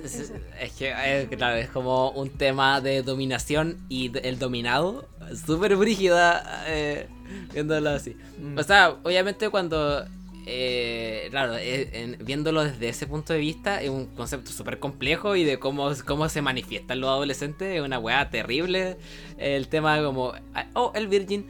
Es, 0.04 0.14
Eso. 0.16 0.34
es 0.60 0.72
que, 0.72 0.92
eh, 0.96 1.28
claro, 1.36 1.56
es 1.56 1.68
como 1.70 2.10
un 2.10 2.28
tema 2.30 2.80
de 2.80 3.02
dominación 3.02 3.78
y 3.88 4.08
de- 4.10 4.20
el 4.20 4.38
dominado. 4.38 5.08
Súper 5.46 5.74
brígida, 5.76 6.64
eh, 6.66 7.08
viéndolo 7.52 7.90
así. 7.90 8.16
Mm. 8.38 8.58
O 8.58 8.62
sea, 8.62 8.96
obviamente 9.02 9.48
cuando... 9.48 10.04
eh, 10.46 11.28
claro, 11.30 11.56
en- 11.58 12.18
viéndolo 12.22 12.62
desde 12.64 12.90
ese 12.90 13.06
punto 13.06 13.32
de 13.32 13.38
vista 13.38 13.80
es 13.80 13.88
un 13.88 14.04
concepto 14.14 14.50
súper 14.52 14.78
complejo 14.78 15.36
y 15.36 15.44
de 15.44 15.58
cómo, 15.58 15.90
cómo 16.06 16.28
se 16.28 16.42
manifiestan 16.42 17.00
los 17.00 17.08
adolescentes 17.08 17.76
es 17.76 17.80
una 17.80 17.98
weá 17.98 18.28
terrible. 18.28 18.98
El 19.38 19.68
tema 19.68 20.02
como, 20.02 20.34
ah, 20.54 20.66
oh, 20.74 20.92
el 20.94 21.08
virgin. 21.08 21.46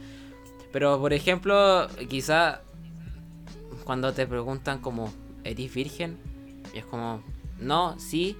Pero 0.71 0.97
por 0.99 1.11
ejemplo, 1.11 1.87
quizá 2.09 2.61
cuando 3.83 4.13
te 4.13 4.25
preguntan 4.25 4.79
como, 4.79 5.13
¿eres 5.43 5.73
virgen? 5.73 6.17
Y 6.73 6.79
es 6.79 6.85
como, 6.85 7.21
no, 7.59 7.99
sí. 7.99 8.35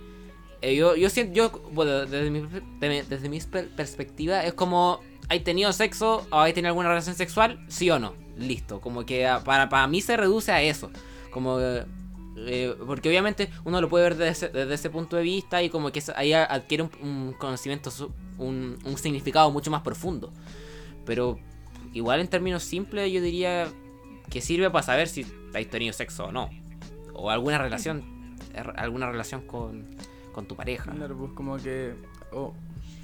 Eh, 0.61 0.75
yo, 0.75 0.95
yo 0.95 1.09
siento, 1.09 1.33
yo, 1.33 1.49
bueno, 1.73 2.05
desde 2.05 2.31
mi, 2.31 2.41
de- 2.79 3.03
desde 3.03 3.29
mi 3.29 3.39
per- 3.39 3.69
perspectiva, 3.75 4.43
es 4.43 4.53
como, 4.53 4.99
¿hay 5.29 5.41
tenido 5.41 5.71
sexo 5.73 6.25
o 6.31 6.39
hay 6.39 6.53
tenido 6.53 6.69
alguna 6.69 6.89
relación 6.89 7.15
sexual? 7.15 7.63
Sí 7.67 7.89
o 7.91 7.99
no. 7.99 8.13
Listo. 8.37 8.81
Como 8.81 9.05
que 9.05 9.27
ah, 9.27 9.41
para, 9.43 9.69
para 9.69 9.87
mí 9.87 10.01
se 10.01 10.17
reduce 10.17 10.51
a 10.51 10.61
eso. 10.61 10.89
Como, 11.31 11.57
eh, 11.59 12.75
porque 12.85 13.09
obviamente 13.09 13.49
uno 13.63 13.79
lo 13.79 13.89
puede 13.89 14.03
ver 14.05 14.15
desde 14.17 14.49
desde 14.49 14.73
ese 14.73 14.89
punto 14.89 15.15
de 15.15 15.23
vista 15.23 15.61
y 15.63 15.69
como 15.69 15.91
que 15.91 16.01
ahí 16.15 16.33
adquiere 16.33 16.89
un, 17.01 17.33
conocimiento, 17.37 17.91
un, 18.37 18.77
un 18.83 18.97
significado 18.97 19.51
mucho 19.51 19.71
más 19.71 19.81
profundo. 19.81 20.33
Pero 21.05 21.39
igual 21.93 22.19
en 22.19 22.27
términos 22.27 22.63
simples 22.63 23.11
yo 23.11 23.21
diría 23.21 23.67
que 24.29 24.41
sirve 24.41 24.69
para 24.71 24.83
saber 24.83 25.07
si 25.07 25.25
has 25.53 25.65
tenido 25.67 25.93
sexo 25.93 26.25
o 26.25 26.31
no. 26.31 26.49
O 27.13 27.29
alguna 27.29 27.57
relación, 27.57 28.14
alguna 28.55 29.09
relación 29.09 29.41
con, 29.47 29.85
con 30.33 30.45
tu 30.45 30.55
pareja. 30.55 30.91
Claro, 30.91 31.15
pues 31.17 31.31
como 31.33 31.57
que, 31.57 31.95
o 32.31 32.53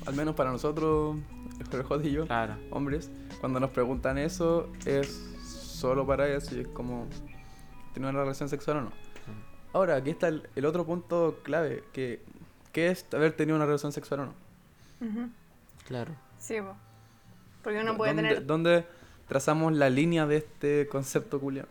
al 0.05 0.15
menos 0.15 0.35
para 0.35 0.51
nosotros, 0.51 1.17
el 1.59 2.05
y 2.05 2.11
yo, 2.11 2.25
Claro. 2.25 2.55
hombres, 2.71 3.09
cuando 3.39 3.59
nos 3.59 3.69
preguntan 3.71 4.17
eso, 4.17 4.69
es 4.85 5.07
solo 5.45 6.05
para 6.05 6.27
eso 6.27 6.55
y 6.55 6.61
es 6.61 6.67
como, 6.67 7.07
¿tiene 7.93 8.09
una 8.09 8.19
relación 8.19 8.49
sexual 8.49 8.77
o 8.77 8.81
no? 8.81 8.91
Ahora, 9.73 9.95
aquí 9.95 10.09
está 10.09 10.27
el, 10.27 10.49
el 10.55 10.65
otro 10.65 10.85
punto 10.85 11.39
clave, 11.43 11.83
que 11.93 12.21
¿qué 12.73 12.89
es 12.89 13.05
haber 13.13 13.33
tenido 13.33 13.55
una 13.55 13.65
relación 13.65 13.91
sexual 13.91 14.19
o 14.21 14.25
no? 14.25 14.33
Claro. 15.87 16.11
Sí, 16.37 16.55
po. 16.61 16.75
Porque 17.63 17.79
uno 17.79 17.95
puede 17.97 18.13
¿Dónde, 18.13 18.29
tener. 18.29 18.45
dónde 18.45 18.85
trazamos 19.27 19.73
la 19.73 19.89
línea 19.89 20.25
de 20.27 20.37
este 20.37 20.87
concepto 20.87 21.39
culiao? 21.39 21.67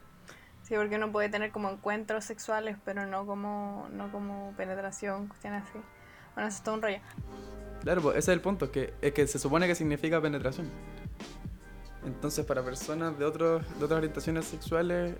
Sí, 0.70 0.76
porque 0.76 0.94
uno 0.94 1.10
puede 1.10 1.28
tener 1.28 1.50
como 1.50 1.68
encuentros 1.68 2.24
sexuales, 2.24 2.76
pero 2.84 3.04
no 3.04 3.26
como, 3.26 3.88
no 3.90 4.12
como 4.12 4.54
penetración, 4.56 5.26
cuestiones 5.26 5.64
así. 5.64 5.80
Bueno, 6.36 6.48
eso 6.48 6.58
es 6.58 6.62
todo 6.62 6.76
un 6.76 6.82
rollo. 6.82 6.98
Claro, 7.82 8.02
pues 8.02 8.18
ese 8.18 8.30
es 8.30 8.36
el 8.36 8.40
punto, 8.40 8.70
que, 8.70 8.94
es 9.02 9.12
que 9.12 9.26
se 9.26 9.40
supone 9.40 9.66
que 9.66 9.74
significa 9.74 10.20
penetración. 10.22 10.70
Entonces, 12.06 12.46
para 12.46 12.62
personas 12.62 13.18
de, 13.18 13.24
otros, 13.24 13.66
de 13.80 13.84
otras 13.84 13.98
orientaciones 13.98 14.44
sexuales, 14.44 15.16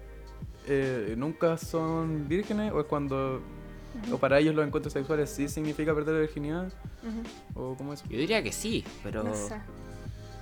eh, 0.69 1.15
nunca 1.19 1.57
son 1.57 2.29
vírgenes, 2.29 2.71
o 2.73 2.79
es 2.79 2.87
cuando. 2.87 3.43
O 4.13 4.19
para 4.19 4.39
ellos 4.39 4.55
los 4.55 4.65
encuentros 4.65 4.93
sexuales 4.93 5.31
sí 5.31 5.49
significa 5.49 5.93
perder 5.93 6.15
la 6.15 6.21
virginidad, 6.21 6.73
o 7.57 7.75
cómo 7.75 7.93
es. 7.93 8.05
Yo 8.05 8.19
diría 8.19 8.41
que 8.41 8.53
sí, 8.53 8.85
pero... 9.03 9.25
No 9.25 9.35
sé. 9.35 9.61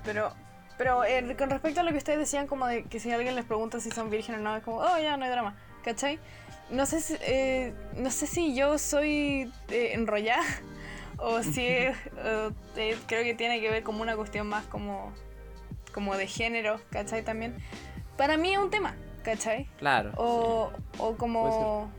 Pero, 0.05 0.35
pero 0.79 1.05
eh, 1.05 1.37
con 1.37 1.51
respecto 1.51 1.81
a 1.81 1.83
lo 1.83 1.91
que 1.91 1.99
ustedes 1.99 2.18
decían, 2.18 2.47
como 2.47 2.66
de 2.66 2.85
que 2.85 3.01
si 3.01 3.11
alguien 3.12 3.35
les 3.35 3.45
pregunta 3.45 3.81
si 3.81 3.91
son 3.91 4.09
vírgenes 4.09 4.41
o 4.41 4.45
no, 4.45 4.57
es 4.57 4.62
como, 4.62 4.79
oh, 4.79 4.99
ya, 4.99 5.16
no 5.16 5.24
hay 5.24 5.31
drama. 5.31 5.55
¿cachai? 5.89 6.18
No 6.70 6.85
sé 6.85 7.01
si, 7.01 7.16
eh, 7.22 7.72
no 7.97 8.11
sé 8.11 8.26
si 8.26 8.55
yo 8.55 8.79
soy 8.79 9.51
eh, 9.70 9.93
enrollada 9.95 10.45
o 11.18 11.43
si 11.43 11.62
eh, 11.64 11.95
creo 13.07 13.24
que 13.24 13.35
tiene 13.35 13.61
que 13.61 13.70
ver 13.70 13.83
como 13.83 14.03
una 14.03 14.16
cuestión 14.16 14.47
más 14.49 14.66
como, 14.66 15.12
como 15.93 16.16
de 16.16 16.26
género, 16.26 16.81
¿cachai? 16.91 17.22
También. 17.22 17.57
Para 18.16 18.37
mí 18.37 18.53
es 18.53 18.59
un 18.59 18.70
tema, 18.70 18.95
¿cachai? 19.22 19.66
Claro. 19.79 20.12
O, 20.16 20.72
o 20.99 21.16
como. 21.16 21.91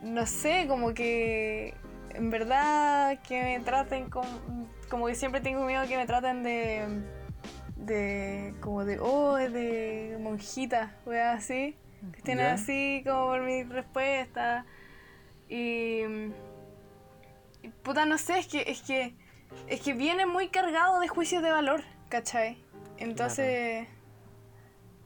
No 0.00 0.26
sé, 0.26 0.66
como 0.66 0.92
que. 0.94 1.74
En 2.10 2.30
verdad, 2.30 3.18
que 3.22 3.40
me 3.42 3.60
traten 3.60 4.10
como. 4.10 4.28
Como 4.88 5.06
que 5.06 5.14
siempre 5.14 5.40
tengo 5.40 5.64
miedo 5.64 5.86
que 5.86 5.96
me 5.96 6.06
traten 6.06 6.42
de. 6.42 6.86
De. 7.76 8.54
Como 8.60 8.84
de. 8.84 8.98
Oh, 9.00 9.36
es 9.38 9.52
de 9.52 10.16
monjita, 10.20 10.96
o 11.06 11.10
así. 11.10 11.76
Que 12.12 12.18
estén 12.18 12.40
así 12.40 13.02
como 13.06 13.26
por 13.26 13.42
mi 13.42 13.62
respuesta. 13.64 14.66
Y. 15.48 16.02
y 17.62 17.68
Puta, 17.82 18.06
no 18.06 18.18
sé, 18.18 18.38
es 18.38 18.46
que. 18.46 18.64
Es 18.66 18.82
que. 18.82 19.14
Es 19.68 19.80
que 19.80 19.92
viene 19.92 20.26
muy 20.26 20.48
cargado 20.48 21.00
de 21.00 21.08
juicios 21.08 21.42
de 21.42 21.50
valor, 21.50 21.82
¿cachai? 22.08 22.58
Entonces. 22.98 23.86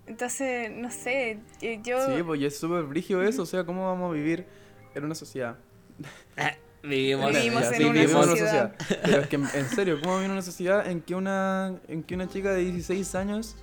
Entonces, 0.09 0.71
no 0.71 0.91
sé, 0.91 1.39
eh, 1.61 1.81
yo... 1.85 2.01
Sí, 2.07 2.23
pues 2.23 2.41
es 2.41 2.59
súper 2.59 2.85
brígido 2.85 3.23
eso, 3.23 3.43
o 3.43 3.47
sea, 3.47 3.65
¿cómo 3.65 3.87
vamos 3.87 4.11
a 4.11 4.15
vivir 4.15 4.47
en 4.95 5.05
una 5.05 5.15
sociedad? 5.15 5.59
Vivimos, 6.83 7.35
en 7.35 7.43
sí, 7.43 7.49
una 7.51 7.93
vivimos 7.93 8.25
en 8.27 8.31
sociedad. 8.37 8.75
Pero 9.03 9.21
es 9.23 9.27
que, 9.29 9.37
en 9.37 9.69
serio, 9.69 10.01
¿cómo 10.01 10.15
vivir 10.15 10.27
en 10.27 10.33
una 10.33 10.43
sociedad 10.43 10.87
en 10.87 11.01
que 11.01 11.15
una, 11.15 11.75
en 11.89 12.03
que 12.03 12.15
una 12.15 12.29
chica 12.29 12.53
de 12.53 12.61
16 12.61 13.15
años 13.17 13.57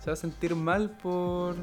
se 0.00 0.06
va 0.06 0.14
a 0.14 0.16
sentir 0.16 0.54
mal 0.56 0.96
por, 0.96 1.54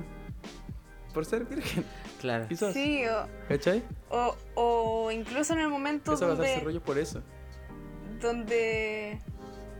por 1.14 1.26
ser 1.26 1.45
virgen? 1.45 1.84
Claro. 2.22 2.47
Quizás. 2.47 2.74
Sí, 2.74 3.03
o, 3.07 3.28
¿Cachai? 3.47 3.84
o, 4.10 4.36
o 4.55 5.12
incluso 5.12 5.53
en 5.53 5.60
el 5.60 5.70
momento 5.70 6.14
Eso 6.14 6.28
va 6.28 6.34
a 6.34 6.36
donde, 6.36 6.60
rollo 6.60 6.82
por 6.84 6.97
eso. 6.99 7.24
donde... 8.22 9.20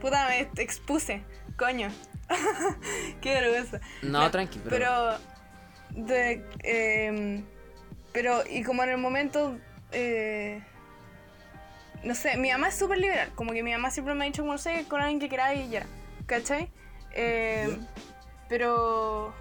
Puta, 0.02 0.28
me 0.30 0.50
expuse, 0.64 1.22
coño. 1.58 1.90
Qué 3.22 3.34
vergüenza. 3.34 3.82
No, 4.02 4.32
tranqui, 4.32 4.60
pero... 4.64 5.18
Pero... 5.92 6.06
De, 6.08 6.46
em, 6.64 7.46
pero, 8.14 8.42
y 8.50 8.64
como 8.64 8.84
en 8.84 8.90
el 8.90 8.98
momento... 8.98 9.58
eh, 9.92 10.64
no 12.04 12.16
sé, 12.16 12.38
mi 12.38 12.52
mamá 12.52 12.70
es 12.70 12.76
súper 12.76 12.98
liberal. 12.98 13.32
Como 13.36 13.52
que 13.52 13.64
mi 13.64 13.72
mamá 13.72 13.92
siempre 13.92 14.14
me 14.14 14.26
ha 14.26 14.28
dicho, 14.28 14.42
como, 14.42 14.54
no 14.54 14.58
sé, 14.58 14.86
con 14.88 15.02
alguien 15.02 15.20
que 15.20 15.30
queráis 15.30 15.68
y 15.68 15.70
ya. 15.70 15.86
¿Cachai? 16.26 16.70
Em, 17.12 17.86
pero... 18.48 19.34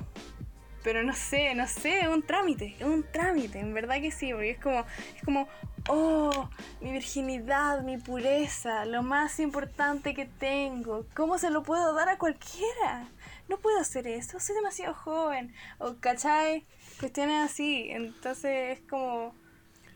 Pero 0.85 1.03
no 1.03 1.13
sé, 1.13 1.55
no 1.55 1.67
sé, 1.67 2.01
es 2.01 2.09
un 2.09 2.23
trámite, 2.23 2.77
es 2.79 2.87
un 2.87 3.03
trámite, 3.03 3.59
en 3.59 3.75
verdad 3.75 4.01
que 4.01 4.13
sí, 4.13 4.33
porque 4.33 4.53
es 4.53 4.61
como, 4.61 4.87
es 5.17 5.23
como, 5.23 5.49
oh, 5.89 6.49
mi 6.81 6.93
virginidad, 6.93 7.83
mi 7.83 7.99
pureza, 7.99 8.87
lo 8.87 9.03
más 9.03 9.41
importante 9.41 10.15
que 10.15 10.25
tengo, 10.25 11.05
¿cómo 11.15 11.37
se 11.37 11.51
lo 11.51 11.65
puedo 11.65 11.93
dar 11.95 12.09
a 12.09 12.17
cualquiera? 12.17 13.09
No 13.49 13.59
puedo 13.59 13.79
hacer 13.81 14.07
eso, 14.07 14.39
soy 14.39 14.55
demasiado 14.55 14.95
joven, 14.95 15.53
o 15.79 15.97
cachai, 15.97 16.65
cuestiones 17.01 17.51
así, 17.51 17.89
entonces 17.91 18.79
es 18.79 18.89
como 18.89 19.35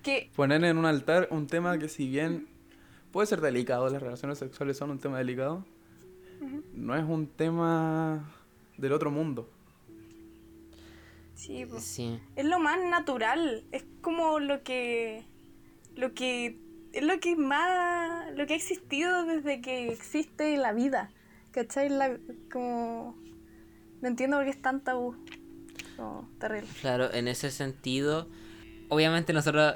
que, 0.03 0.31
Poner 0.35 0.65
en 0.65 0.79
un 0.79 0.85
altar 0.85 1.29
un 1.31 1.47
tema 1.47 1.79
que 1.79 1.89
si 1.89 2.09
bien 2.09 2.49
puede 3.13 3.27
ser 3.27 3.41
delicado, 3.41 3.89
las 3.91 4.03
relaciones 4.03 4.39
sexuales 4.39 4.77
son 4.77 4.91
un 4.91 4.99
tema 4.99 5.19
delicado, 5.19 5.65
no 6.75 6.97
es 6.97 7.05
un 7.05 7.29
tema 7.29 8.33
del 8.77 8.93
otro 8.93 9.11
mundo. 9.11 9.49
sí, 11.35 11.67
po. 11.67 11.79
Sí. 11.79 12.19
es 12.35 12.45
lo 12.45 12.59
más 12.59 12.79
natural, 12.83 13.65
es 13.71 13.85
como 14.01 14.41
lo 14.41 14.63
que, 14.63 15.25
lo 15.95 16.15
que, 16.15 16.59
es 16.93 17.03
lo 17.03 17.21
que 17.21 17.37
más, 17.37 18.33
lo 18.35 18.47
que 18.47 18.55
ha 18.55 18.57
existido 18.57 19.25
desde 19.25 19.61
que 19.61 19.93
existe 19.93 20.57
la 20.57 20.73
vida, 20.73 21.11
¿cachai? 21.53 21.91
La, 21.91 22.17
como, 22.51 23.17
no 24.01 24.09
entiendo 24.09 24.39
por 24.39 24.45
qué 24.45 24.51
es 24.51 24.63
tan 24.63 24.81
tabú, 24.81 25.15
terrible. 26.39 26.69
Claro, 26.81 27.13
en 27.13 27.29
ese 27.29 27.51
sentido, 27.51 28.27
obviamente 28.89 29.33
nosotros, 29.33 29.75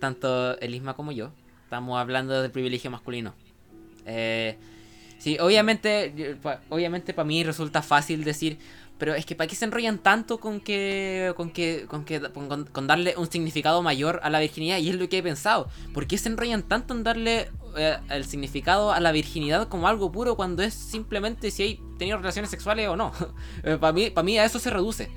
tanto 0.00 0.58
Elisma 0.60 0.94
como 0.94 1.12
yo, 1.12 1.32
estamos 1.66 1.98
hablando 1.98 2.40
del 2.40 2.52
privilegio 2.52 2.92
masculino. 2.92 3.34
Eh, 4.06 4.56
sí, 5.18 5.36
obviamente, 5.40 6.38
obviamente 6.68 7.12
para 7.12 7.26
mí 7.26 7.42
resulta 7.42 7.82
fácil 7.82 8.22
decir, 8.22 8.56
pero 8.98 9.16
es 9.16 9.26
que 9.26 9.34
¿para 9.34 9.48
qué 9.48 9.56
se 9.56 9.64
enrollan 9.64 9.98
tanto 9.98 10.38
con 10.38 10.60
que, 10.60 11.32
con 11.36 11.50
que, 11.50 11.86
con 11.88 12.04
que, 12.04 12.20
con, 12.20 12.66
con 12.66 12.86
darle 12.86 13.14
un 13.16 13.28
significado 13.28 13.82
mayor 13.82 14.20
a 14.22 14.30
la 14.30 14.38
virginidad? 14.38 14.78
Y 14.78 14.90
es 14.90 14.94
lo 14.94 15.08
que 15.08 15.18
he 15.18 15.22
pensado. 15.24 15.68
¿Por 15.92 16.06
qué 16.06 16.18
se 16.18 16.28
enrollan 16.28 16.62
tanto 16.62 16.94
en 16.94 17.02
darle 17.02 17.50
eh, 17.76 17.98
el 18.10 18.24
significado 18.26 18.92
a 18.92 19.00
la 19.00 19.10
virginidad 19.10 19.66
como 19.66 19.88
algo 19.88 20.12
puro 20.12 20.36
cuando 20.36 20.62
es 20.62 20.72
simplemente 20.72 21.50
si 21.50 21.64
hay 21.64 21.80
tenido 21.98 22.18
relaciones 22.18 22.48
sexuales 22.48 22.88
o 22.88 22.94
no? 22.94 23.12
para 23.80 23.92
mí, 23.92 24.10
para 24.10 24.24
mí 24.24 24.38
a 24.38 24.44
eso 24.44 24.60
se 24.60 24.70
reduce. 24.70 25.10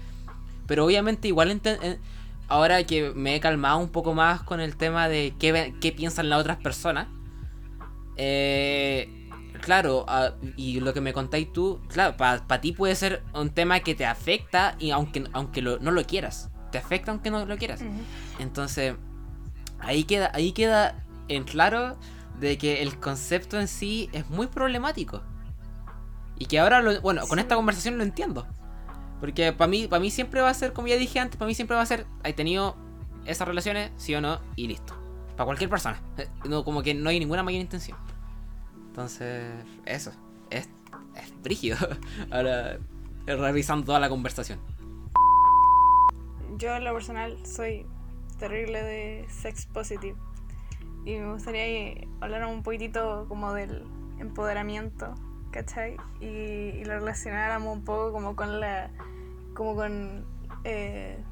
Pero 0.66 0.84
obviamente 0.84 1.28
igual 1.28 1.62
eh, 1.64 2.00
ahora 2.50 2.84
que 2.84 3.12
me 3.16 3.36
he 3.36 3.40
calmado 3.40 3.78
un 3.78 3.90
poco 3.90 4.14
más 4.14 4.42
con 4.44 4.60
el 4.60 4.76
tema 4.76 5.08
de 5.08 5.34
qué, 5.40 5.74
qué 5.80 5.92
piensan 5.92 6.30
las 6.30 6.40
otras 6.42 6.58
personas. 6.58 7.08
eh, 8.18 9.30
claro, 9.62 10.06
ah, 10.08 10.32
y 10.58 10.80
lo 10.80 10.94
que 10.94 11.02
me 11.02 11.14
contáis 11.14 11.52
tú, 11.54 11.80
claro, 11.88 12.16
para 12.18 12.62
ti 12.62 12.72
puede 12.72 12.96
ser 12.96 13.24
un 13.34 13.50
tema 13.50 13.80
que 13.82 13.96
te 13.96 14.06
afecta 14.06 14.76
y 14.80 14.92
aunque, 14.92 15.24
aunque 15.34 15.62
lo- 15.62 15.80
no 15.80 15.92
lo 15.92 16.04
quieras. 16.04 16.50
Te 16.72 16.78
afecta 16.78 17.12
aunque 17.12 17.32
no 17.32 17.46
lo 17.46 17.58
quieras. 17.58 17.82
Entonces, 18.40 18.96
ahí 19.80 20.04
queda, 20.04 20.32
ahí 20.34 20.52
queda 20.52 21.04
en 21.28 21.44
claro 21.44 21.98
de 22.40 22.58
que 22.58 22.82
el 22.82 23.00
concepto 23.00 23.60
en 23.60 23.68
sí 23.68 24.10
es 24.14 24.30
muy 24.30 24.48
problemático. 24.48 25.22
Y 26.38 26.46
que 26.46 26.60
ahora, 26.60 26.82
lo, 26.82 27.00
bueno, 27.02 27.28
con 27.28 27.38
esta 27.40 27.56
conversación 27.56 27.98
lo 27.98 28.04
entiendo. 28.04 28.48
Porque 29.20 29.52
para 29.54 29.70
mí, 29.70 29.88
para 29.88 30.00
mí 30.00 30.12
siempre 30.12 30.42
va 30.42 30.50
a 30.50 30.54
ser, 30.54 30.74
como 30.74 30.88
ya 30.88 30.96
dije 30.96 31.20
antes, 31.20 31.38
para 31.38 31.48
mí 31.48 31.56
siempre 31.56 31.76
va 31.76 31.82
a 31.82 31.86
ser, 31.86 32.06
hay 32.24 32.34
tenido 32.34 32.76
esas 33.26 33.48
relaciones, 33.48 33.92
sí 33.98 34.16
o 34.16 34.22
no, 34.22 34.40
y 34.56 34.68
listo. 34.68 34.94
Para 35.36 35.46
cualquier 35.46 35.70
persona. 35.70 36.02
No, 36.48 36.64
como 36.64 36.82
que 36.82 36.94
no 36.94 37.10
hay 37.10 37.20
ninguna 37.20 37.44
mayor 37.44 37.62
intención. 37.62 37.98
Entonces, 38.88 39.52
eso. 39.86 40.12
Es, 40.50 40.70
es 41.16 41.44
brígido. 41.44 41.78
Ahora, 42.32 42.80
revisando 43.26 43.86
toda 43.86 44.00
la 44.00 44.10
conversación. 44.10 44.60
Yo 46.58 46.76
en 46.76 46.84
lo 46.84 46.94
personal 46.94 47.38
soy 47.46 47.86
terrible 48.38 48.82
de 48.82 49.26
sex 49.30 49.66
positive 49.66 50.18
y 51.06 51.16
me 51.18 51.32
gustaría 51.32 51.68
eh, 51.68 52.08
hablar 52.22 52.46
un 52.46 52.64
poquitito 52.64 53.26
como 53.28 53.54
del 53.54 53.84
empoderamiento, 54.20 55.16
¿cachai? 55.52 55.98
Y, 56.20 56.26
y 56.28 56.86
lo 56.86 57.00
relacionáramos 57.00 57.76
un 57.78 57.84
poco 57.84 58.12
como 58.12 58.36
con 58.36 58.60
la, 58.60 58.90
como 59.56 59.76
con 59.76 60.26
eh, 60.64 61.24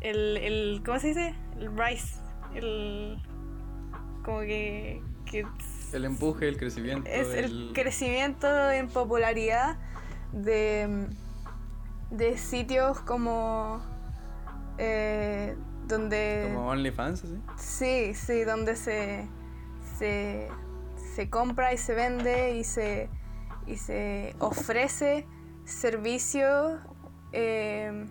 el, 0.00 0.36
el, 0.38 0.82
¿cómo 0.84 0.98
se 0.98 1.08
dice? 1.08 1.34
El 1.58 1.76
rise, 1.76 2.18
el, 2.54 3.18
como 4.24 4.40
que, 4.40 5.02
que 5.26 5.46
El 5.92 6.04
empuje, 6.04 6.48
el 6.48 6.56
crecimiento. 6.56 7.08
es 7.08 7.28
el 7.28 7.44
el- 7.44 7.70
crecimiento 7.74 8.70
en 8.70 8.88
popularidad 8.88 9.76
de, 10.32 11.06
de 12.10 12.38
sitios 12.38 13.00
como 13.00 13.80
eh, 14.78 15.56
donde 15.86 16.50
Como 16.54 16.68
OnlyFans, 16.68 17.24
así. 17.24 17.38
sí 17.56 18.14
sí 18.14 18.44
donde 18.44 18.76
se, 18.76 19.28
se 19.98 20.48
se 21.20 21.28
compra 21.28 21.74
y 21.74 21.76
se 21.76 21.92
vende 21.94 22.56
y 22.56 22.64
se 22.64 23.10
y 23.66 23.76
se 23.76 24.34
ofrece 24.38 25.26
servicio 25.66 26.78
eh, 27.34 28.06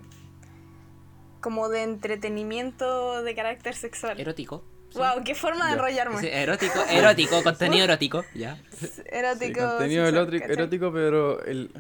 como 1.42 1.70
de 1.70 1.82
entretenimiento 1.82 3.24
de 3.24 3.34
carácter 3.34 3.74
sexual 3.74 4.20
Erótico. 4.20 4.64
sí. 4.92 5.00
wow 5.00 5.24
qué 5.26 5.34
forma 5.34 5.66
de 5.70 5.74
enrollarme 5.74 6.20
Sí, 6.20 6.28
erótico, 6.32 6.80
erótico, 6.88 7.42
contenido 7.44 7.86
erótico, 7.86 8.24
ya. 8.36 8.60
erótico 9.08 9.60
Sí, 9.60 9.66
contenido 9.66 10.06
sexual, 10.06 10.28
erótico, 10.28 10.54
erótico, 10.54 10.94
pero 10.94 11.44
el 11.46 11.72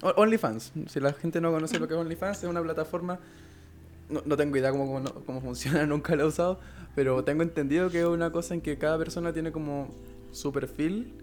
OnlyFans. 0.00 0.72
Si 0.86 1.00
la 1.00 1.12
gente 1.12 1.42
no 1.42 1.52
conoce 1.52 1.78
lo 1.78 1.86
que 1.86 1.92
es 1.92 2.00
OnlyFans, 2.00 2.38
es 2.38 2.44
una 2.44 2.62
plataforma. 2.62 3.18
No, 4.08 4.22
no 4.24 4.36
tengo 4.38 4.56
idea 4.56 4.70
cómo, 4.70 4.86
cómo, 4.86 5.24
cómo 5.26 5.40
funciona, 5.42 5.84
nunca 5.92 6.16
la 6.16 6.22
he 6.22 6.26
usado. 6.26 6.60
Pero 6.94 7.24
tengo 7.24 7.42
entendido 7.42 7.90
que 7.90 8.00
es 8.00 8.06
una 8.06 8.32
cosa 8.32 8.54
en 8.54 8.62
que 8.62 8.78
cada 8.78 8.96
persona 8.96 9.34
tiene 9.34 9.52
como 9.52 9.88
su 10.32 10.52
perfil. 10.52 11.14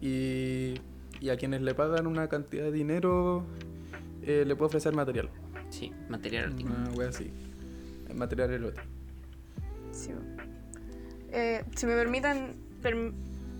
Y, 0.00 0.74
y 1.20 1.30
a 1.30 1.36
quienes 1.36 1.60
le 1.62 1.74
pagan 1.74 2.06
una 2.06 2.28
cantidad 2.28 2.64
de 2.64 2.72
dinero, 2.72 3.44
eh, 4.22 4.44
le 4.46 4.54
puede 4.56 4.68
ofrecer 4.68 4.94
material. 4.94 5.28
Sí, 5.70 5.92
material 6.08 6.44
erótico. 6.44 6.70
Una 6.72 6.90
wea 6.90 7.08
así. 7.08 7.30
Material 8.14 8.52
erótico. 8.52 8.82
Sí. 9.92 10.10
Eh, 11.30 11.64
si 11.76 11.86
me 11.86 11.94
permiten, 11.94 12.54
perm- 12.82 13.12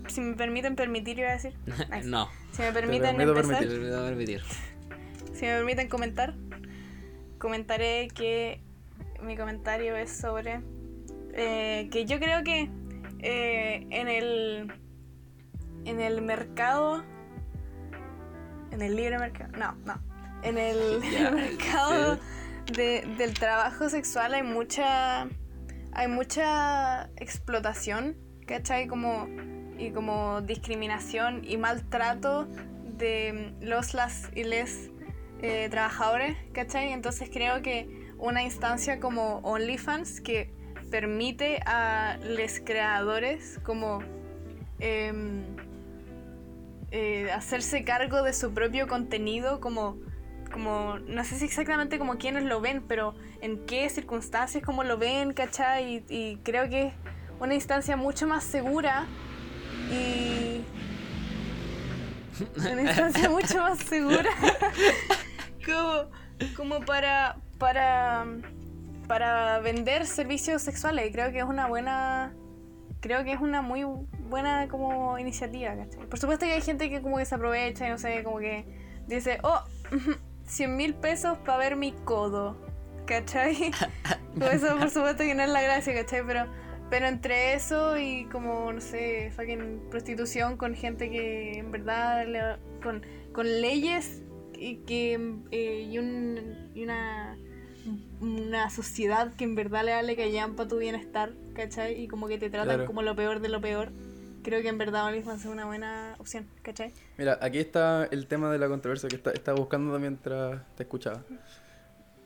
si 0.09 0.21
me 0.21 0.35
permiten 0.37 0.75
permitir, 0.77 1.19
iba 1.19 1.29
a 1.29 1.33
decir. 1.33 1.53
Nice. 1.91 2.07
No, 2.09 2.29
Si 2.53 2.63
me 2.63 2.73
permiten 2.73 3.17
permito 3.17 3.39
empezar, 3.41 3.69
permitir. 4.07 4.43
si 5.35 5.45
me 5.45 5.57
permiten 5.57 5.89
comentar, 5.89 6.35
comentaré 7.39 8.09
que 8.15 8.61
mi 9.23 9.37
comentario 9.37 9.97
es 9.97 10.11
sobre 10.11 10.61
eh, 11.35 11.89
que 11.91 12.05
yo 12.07 12.19
creo 12.21 12.43
que 12.45 12.71
eh, 13.21 13.87
en 13.91 14.09
el 14.09 14.73
en 15.85 16.01
el 16.01 16.23
mercado 16.23 17.03
en 18.71 18.83
el 18.83 18.97
libre 18.97 19.19
mercado 19.19 19.51
no 19.59 19.75
no 19.85 20.01
en 20.43 20.59
el, 20.59 21.01
mercado 21.35 22.19
de- 22.73 23.03
del 23.17 23.35
trabajo 23.35 23.89
sexual 23.89 24.35
hay 24.35 24.43
mucha 24.43 25.29
hay 25.93 26.09
mucha 26.09 27.05
explotación 27.17 28.17
¿cachai? 28.47 28.87
como 28.87 29.27
y 29.79 29.91
como 29.93 30.41
discriminación 30.43 31.43
y 31.45 31.57
maltrato 31.57 32.47
de 32.99 33.55
los 33.61 33.95
las 33.95 34.29
y 34.35 34.45
les 34.45 34.91
eh, 35.41 35.69
trabajadores 35.71 36.37
¿cachai? 36.53 36.93
entonces 36.93 37.31
creo 37.33 37.63
que 37.63 38.13
una 38.19 38.43
instancia 38.43 38.99
como 39.01 39.39
OnlyFans 39.39 40.21
que 40.21 40.53
permite 40.91 41.61
a 41.67 42.19
los 42.23 42.61
creadores 42.65 43.61
como 43.63 44.01
em, 44.81 45.45
eh, 46.91 47.31
hacerse 47.33 47.85
cargo 47.85 48.23
de 48.23 48.33
su 48.33 48.53
propio 48.53 48.89
contenido 48.89 49.61
como 49.61 49.97
como 50.53 50.99
no 51.01 51.25
sé 51.25 51.39
si 51.39 51.45
exactamente 51.45 51.99
como 51.99 52.17
quienes 52.17 52.45
lo 52.45 52.61
ven 52.61 52.83
pero 52.89 53.15
en 53.43 53.67
qué 53.67 53.89
circunstancias 53.91 54.65
como 54.65 54.83
lo 54.83 54.97
ven 54.97 55.35
¿cachai? 55.35 55.97
y, 55.97 56.05
y 56.09 56.37
creo 56.39 56.69
que 56.71 56.87
es 56.87 56.93
una 57.39 57.55
instancia 57.55 57.97
mucho 57.97 58.27
más 58.27 58.45
segura 58.45 59.07
y 59.91 60.63
una 62.57 62.83
instancia 62.83 63.29
mucho 63.31 63.59
más 63.59 63.79
segura 63.81 64.31
como, 65.67 66.11
como 66.57 66.81
para 66.87 67.37
para 67.59 68.27
para 69.09 69.59
vender 69.61 70.07
servicios 70.07 70.63
sexuales 70.63 71.11
creo 71.13 71.33
que 71.33 71.39
es 71.39 71.45
una 71.45 71.67
buena 71.67 72.35
creo 73.01 73.25
que 73.25 73.33
es 73.33 73.41
una 73.41 73.63
muy 73.63 73.85
buena 74.29 74.69
como 74.69 75.19
iniciativa 75.19 75.75
¿cachai? 75.75 76.07
por 76.07 76.19
supuesto 76.19 76.47
que 76.47 76.53
hay 76.53 76.61
gente 76.63 76.89
que 76.91 77.01
como 77.01 77.17
que 77.19 77.25
se 77.25 77.35
aprovecha 77.35 77.87
y 77.87 77.91
no 77.91 77.99
sé 77.99 78.23
como 78.23 78.39
que 78.39 78.65
dice 79.07 79.39
oh 79.43 79.61
100 80.47 80.77
mil 80.77 80.95
pesos 80.95 81.39
para 81.39 81.59
ver 81.59 81.77
mi 81.77 81.93
codo 81.93 82.57
¿cachai? 83.07 83.71
Pues 84.39 84.63
eso 84.63 84.77
por 84.79 84.91
supuesto 84.91 85.25
que 85.25 85.35
no 85.35 85.43
es 85.43 85.49
la 85.49 85.63
gracia 85.63 85.95
¿cachai? 85.95 86.23
pero 86.27 86.47
pero 86.91 87.07
entre 87.07 87.53
eso 87.53 87.99
y 87.99 88.25
como, 88.33 88.73
no 88.73 88.81
sé, 88.81 89.31
fucking 89.37 89.83
prostitución 89.91 90.57
con 90.57 90.75
gente 90.75 91.11
que 91.11 91.59
en 91.59 91.71
verdad, 91.71 92.27
le- 92.27 92.57
con, 92.83 93.05
con 93.35 93.45
leyes 93.61 94.23
y, 94.55 94.77
que, 94.87 95.13
eh, 95.51 95.83
y, 95.91 95.99
un- 95.99 96.71
y 96.75 96.85
una, 96.85 97.37
una 98.21 98.71
sociedad 98.71 99.33
que 99.35 99.45
en 99.45 99.55
verdad 99.55 99.85
le 99.85 99.93
vale 99.93 100.17
callan 100.17 100.55
para 100.57 100.69
tu 100.69 100.79
bienestar, 100.79 101.33
¿cachai? 101.55 102.01
Y 102.03 102.09
como 102.09 102.29
que 102.29 102.39
te 102.39 102.51
tratan 102.51 102.69
Claro. 102.69 102.87
como 102.87 103.03
lo 103.03 103.15
peor 103.17 103.41
de 103.41 103.49
lo 103.49 103.61
peor. 103.61 103.91
Creo 104.43 104.63
que 104.63 104.69
en 104.69 104.79
verdad 104.79 105.07
OnlyFans 105.07 105.41
es 105.41 105.47
una 105.51 105.67
buena 105.67 106.15
opción, 106.19 106.47
¿cachai? 106.63 106.93
Mira, 107.19 107.39
aquí 107.43 107.59
está 107.59 108.05
el 108.07 108.27
tema 108.27 108.51
de 108.51 108.59
la 108.59 108.69
controversia 108.69 109.09
que 109.09 109.17
está, 109.17 109.31
estaba 109.33 109.59
buscando 109.59 109.99
mientras 109.99 110.63
te 110.77 110.85
escuchaba. 110.85 111.23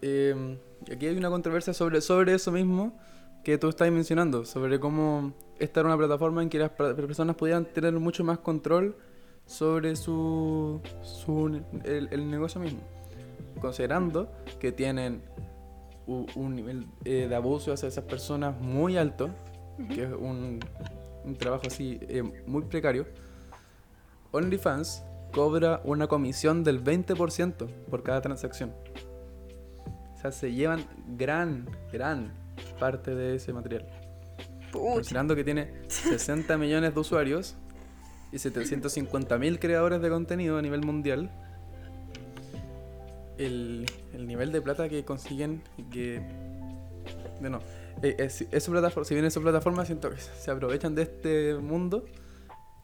Eh, 0.02 0.58
aquí 0.92 1.06
hay 1.06 1.16
una 1.16 1.30
controversia 1.30 1.72
sobre, 1.72 2.00
sobre 2.00 2.34
eso 2.34 2.50
mismo 2.52 2.98
que 3.44 3.58
tú 3.58 3.68
estás 3.68 3.90
mencionando, 3.90 4.44
sobre 4.44 4.78
cómo 4.78 5.32
esta 5.58 5.80
era 5.80 5.88
una 5.88 5.98
plataforma 5.98 6.42
en 6.42 6.48
que 6.48 6.58
las 6.58 6.70
personas 6.70 7.36
podían 7.36 7.64
tener 7.64 7.92
mucho 7.94 8.24
más 8.24 8.38
control 8.38 8.96
sobre 9.46 9.96
su, 9.96 10.80
su 11.02 11.60
el, 11.84 12.08
el 12.10 12.30
negocio 12.30 12.60
mismo, 12.60 12.80
considerando 13.60 14.32
que 14.60 14.72
tienen 14.72 15.22
un, 16.06 16.54
nivel 16.54 16.86
eh, 17.04 17.26
de 17.28 17.34
abuso 17.34 17.72
hacia 17.72 17.88
esas 17.88 18.04
personas 18.04 18.60
muy 18.60 18.96
alto, 18.96 19.30
que 19.88 20.04
es 20.04 20.12
un, 20.12 20.60
un 21.24 21.36
trabajo 21.36 21.64
así 21.66 21.98
eh, 22.02 22.22
muy 22.46 22.62
precario. 22.64 23.06
OnlyFans 24.32 25.04
cobra 25.32 25.80
una 25.84 26.06
comisión 26.06 26.64
del 26.64 26.82
20% 26.82 27.68
por 27.90 28.02
cada 28.02 28.20
transacción. 28.20 28.74
O 30.14 30.18
sea, 30.20 30.32
se 30.32 30.52
llevan 30.52 30.84
gran, 31.16 31.68
gran 31.92 32.32
parte 32.78 33.14
de 33.14 33.36
ese 33.36 33.52
material. 33.52 33.86
Pucha. 34.70 34.94
Considerando 34.94 35.34
que 35.34 35.44
tiene 35.44 35.72
60 35.88 36.56
millones 36.58 36.94
de 36.94 37.00
usuarios 37.00 37.56
y 38.30 38.38
750 38.38 39.36
mil 39.38 39.58
creadores 39.58 40.00
de 40.00 40.08
contenido 40.08 40.58
a 40.58 40.62
nivel 40.62 40.82
mundial, 40.82 41.30
el, 43.38 43.86
el 44.12 44.26
nivel 44.26 44.52
de 44.52 44.60
plata 44.62 44.88
que 44.88 45.04
consiguen 45.04 45.62
y 45.76 45.82
que... 45.84 46.20
Bueno, 47.40 47.58
eh, 48.02 48.14
es, 48.18 48.44
es 48.50 48.62
su 48.62 48.70
plataforma, 48.70 49.04
si 49.04 49.14
bien 49.14 49.26
es 49.26 49.34
su 49.34 49.42
plataforma, 49.42 49.84
siento 49.84 50.10
que 50.10 50.16
se 50.18 50.50
aprovechan 50.50 50.94
de 50.94 51.02
este 51.02 51.54
mundo, 51.54 52.04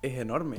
es 0.02 0.18
enorme. 0.18 0.58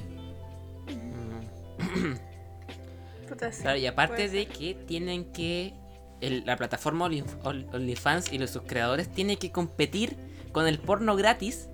Claro, 3.62 3.78
y 3.78 3.86
aparte 3.86 4.28
de 4.30 4.46
que 4.48 4.74
tienen 4.74 5.26
que. 5.32 5.74
el- 6.22 6.46
la 6.46 6.56
plataforma 6.58 7.06
Only- 7.08 7.24
Only- 7.44 7.68
OnlyFans 7.74 8.32
y 8.34 8.38
los 8.38 8.50
sus 8.52 8.64
creadores 8.64 9.10
tienen 9.10 9.38
que 9.38 9.52
competir 9.52 10.16
con 10.52 10.68
el 10.68 10.80
porno 10.80 11.16
gratis 11.16 11.70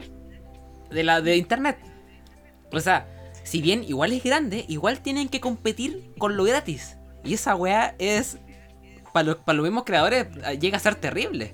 de 0.92 1.04
la 1.04 1.22
de 1.22 1.38
internet. 1.38 1.78
O 2.72 2.80
sea, 2.80 3.08
si 3.44 3.62
bien 3.62 3.84
igual 3.84 4.12
es 4.14 4.24
grande, 4.24 4.66
igual 4.68 5.00
tienen 5.02 5.30
que 5.30 5.40
competir 5.40 6.12
con 6.18 6.36
lo 6.38 6.44
gratis. 6.44 6.98
Y 7.26 7.34
esa 7.34 7.56
weá 7.56 7.96
es. 8.00 8.38
Para 9.14 9.28
los, 9.28 9.36
para 9.38 9.56
los 9.58 9.64
mismos 9.64 9.84
creadores 9.86 10.28
llega 10.60 10.78
a 10.78 10.80
ser 10.80 10.96
terrible. 10.96 11.54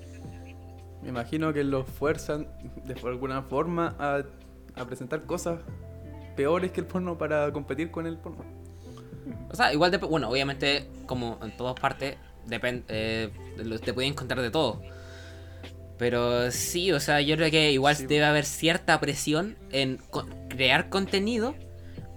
Me 1.02 1.08
imagino 1.08 1.52
que 1.52 1.64
los 1.64 1.86
fuerzan 1.86 2.46
de 2.84 2.94
alguna 3.08 3.42
forma 3.42 3.94
a, 3.98 4.22
a 4.80 4.84
presentar 4.84 5.22
cosas 5.24 5.60
peores 6.36 6.72
que 6.72 6.80
el 6.80 6.86
porno 6.86 7.18
para 7.18 7.52
competir 7.52 7.90
con 7.90 8.06
el 8.06 8.18
porno. 8.18 8.44
O 9.50 9.54
sea, 9.54 9.72
igual, 9.72 9.92
dep- 9.92 10.08
bueno, 10.08 10.28
obviamente, 10.28 10.88
como 11.06 11.38
en 11.42 11.56
todas 11.56 11.74
partes, 11.78 12.16
depende, 12.46 12.84
eh, 12.88 13.30
de 13.56 13.78
te 13.78 13.92
pueden 13.92 14.12
encontrar 14.12 14.40
de 14.42 14.50
todo. 14.50 14.82
Pero 15.98 16.50
sí, 16.50 16.90
o 16.90 16.98
sea, 16.98 17.20
yo 17.20 17.36
creo 17.36 17.50
que 17.50 17.70
igual 17.70 17.94
Sí. 17.94 18.06
debe 18.06 18.24
haber 18.24 18.44
cierta 18.44 18.98
presión 18.98 19.56
en 19.70 19.98
co- 20.10 20.26
crear 20.48 20.88
contenido, 20.88 21.54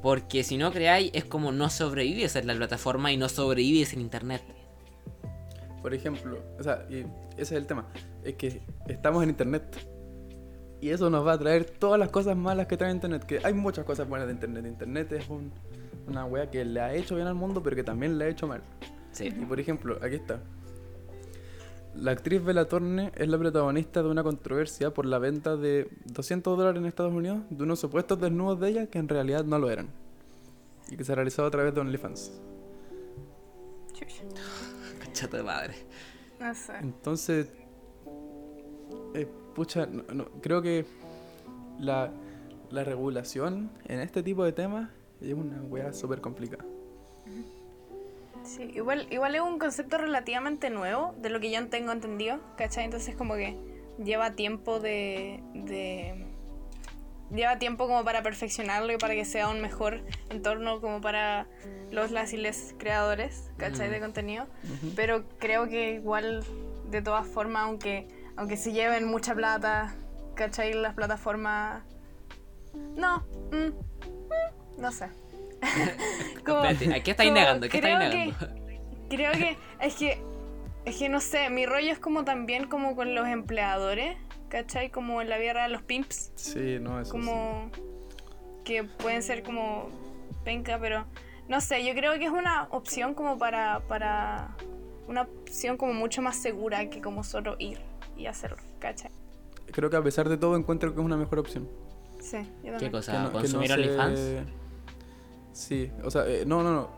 porque 0.05 0.43
si 0.43 0.55
no 0.55 0.71
creáis 0.71 1.09
es 1.15 1.25
como 1.25 1.51
no 1.51 1.67
sobrevives 1.67 2.35
en 2.35 2.45
la 2.45 2.53
plataforma 2.53 3.11
y 3.11 3.17
no 3.17 3.27
sobrevives 3.27 3.91
en 3.93 4.01
internet. 4.01 4.43
Por 5.81 5.95
ejemplo, 5.95 6.37
o 6.59 6.61
sea, 6.61 6.85
y 6.91 6.97
ese 7.31 7.41
es 7.41 7.51
el 7.53 7.65
tema, 7.65 7.87
es 8.23 8.35
que 8.35 8.61
estamos 8.87 9.23
en 9.23 9.29
internet. 9.29 9.63
Y 10.79 10.89
eso 10.89 11.09
nos 11.09 11.25
va 11.25 11.33
a 11.33 11.39
traer 11.39 11.65
todas 11.65 11.99
las 11.99 12.09
cosas 12.09 12.37
malas 12.37 12.67
que 12.67 12.77
trae 12.77 12.91
internet, 12.91 13.23
que 13.23 13.39
hay 13.43 13.55
muchas 13.55 13.83
cosas 13.83 14.07
buenas 14.07 14.27
de 14.27 14.33
internet. 14.35 14.67
Internet 14.67 15.11
es 15.13 15.27
un- 15.27 15.51
una 16.05 16.23
wea 16.25 16.51
que 16.51 16.63
le 16.63 16.81
ha 16.81 16.93
hecho 16.93 17.15
bien 17.15 17.25
al 17.27 17.33
mundo, 17.33 17.63
pero 17.63 17.75
que 17.75 17.83
también 17.83 18.19
le 18.19 18.25
ha 18.25 18.27
hecho 18.27 18.45
mal. 18.45 18.61
Sí. 19.11 19.29
Y 19.35 19.45
por 19.45 19.59
ejemplo, 19.59 19.97
aquí 20.03 20.17
está. 20.17 20.39
La 21.97 22.11
actriz 22.11 22.43
Bella 22.43 22.67
Thorne 22.67 23.11
es 23.15 23.27
la 23.27 23.37
protagonista 23.37 24.03
de 24.03 24.09
una 24.09 24.21
controversia 24.23 24.93
por 24.93 25.05
la 25.05 25.17
venta 25.17 25.55
de 25.55 25.89
200 26.05 26.57
dólares 26.57 26.79
en 26.79 26.85
Estados 26.87 27.13
Unidos 27.13 27.39
de 27.49 27.63
unos 27.63 27.79
supuestos 27.79 28.19
desnudos 28.19 28.59
de 28.59 28.69
ella 28.69 28.87
que 28.87 28.99
en 28.99 29.07
realidad 29.07 29.45
no 29.45 29.57
lo 29.59 29.69
eran. 29.69 29.87
Y 30.89 30.97
que 30.97 31.03
se 31.05 31.15
realizó 31.15 31.45
a 31.45 31.51
través 31.51 31.73
de 31.73 31.81
OnlyFans. 31.81 32.31
Chucha, 33.93 34.23
Concha 35.03 35.27
de 35.27 35.41
madre. 35.43 35.73
No 36.39 36.53
sé. 36.53 36.73
Entonces, 36.81 37.47
eh, 39.13 39.27
pucha, 39.55 39.85
no- 39.85 40.03
no, 40.13 40.25
creo 40.41 40.61
que 40.61 40.85
la, 41.79 42.11
la 42.71 42.83
regulación 42.83 43.71
en 43.85 44.01
este 44.01 44.21
tipo 44.21 44.43
de 44.43 44.51
temas 44.51 44.89
es 45.21 45.33
una 45.33 45.61
wea 45.63 45.93
súper 45.93 46.19
complicada. 46.19 46.65
Sí, 48.45 48.71
igual, 48.75 49.07
igual 49.11 49.35
es 49.35 49.41
un 49.41 49.57
concepto 49.59 49.97
relativamente 49.97 50.69
nuevo, 50.69 51.13
de 51.17 51.29
lo 51.29 51.39
que 51.39 51.51
yo 51.51 51.67
tengo 51.67 51.91
entendido, 51.91 52.39
¿cachai? 52.57 52.85
Entonces 52.85 53.15
como 53.15 53.33
que 53.35 53.57
lleva 54.03 54.31
tiempo 54.35 54.79
de, 54.79 55.41
de- 55.53 56.25
Lleva 57.33 57.57
tiempo 57.57 57.87
como 57.87 58.03
para 58.03 58.21
perfeccionarlo 58.21 58.93
y 58.93 58.97
para 58.97 59.15
que 59.15 59.25
sea 59.25 59.49
un 59.49 59.59
mejor 59.59 60.03
entorno 60.29 60.79
como 60.79 61.01
para 61.01 61.47
los 61.89 62.11
las 62.11 62.31
y 62.33 62.37
les 62.37 62.75
creadores, 62.77 63.49
¿cachai? 63.57 63.89
De 63.89 63.99
contenido. 63.99 64.45
Pero 64.95 65.23
creo 65.39 65.67
que 65.67 65.93
igual, 65.93 66.43
de 66.91 67.01
todas 67.01 67.25
formas, 67.27 67.63
aunque, 67.63 68.07
aunque 68.37 68.57
se 68.57 68.73
lleven 68.73 69.07
mucha 69.07 69.33
plata, 69.33 69.95
¿cachai? 70.35 70.73
Las 70.75 70.93
plataformas... 70.93 71.83
No, 72.95 73.25
mm, 73.51 73.55
mm, 73.69 74.81
no 74.81 74.91
sé. 74.91 75.07
Como- 76.45 76.63
Espérate, 76.65 76.93
¿a 76.99 77.03
qué 77.03 77.11
estáis 77.11 77.31
negando? 77.31 77.67
¿Qué 77.69 77.77
estáis 77.77 77.95
creo 77.97 78.11
que- 78.11 78.17
negando? 78.17 78.65
Creo 79.09 79.31
que 79.33 79.55
es 79.81 79.95
que 79.95 80.17
es 80.85 80.95
que 80.97 81.09
no 81.09 81.19
sé, 81.21 81.49
mi 81.51 81.65
rollo 81.67 81.91
es 81.91 81.99
como 81.99 82.25
también 82.25 82.67
como 82.67 82.95
con 82.95 83.13
los 83.15 83.27
empleadores, 83.27 84.17
¿cachai? 84.49 84.89
Como 84.89 85.21
en 85.21 85.29
la 85.29 85.37
vida 85.37 85.53
real 85.53 85.71
los 85.71 85.83
pimps, 85.83 86.31
Sí, 86.35 86.77
no, 86.81 86.99
eso 86.99 87.11
sí. 87.11 87.17
como 87.19 87.69
que 88.63 88.83
pueden 88.83 89.21
ser 89.21 89.43
como 89.43 89.89
penca, 90.43 90.79
pero 90.79 91.05
no 91.47 91.61
sé, 91.61 91.85
yo 91.85 91.93
creo 91.93 92.13
que 92.17 92.25
es 92.25 92.31
una 92.31 92.67
opción 92.71 93.13
como 93.13 93.37
para 93.37 93.81
para 93.87 94.55
una 95.07 95.21
opción 95.23 95.77
como 95.77 95.93
mucho 95.93 96.23
más 96.23 96.35
segura 96.35 96.89
que 96.89 96.99
como 96.99 97.23
solo 97.23 97.55
ir, 97.59 97.79
y 98.17 98.25
hacerlo, 98.25 98.57
¿cachai? 98.79 99.11
Creo 99.71 99.89
que 99.91 99.97
a 99.97 100.01
pesar 100.03 100.29
de 100.29 100.37
todo 100.37 100.55
encuentro 100.57 100.93
que 100.95 100.99
es 100.99 101.05
una 101.05 101.15
mejor 101.17 101.39
opción. 101.39 101.69
Sí, 102.19 102.37
yo 102.37 102.43
¿Qué 102.63 102.69
también. 102.71 102.91
cosa? 102.91 103.11
Que 103.11 103.17
no- 103.19 103.23
que 103.29 103.33
no 103.33 103.39
¿Consumir 103.39 103.67
se- 103.67 103.73
OnlyFans? 103.75 104.19
Sí, 105.55 105.89
o 106.03 106.11
sea, 106.11 106.27
eh, 106.27 106.43
no, 106.45 106.61
no, 106.63 106.73
no. 106.73 106.89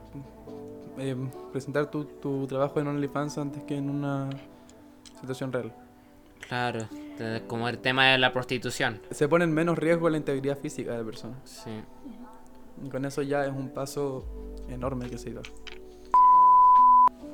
Eh, 0.97 1.15
presentar 1.51 1.91
tu, 1.91 2.05
tu 2.05 2.47
trabajo 2.47 2.79
en 2.79 2.87
OnlyFans 2.87 3.37
antes 3.37 3.61
que 3.63 3.77
en 3.77 3.87
una 3.87 4.31
situación 5.19 5.53
real. 5.53 5.71
Claro, 6.47 6.87
como 7.45 7.69
el 7.69 7.77
tema 7.77 8.07
de 8.07 8.17
la 8.17 8.33
prostitución. 8.33 8.99
Se 9.11 9.27
pone 9.27 9.43
en 9.43 9.53
menos 9.53 9.77
riesgo 9.77 10.09
la 10.09 10.17
integridad 10.17 10.57
física 10.57 10.93
de 10.93 10.97
la 10.97 11.03
persona. 11.03 11.35
Sí. 11.43 11.69
Y 12.83 12.89
con 12.89 13.05
eso 13.05 13.21
ya 13.21 13.45
es 13.45 13.51
un 13.51 13.69
paso 13.69 14.25
enorme 14.69 15.07
que 15.07 15.19
se 15.19 15.33
da. 15.33 15.41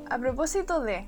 A 0.09 0.19
propósito 0.19 0.81
de, 0.81 1.07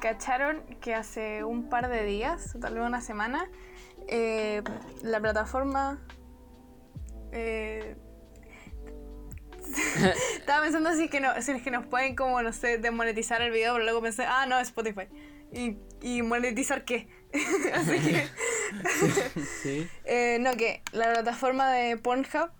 ¿cacharon 0.00 0.62
que 0.80 0.94
hace 0.94 1.42
un 1.42 1.68
par 1.68 1.88
de 1.88 2.04
días, 2.04 2.56
tal 2.60 2.74
vez 2.74 2.86
una 2.86 3.00
semana, 3.00 3.48
eh, 4.06 4.62
la 5.02 5.18
plataforma... 5.20 5.98
eh, 7.32 7.96
estaba 10.36 10.62
pensando 10.62 10.92
si 10.94 11.04
es, 11.04 11.10
que 11.10 11.20
no, 11.20 11.30
si 11.40 11.52
es 11.52 11.62
que 11.62 11.70
nos 11.70 11.86
pueden 11.86 12.16
como, 12.16 12.42
no 12.42 12.52
sé, 12.52 12.78
desmonetizar 12.78 13.42
el 13.42 13.50
video, 13.50 13.74
pero 13.74 13.84
luego 13.84 14.02
pensé, 14.02 14.24
ah, 14.26 14.46
no, 14.46 14.58
Spotify. 14.60 15.08
¿Y, 15.52 15.76
y 16.02 16.22
monetizar 16.22 16.84
qué? 16.84 17.08
Así 17.74 17.98
que... 18.00 18.24
Sí. 19.62 19.88
Eh, 20.04 20.38
no, 20.40 20.56
que 20.56 20.82
la 20.92 21.12
plataforma 21.12 21.70
de 21.70 21.96
Pornhub 21.96 22.50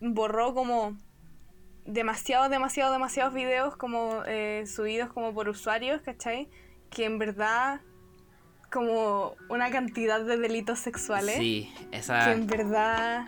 borró 0.00 0.54
como 0.54 0.96
demasiados, 1.84 2.50
demasiados, 2.50 2.92
demasiados 2.92 3.34
videos 3.34 3.76
como 3.76 4.22
eh, 4.26 4.64
subidos 4.66 5.12
como 5.12 5.34
por 5.34 5.48
usuarios, 5.48 6.00
¿cachai? 6.02 6.48
Que 6.90 7.04
en 7.04 7.18
verdad 7.18 7.80
como 8.70 9.36
una 9.48 9.70
cantidad 9.70 10.20
de 10.20 10.36
delitos 10.36 10.80
sexuales 10.80 11.36
Sí, 11.36 11.72
que 11.90 11.98
esa... 11.98 12.32
en 12.32 12.46
verdad 12.46 13.26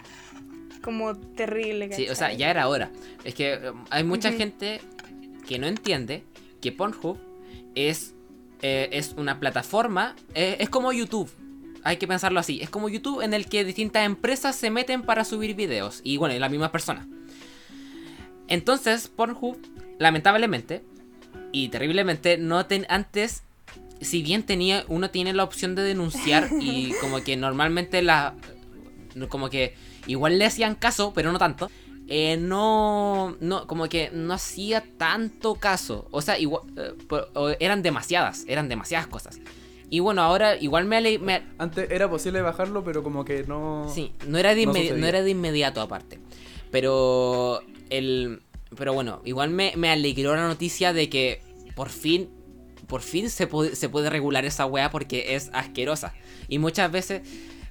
como 0.86 1.16
terrible, 1.16 1.88
¿cachai? 1.88 2.04
Sí, 2.04 2.10
o 2.10 2.14
sea, 2.14 2.32
ya 2.32 2.48
era 2.48 2.68
hora. 2.68 2.92
Es 3.24 3.34
que 3.34 3.54
eh, 3.54 3.72
hay 3.90 4.04
mucha 4.04 4.30
gente 4.30 4.80
que 5.48 5.58
no 5.58 5.66
entiende 5.66 6.22
que 6.60 6.70
Pornhub 6.70 7.18
es, 7.74 8.14
eh, 8.62 8.88
es 8.92 9.14
una 9.16 9.40
plataforma, 9.40 10.14
eh, 10.34 10.58
es 10.60 10.68
como 10.68 10.92
YouTube. 10.92 11.28
Hay 11.82 11.96
que 11.96 12.06
pensarlo 12.06 12.38
así. 12.38 12.60
Es 12.62 12.70
como 12.70 12.88
YouTube 12.88 13.20
en 13.20 13.34
el 13.34 13.46
que 13.46 13.64
distintas 13.64 14.06
empresas 14.06 14.54
se 14.54 14.70
meten 14.70 15.02
para 15.02 15.24
subir 15.24 15.56
videos. 15.56 16.02
Y 16.04 16.18
bueno, 16.18 16.36
y 16.36 16.38
las 16.38 16.52
mismas 16.52 16.70
personas. 16.70 17.08
Entonces, 18.46 19.08
Pornhub, 19.08 19.58
lamentablemente 19.98 20.84
y 21.50 21.68
terriblemente, 21.68 22.38
no 22.38 22.64
ten, 22.66 22.86
antes, 22.88 23.42
si 24.00 24.22
bien 24.22 24.44
tenía, 24.44 24.84
uno 24.86 25.10
tiene 25.10 25.32
la 25.32 25.42
opción 25.42 25.74
de 25.74 25.82
denunciar 25.82 26.48
y 26.60 26.92
como 27.00 27.24
que 27.24 27.36
normalmente 27.36 28.02
la, 28.02 28.36
como 29.28 29.50
que 29.50 29.74
igual 30.06 30.38
le 30.38 30.44
hacían 30.46 30.74
caso, 30.74 31.12
pero 31.14 31.32
no 31.32 31.38
tanto. 31.38 31.70
eh, 32.08 32.36
no, 32.40 33.36
no, 33.40 33.66
como 33.66 33.88
que 33.88 34.10
no 34.12 34.32
hacía 34.32 34.84
tanto 34.96 35.56
caso. 35.56 36.06
O 36.12 36.22
sea, 36.22 36.38
igual, 36.38 36.62
eh, 36.76 36.92
por- 37.08 37.28
eran 37.58 37.82
demasiadas, 37.82 38.44
eran 38.46 38.68
demasiadas 38.68 39.08
cosas. 39.08 39.40
Y 39.90 39.98
bueno, 40.00 40.22
ahora 40.22 40.56
igual 40.56 40.84
me, 40.84 40.96
ale- 40.96 41.18
me, 41.18 41.42
Antes 41.58 41.90
era 41.90 42.08
posible 42.08 42.40
bajarlo, 42.42 42.84
pero 42.84 43.02
como 43.02 43.24
que 43.24 43.42
no. 43.44 43.90
Sí, 43.92 44.12
no 44.28 44.38
era, 44.38 44.54
de 44.54 44.66
no 44.66 44.72
inmedi- 44.72 44.82
sucedía. 44.82 45.00
no 45.00 45.06
era 45.08 45.22
de 45.22 45.30
inmediato 45.30 45.80
aparte. 45.80 46.20
Pero 46.70 47.60
el 47.90 48.42
pero 48.76 48.92
bueno, 48.92 49.22
igual 49.24 49.50
me, 49.50 49.72
me 49.76 49.90
alegró 49.90 50.34
la 50.36 50.46
noticia 50.46 50.92
de 50.92 51.08
que 51.08 51.40
por 51.74 51.88
fin 51.88 52.28
por 52.88 53.00
fin 53.00 53.30
se 53.30 53.46
puede, 53.48 53.74
se 53.74 53.88
puede 53.88 54.10
regular 54.10 54.44
esa 54.44 54.66
wea 54.66 54.90
porque 54.90 55.34
es 55.34 55.50
asquerosa. 55.52 56.14
Y 56.48 56.58
muchas 56.58 56.90
veces 56.92 57.22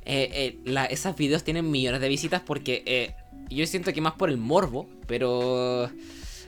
eh, 0.06 0.60
eh, 0.66 0.88
esos 0.90 1.16
videos 1.16 1.44
tienen 1.44 1.70
millones 1.70 2.02
de 2.02 2.10
visitas 2.10 2.42
porque 2.42 2.84
eh, 2.86 3.16
yo 3.50 3.66
siento 3.68 3.94
que 3.94 4.02
más 4.02 4.14
por 4.14 4.30
el 4.30 4.38
morbo, 4.38 4.88
pero 5.08 5.90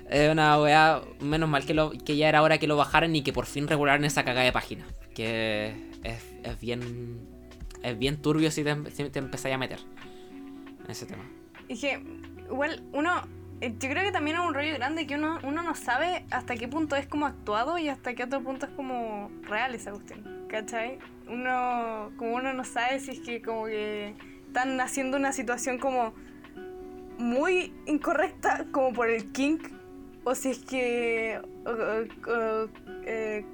es 0.09 0.31
una 0.31 0.61
wea, 0.61 1.01
menos 1.19 1.49
mal 1.49 1.65
que, 1.65 1.73
lo, 1.73 1.91
que 1.91 2.15
ya 2.17 2.29
era 2.29 2.41
hora 2.41 2.57
que 2.57 2.67
lo 2.67 2.77
bajaran 2.77 3.15
y 3.15 3.23
que 3.23 3.33
por 3.33 3.45
fin 3.45 3.67
regularan 3.67 4.05
esa 4.05 4.23
cagada 4.23 4.45
de 4.45 4.51
página. 4.51 4.85
Que 5.13 5.73
es, 6.03 6.23
es 6.43 6.59
bien 6.59 7.37
es 7.83 7.97
bien 7.97 8.21
turbio 8.21 8.51
si 8.51 8.63
te, 8.63 8.75
si 8.91 9.09
empezáis 9.13 9.55
a 9.55 9.57
meter 9.57 9.79
en 10.83 10.91
ese 10.91 11.05
tema. 11.05 11.23
Y 11.67 11.79
que, 11.79 12.01
igual, 12.49 12.83
uno, 12.93 13.21
eh, 13.61 13.73
yo 13.79 13.89
creo 13.89 14.03
que 14.03 14.11
también 14.11 14.37
es 14.37 14.43
un 14.43 14.53
rollo 14.53 14.73
grande 14.75 15.07
que 15.07 15.15
uno, 15.15 15.39
uno 15.43 15.63
no 15.63 15.75
sabe 15.75 16.25
hasta 16.31 16.55
qué 16.55 16.67
punto 16.67 16.95
es 16.95 17.07
como 17.07 17.25
actuado 17.25 17.77
y 17.77 17.89
hasta 17.89 18.13
qué 18.13 18.23
otro 18.23 18.41
punto 18.41 18.65
es 18.65 18.71
como 18.73 19.31
real 19.43 19.75
esa 19.75 19.91
cuestión, 19.91 20.36
¿cachai? 20.49 20.99
Uno, 21.29 22.11
como 22.17 22.35
uno 22.35 22.53
no 22.53 22.63
sabe 22.63 22.99
si 22.99 23.11
es 23.11 23.19
que 23.19 23.41
como 23.41 23.65
que 23.65 24.13
están 24.47 24.79
haciendo 24.79 25.17
una 25.17 25.33
situación 25.33 25.77
como 25.77 26.13
muy 27.17 27.73
incorrecta 27.85 28.65
como 28.71 28.93
por 28.93 29.09
el 29.09 29.31
kink 29.31 29.67
o 30.23 30.35
si 30.35 30.49
es 30.49 30.59
que 30.59 31.39
o- 31.65 31.69
o- 31.69 32.31
o, 32.31 32.69
eh, 33.05 33.45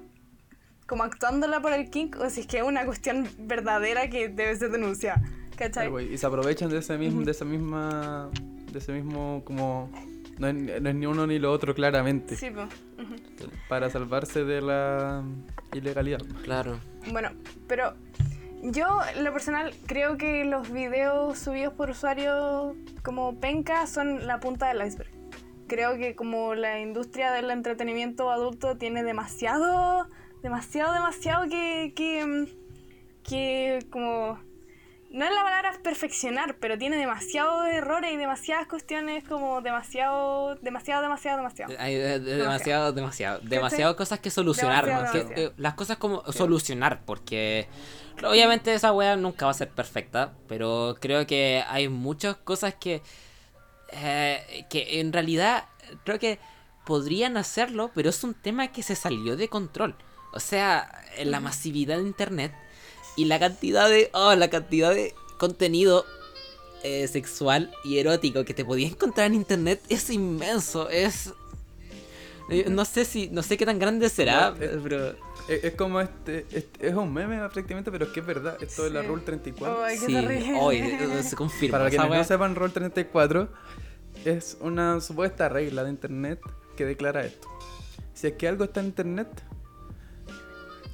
como 0.87 1.03
actuándola 1.03 1.61
por 1.61 1.73
el 1.73 1.89
kink 1.89 2.17
o 2.19 2.29
si 2.29 2.41
es 2.41 2.47
que 2.47 2.57
es 2.57 2.63
una 2.63 2.85
cuestión 2.85 3.27
verdadera 3.39 4.09
que 4.09 4.27
debe 4.29 4.55
ser 4.55 4.69
denunciada, 4.71 5.21
¿cachai? 5.55 5.89
Güey, 5.89 6.13
Y 6.13 6.17
se 6.17 6.25
aprovechan 6.25 6.69
de 6.69 6.79
ese 6.79 6.97
mismo, 6.97 7.21
de 7.21 7.31
esa 7.31 7.45
misma. 7.45 8.29
De 8.71 8.79
ese 8.79 8.91
mismo 8.91 9.41
como. 9.45 9.89
No 10.37 10.47
es, 10.47 10.81
no 10.81 10.89
es 10.89 10.95
ni 10.95 11.05
uno 11.05 11.27
ni 11.27 11.39
lo 11.39 11.51
otro 11.51 11.75
claramente. 11.75 12.35
Sí, 12.35 12.49
pues. 12.49 12.67
Para 13.69 13.89
salvarse 13.89 14.43
de 14.43 14.61
la 14.61 15.23
ilegalidad. 15.73 16.21
Claro. 16.43 16.79
Bueno, 17.11 17.31
pero 17.67 17.93
yo, 18.63 18.85
en 19.15 19.23
lo 19.25 19.33
personal, 19.33 19.73
creo 19.85 20.17
que 20.17 20.45
los 20.45 20.71
videos 20.71 21.37
subidos 21.37 21.73
por 21.73 21.89
usuarios 21.89 22.75
como 23.03 23.39
penca 23.39 23.85
son 23.87 24.25
la 24.25 24.39
punta 24.39 24.69
del 24.69 24.87
iceberg. 24.87 25.11
Creo 25.67 25.97
que 25.97 26.15
como 26.15 26.55
la 26.55 26.79
industria 26.79 27.31
del 27.31 27.49
entretenimiento 27.51 28.31
adulto 28.31 28.77
tiene 28.77 29.03
demasiado, 29.03 30.07
demasiado, 30.41 30.93
demasiado 30.93 31.49
que, 31.49 31.93
que, 31.95 32.47
que 33.23 33.79
como... 33.89 34.39
No 35.13 35.25
es 35.25 35.31
la 35.31 35.43
palabra 35.43 35.73
perfeccionar, 35.83 36.55
pero 36.59 36.75
tiene 36.77 36.97
demasiados 36.97 37.67
errores 37.67 38.11
y 38.11 38.17
demasiadas 38.17 38.65
cuestiones 38.67 39.23
como 39.23 39.61
demasiado, 39.61 40.55
demasiado, 40.55 41.03
demasiado, 41.03 41.37
demasiado. 41.37 41.73
Hay 41.77 41.95
de- 41.95 42.19
de- 42.19 42.37
demasiado, 42.37 42.91
demasiado. 42.93 43.39
Demasiado 43.43 43.95
cosas 43.95 44.19
que 44.19 44.31
solucionar. 44.31 44.85
Demasiado, 44.87 45.11
que- 45.13 45.19
demasiado. 45.19 45.51
eh, 45.51 45.53
las 45.57 45.75
cosas 45.75 45.97
como 45.97 46.23
solucionar, 46.33 47.05
porque 47.05 47.67
obviamente 48.27 48.73
esa 48.73 48.91
wea 48.91 49.15
nunca 49.15 49.45
va 49.45 49.51
a 49.51 49.53
ser 49.53 49.69
perfecta, 49.69 50.33
pero 50.47 50.97
creo 50.99 51.27
que 51.27 51.63
hay 51.67 51.89
muchas 51.89 52.35
cosas 52.37 52.73
que, 52.73 53.03
eh, 53.91 54.65
que 54.69 54.99
en 54.99 55.13
realidad 55.13 55.65
creo 56.05 56.17
que 56.17 56.39
podrían 56.85 57.37
hacerlo, 57.37 57.91
pero 57.93 58.09
es 58.09 58.23
un 58.23 58.33
tema 58.33 58.69
que 58.69 58.81
se 58.83 58.95
salió 58.95 59.37
de 59.37 59.47
control. 59.47 59.95
O 60.33 60.39
sea, 60.39 60.89
en 61.17 61.29
la 61.29 61.39
masividad 61.39 61.97
de 61.97 62.03
internet 62.03 62.51
y 63.15 63.25
la 63.25 63.39
cantidad 63.39 63.89
de, 63.89 64.09
oh, 64.13 64.35
la 64.35 64.49
cantidad 64.49 64.93
de 64.93 65.13
contenido 65.37 66.05
eh, 66.83 67.07
sexual 67.07 67.71
y 67.83 67.97
erótico 67.99 68.43
que 68.45 68.53
te 68.53 68.65
podías 68.65 68.91
encontrar 68.91 69.27
en 69.27 69.35
internet 69.35 69.81
es 69.89 70.09
inmenso, 70.09 70.89
es 70.89 71.33
eh, 72.49 72.65
no 72.69 72.83
sé 72.85 73.05
si 73.05 73.29
no 73.29 73.41
sé 73.41 73.55
qué 73.57 73.65
tan 73.65 73.79
grande 73.79 74.09
será, 74.09 74.51
No, 74.51 74.57
eh, 74.61 74.79
pero 74.83 75.15
Es, 75.47 75.63
es 75.63 75.75
como 75.75 75.99
este, 76.01 76.45
este- 76.51 76.87
Es 76.87 76.93
un 76.93 77.13
meme 77.13 77.37
prácticamente, 77.37 77.89
pero 77.91 78.05
es 78.05 78.11
que 78.11 78.19
es 78.19 78.25
verdad. 78.25 78.57
Esto 78.61 78.83
de 78.83 78.89
la 78.91 79.01
Sí. 79.01 79.07
Rule 79.07 79.21
34. 79.23 79.83
Ay, 79.83 79.97
qué 79.99 80.05
sí, 80.05 80.51
hoy 80.59 80.83
se 81.23 81.35
confirma. 81.35 81.77
Para 81.77 81.89
quienes 81.89 82.09
no 82.09 82.23
sepan, 82.23 82.55
Rule 82.55 82.71
34 82.73 83.49
es 84.25 84.57
una 84.61 84.99
supuesta 85.01 85.47
regla 85.49 85.83
de 85.85 85.89
internet 85.89 86.39
que 86.77 86.85
declara 86.85 87.25
esto. 87.25 87.47
Si 88.13 88.27
es 88.27 88.33
que 88.33 88.47
algo 88.47 88.63
está 88.65 88.79
en 88.81 88.87
internet, 88.87 89.27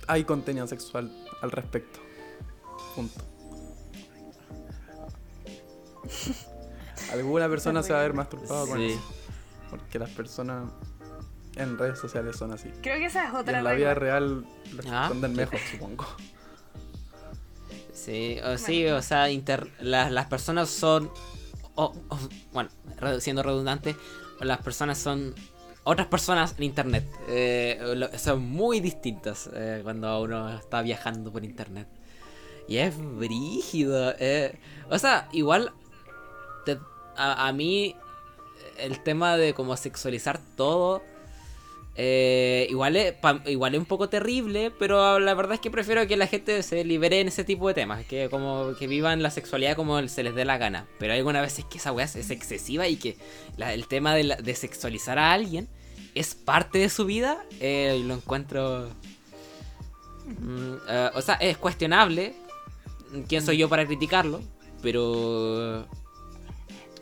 hay 0.08 0.24
contenido 0.24 0.68
sexual 0.68 1.12
al 1.42 1.52
respecto. 1.52 2.00
Punto. 2.96 3.22
Alguna 7.14 7.48
persona 7.50 7.82
se 7.84 7.94
va 7.94 8.00
a 8.00 8.04
ver 8.04 8.14
masturbada 8.14 8.66
con 8.68 8.78
Sí. 8.78 8.88
eso. 8.92 9.02
Porque 9.70 10.00
las 10.00 10.10
personas 10.12 10.72
en 11.56 11.78
redes 11.78 12.00
sociales 12.00 12.36
son 12.36 12.52
así. 12.52 12.70
Creo 12.82 12.98
que 13.00 13.06
esa 13.06 13.28
es 13.28 13.34
Y 13.34 13.36
otra 13.36 13.58
en 13.60 13.64
la 13.64 13.74
vida 13.74 13.94
real 13.94 14.46
les 14.76 14.86
Ah. 14.88 15.02
responden 15.02 15.34
mejor, 15.36 15.60
supongo. 15.72 16.06
Sí, 17.94 18.38
o, 18.46 18.58
sí, 18.58 18.86
o 18.88 19.02
sea, 19.02 19.30
inter- 19.30 19.70
las, 19.80 20.12
las 20.12 20.26
personas 20.28 20.70
son. 20.70 21.12
o- 21.76 21.94
o- 22.10 22.20
bueno, 22.52 22.70
siendo 23.22 23.42
redundante, 23.42 23.96
las 24.42 24.58
personas 24.60 24.98
son 24.98 25.34
otras 25.86 26.08
personas 26.08 26.54
en 26.58 26.64
internet. 26.66 27.06
Eh, 27.30 27.80
lo- 27.96 28.18
son 28.20 28.42
muy 28.42 28.82
distintas 28.82 29.50
eh, 29.54 29.80
cuando 29.84 30.22
uno 30.22 30.50
está 30.58 30.82
viajando 30.82 31.32
por 31.32 31.46
internet. 31.46 31.88
Y 32.70 32.78
es 32.78 32.94
brígido. 33.18 34.14
eh. 34.20 34.58
O 34.90 34.98
sea, 35.00 35.28
igual. 35.32 35.74
te- 36.66 36.78
a, 37.18 37.48
a 37.48 37.52
mí, 37.52 37.96
el 38.78 39.02
tema 39.04 39.36
de 39.38 39.54
como 39.54 39.76
sexualizar 39.76 40.40
todo. 40.56 41.02
Eh, 42.02 42.68
igual, 42.70 42.96
es, 42.96 43.16
igual 43.48 43.74
es 43.76 43.80
un 43.80 43.86
poco 43.86 44.08
terrible, 44.08 44.72
pero 44.80 45.20
la 45.20 45.34
verdad 45.34 45.56
es 45.56 45.60
que 45.60 45.70
prefiero 45.70 46.08
que 46.08 46.16
la 46.16 46.28
gente 46.28 46.64
se 46.64 46.86
libere 46.86 47.20
en 47.20 47.28
ese 47.28 47.44
tipo 47.44 47.68
de 47.68 47.74
temas, 47.74 48.06
que 48.06 48.30
como 48.30 48.74
que 48.80 48.88
vivan 48.88 49.22
la 49.22 49.32
sexualidad 49.32 49.76
como 49.76 50.08
se 50.08 50.24
les 50.24 50.34
dé 50.34 50.46
la 50.46 50.58
gana. 50.58 50.88
Pero 50.98 51.12
hay 51.12 51.20
algunas 51.20 51.42
veces 51.42 51.66
que 51.66 51.78
esa 51.78 51.92
weá 51.92 52.06
es, 52.06 52.16
es 52.16 52.30
excesiva 52.30 52.88
y 52.88 52.96
que 52.96 53.18
el 53.58 53.86
tema 53.88 54.16
de, 54.16 54.38
de 54.42 54.56
sexualizar 54.56 55.20
a 55.20 55.34
alguien 55.34 55.68
es 56.16 56.36
parte 56.36 56.78
de 56.80 56.88
su 56.90 57.04
vida, 57.06 57.44
eh, 57.60 58.02
lo 58.06 58.14
encuentro... 58.14 58.90
mm, 60.26 60.76
o 61.16 61.22
sea, 61.22 61.36
es 61.36 61.58
cuestionable. 61.58 62.34
¿Quién 63.28 63.42
soy 63.42 63.58
yo 63.58 63.70
para 63.70 63.86
criticarlo? 63.86 64.42
Pero... 64.82 65.86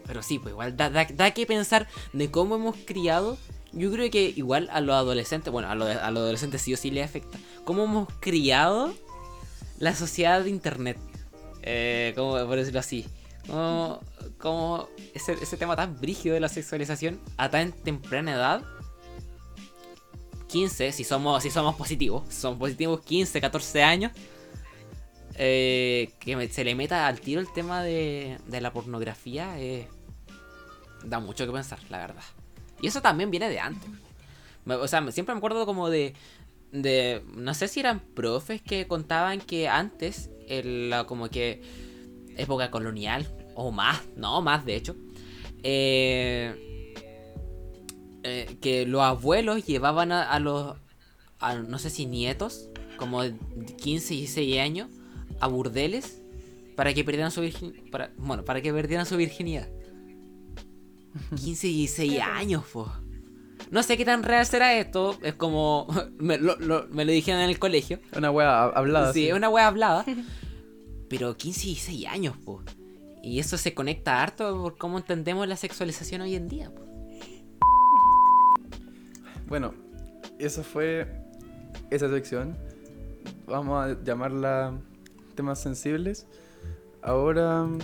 Pero 0.05 0.23
sí, 0.23 0.39
pues 0.39 0.53
igual 0.53 0.77
da, 0.77 0.89
da, 0.89 1.31
que 1.31 1.45
pensar 1.45 1.87
de 2.13 2.31
cómo 2.31 2.55
hemos 2.55 2.77
criado. 2.77 3.37
Yo 3.73 3.91
creo 3.91 4.09
que 4.09 4.33
igual 4.35 4.69
a 4.71 4.79
los 4.79 4.95
adolescentes, 4.95 5.51
bueno, 5.51 5.69
a 5.69 5.75
los, 5.75 5.89
adolescentes 5.89 6.61
sí 6.61 6.73
o 6.73 6.77
sí 6.77 6.91
les 6.91 7.05
afecta. 7.05 7.37
Cómo 7.65 7.83
hemos 7.83 8.07
criado 8.21 8.93
la 9.79 9.93
sociedad 9.93 10.41
de 10.41 10.49
internet. 10.49 10.97
Eh, 11.61 12.13
como 12.15 12.31
por 12.45 12.55
decirlo 12.55 12.79
así. 12.79 13.05
Como, 13.47 14.89
ese, 15.13 15.57
tema 15.57 15.75
tan 15.75 15.99
brígido 15.99 16.33
de 16.33 16.39
la 16.39 16.49
sexualización 16.49 17.19
a 17.35 17.49
tan 17.49 17.73
temprana 17.73 18.33
edad. 18.33 18.63
15, 20.47 20.93
si 20.93 21.03
somos, 21.03 21.43
si 21.43 21.49
somos 21.49 21.75
positivos, 21.75 22.23
si 22.29 22.47
positivos 22.47 23.01
15, 23.01 23.41
14 23.41 23.83
años. 23.83 24.13
Eh, 25.39 26.11
que 26.19 26.49
se 26.49 26.63
le 26.63 26.73
meta 26.73 27.07
al 27.07 27.21
tiro 27.21 27.39
el 27.39 27.51
tema 27.53 27.83
de, 27.83 28.39
de 28.47 28.59
la 28.59 28.73
pornografía 28.73 29.59
eh, 29.59 29.87
da 31.03 31.19
mucho 31.19 31.45
que 31.45 31.51
pensar, 31.51 31.79
la 31.89 31.99
verdad. 31.99 32.23
Y 32.81 32.87
eso 32.87 33.01
también 33.01 33.29
viene 33.29 33.49
de 33.49 33.59
antes. 33.59 33.89
O 34.65 34.87
sea, 34.87 35.11
siempre 35.11 35.33
me 35.35 35.37
acuerdo 35.37 35.65
como 35.65 35.89
de, 35.89 36.13
de 36.71 37.23
no 37.35 37.53
sé 37.53 37.67
si 37.67 37.79
eran 37.79 37.99
profes 37.99 38.61
que 38.61 38.87
contaban 38.87 39.39
que 39.39 39.67
antes, 39.69 40.29
en 40.47 40.89
la 40.89 41.05
como 41.05 41.29
que 41.29 41.61
época 42.35 42.71
colonial, 42.71 43.27
o 43.55 43.71
más, 43.71 44.01
no, 44.15 44.41
más 44.41 44.65
de 44.65 44.75
hecho, 44.75 44.95
eh, 45.63 46.55
que 48.59 48.85
los 48.85 49.01
abuelos 49.01 49.65
llevaban 49.65 50.11
a, 50.11 50.39
los, 50.39 50.75
a, 51.39 51.55
no 51.55 51.79
sé 51.79 51.89
si 51.89 52.05
nietos, 52.05 52.69
como 52.97 53.23
de 53.23 53.35
15 53.77 54.13
y 54.15 54.17
16 54.17 54.59
años, 54.59 54.89
a 55.39 55.47
burdeles 55.47 56.21
para 56.75 56.93
que 56.93 57.03
perdieran 57.03 57.31
su. 57.31 57.41
Para, 57.91 58.11
bueno, 58.17 58.43
para 58.45 58.61
que 58.61 58.71
perdieran 58.73 59.05
su 59.05 59.17
virginidad. 59.17 59.67
15 61.35 61.67
y 61.67 61.73
16 61.79 62.21
años, 62.21 62.63
po. 62.71 62.91
No 63.71 63.81
sé 63.83 63.97
qué 63.97 64.05
tan 64.05 64.23
real 64.23 64.45
será 64.45 64.75
esto. 64.77 65.17
Es 65.23 65.33
como. 65.33 65.87
Me 66.19 66.37
lo, 66.37 66.55
lo- 66.57 66.87
me 66.89 67.05
lo 67.05 67.11
dijeron 67.11 67.41
en 67.41 67.49
el 67.49 67.59
colegio. 67.59 67.99
Una 68.15 68.31
wea 68.31 68.63
hablada. 68.65 69.13
Sí, 69.13 69.27
es 69.27 69.33
una 69.33 69.49
wea 69.49 69.67
hablada. 69.67 70.05
Pero 71.09 71.35
15 71.37 71.61
y 71.61 71.69
16 71.69 72.05
años, 72.07 72.35
po. 72.37 72.61
Y 73.23 73.39
eso 73.39 73.57
se 73.57 73.73
conecta 73.73 74.21
harto 74.21 74.55
por 74.61 74.77
cómo 74.77 74.97
entendemos 74.97 75.47
la 75.47 75.55
sexualización 75.57 76.21
hoy 76.21 76.35
en 76.35 76.47
día, 76.47 76.69
po. 76.73 76.83
Bueno, 79.47 79.73
esa 80.39 80.63
fue 80.63 81.07
esa 81.89 82.09
sección. 82.09 82.57
Vamos 83.47 83.85
a 83.85 84.03
llamarla 84.03 84.77
temas 85.37 85.61
sensibles. 85.61 86.25
Ahora 87.01 87.63
mm, 87.63 87.79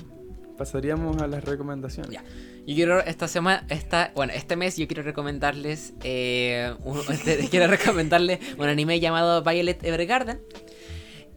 pasaríamos 0.57 1.21
a 1.21 1.27
las 1.27 1.45
recomendaciones. 1.45 2.11
Ya. 2.11 2.23
Yo 2.65 2.75
quiero 2.75 2.99
esta 3.01 3.27
semana, 3.27 3.65
esta, 3.69 4.11
bueno, 4.15 4.31
este 4.33 4.55
mes 4.57 4.75
yo 4.77 4.87
quiero 4.87 5.03
recomendarles, 5.03 5.93
eh, 6.03 6.73
un- 6.83 6.99
este, 7.09 7.47
quiero 7.49 7.67
recomendarles 7.67 8.39
un 8.57 8.67
anime 8.67 8.99
llamado 8.99 9.41
Violet 9.43 9.81
Evergarden. 9.83 10.41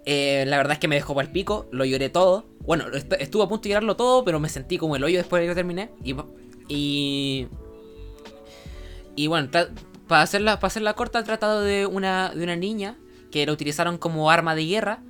Eh, 0.08 0.44
la 0.46 0.56
verdad 0.56 0.74
es 0.74 0.78
que 0.78 0.86
me 0.88 0.94
dejó 0.94 1.14
para 1.16 1.26
el 1.26 1.32
pico, 1.32 1.66
lo 1.72 1.84
lloré 1.84 2.08
todo. 2.10 2.46
Bueno, 2.60 2.86
est- 2.92 3.12
estuve 3.18 3.42
a 3.44 3.48
punto 3.48 3.64
de 3.64 3.70
llorarlo 3.70 3.96
todo, 3.96 4.24
pero 4.24 4.38
me 4.40 4.48
sentí 4.48 4.78
como 4.78 4.94
el 4.96 5.02
hoyo 5.04 5.18
después 5.18 5.42
de 5.42 5.48
que 5.48 5.54
terminé. 5.54 5.90
Y, 6.04 6.14
y, 6.68 7.48
y 9.16 9.26
bueno, 9.26 9.48
para 10.06 10.22
hacerla, 10.22 10.60
para 10.60 10.68
hacerla 10.68 10.94
corta, 10.94 11.18
he 11.18 11.22
tratado 11.24 11.60
de 11.62 11.86
una, 11.86 12.30
de 12.32 12.44
una 12.44 12.54
niña 12.54 12.96
que 13.32 13.44
la 13.46 13.52
utilizaron 13.52 13.98
como 13.98 14.30
arma 14.30 14.54
de 14.54 14.64
guerra 14.66 15.02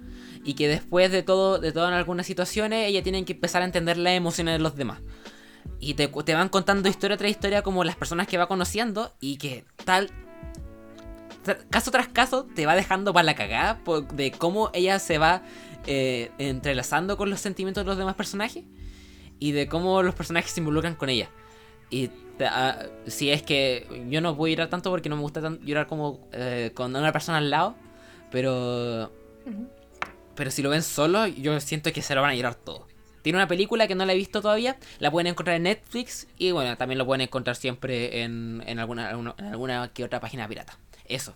y 0.47 0.55
que 0.55 0.69
después 0.69 1.11
de 1.11 1.25
todo, 1.25 1.59
de 1.59 1.73
todo 1.73 1.89
en 1.89 1.95
algunas 1.95 2.25
situaciones, 2.25 2.89
ella 2.89 3.03
tiene 3.03 3.25
que 3.25 3.33
empezar 3.33 3.63
a 3.63 3.65
entender 3.65 3.99
las 3.99 4.13
emociones 4.13 4.55
de 4.55 4.59
los 4.61 4.77
demás. 4.77 5.01
Y 5.81 5.95
te, 5.95 6.07
van 6.07 6.49
contando 6.49 6.89
historia 6.89 7.17
tras 7.17 7.33
historia 7.33 7.63
como 7.63 7.83
las 7.83 7.97
personas 7.97 8.29
que 8.29 8.39
va 8.39 8.47
conociendo 8.47 9.13
y 9.21 9.39
que 9.39 9.65
tal... 9.85 10.09
Caso 11.71 11.91
tras 11.91 12.09
caso 12.09 12.45
te 12.45 12.65
va 12.65 12.77
dejando 12.77 13.13
para 13.13 13.25
la 13.25 13.35
cagada 13.35 13.81
de 14.13 14.31
cómo 14.33 14.71
ella 14.73 14.99
se 15.01 15.19
va 15.19 15.43
eh, 15.87 16.31
entrelazando 16.39 17.17
con 17.17 17.29
los 17.29 17.41
sentimientos 17.41 17.85
de 17.85 17.89
los 17.89 17.99
demás 17.99 18.15
personajes 18.15 18.65
y 19.39 19.53
de 19.53 19.69
cómo 19.69 20.03
los 20.03 20.15
personajes 20.15 20.53
se 20.53 20.61
involucran 20.61 20.95
con 20.95 21.09
ella. 21.09 21.29
Y 21.91 22.11
ah, 22.41 22.87
si 23.07 23.31
es 23.31 23.43
que 23.43 24.07
yo 24.09 24.21
no 24.21 24.37
puedo 24.37 24.51
llorar 24.53 24.71
tanto 24.71 24.91
porque 24.91 25.09
no 25.09 25.17
me 25.17 25.23
gusta 25.23 25.41
tan- 25.41 25.61
llorar 25.61 25.87
como 25.89 26.29
eh, 26.33 26.71
con 26.75 26.95
una 26.95 27.13
persona 27.13 27.39
al 27.39 27.51
lado, 27.51 27.77
pero 28.31 29.13
pero 30.37 30.51
si 30.51 30.63
lo 30.63 30.71
ven 30.71 30.83
solo, 30.83 31.27
yo 31.27 31.59
siento 31.61 31.93
que 31.93 32.03
se 32.03 32.15
lo 32.15 32.23
van 32.23 32.31
a 32.31 32.35
llorar 32.35 32.55
todo. 32.55 32.87
Tiene 33.23 33.39
una 33.39 33.49
película 33.49 33.89
que 33.89 33.95
no 33.97 34.05
la 34.05 34.13
he 34.13 34.17
visto 34.17 34.41
todavía, 34.41 34.77
la 35.01 35.11
pueden 35.11 35.27
encontrar 35.27 35.57
en 35.57 35.65
Netflix 35.65 36.29
y 36.39 36.53
bueno, 36.53 36.77
también 36.77 36.99
lo 36.99 37.07
pueden 37.07 37.23
encontrar 37.23 37.57
siempre 37.57 38.23
en, 38.23 38.63
en 38.67 38.79
alguna, 38.79 39.11
en 39.11 39.45
alguna 39.45 39.89
que 39.93 40.05
otra 40.05 40.21
página 40.21 40.47
pirata. 40.47 40.79
Eso. 41.07 41.35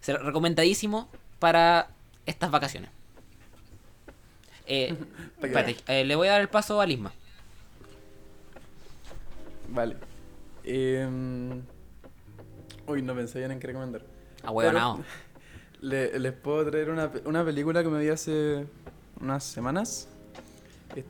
Se- 0.00 0.16
Recomendadísimo 0.16 1.08
para 1.40 1.88
estas 2.26 2.50
vacaciones. 2.52 2.90
Eh, 4.66 4.94
espérate, 5.42 5.76
eh, 5.88 6.04
le 6.04 6.14
voy 6.14 6.28
a 6.28 6.32
dar 6.32 6.40
el 6.42 6.48
paso 6.48 6.80
a 6.80 6.86
Lisma. 6.86 7.12
Vale. 9.68 9.96
Em, 10.64 11.62
Uy, 12.86 13.02
no 13.02 13.14
pensé 13.14 13.38
bien 13.40 13.50
en 13.50 13.58
qué 13.60 13.66
recomendar. 13.68 14.02
A 14.44 14.50
huevonao. 14.50 15.02
Le- 15.82 16.18
les 16.18 16.32
puedo 16.32 16.64
traer 16.70 16.90
una, 16.90 17.10
una 17.24 17.44
película 17.44 17.82
que 17.82 17.88
me 17.90 18.00
vi 18.00 18.08
hace 18.08 18.66
unas 19.20 19.44
semanas. 19.44 20.08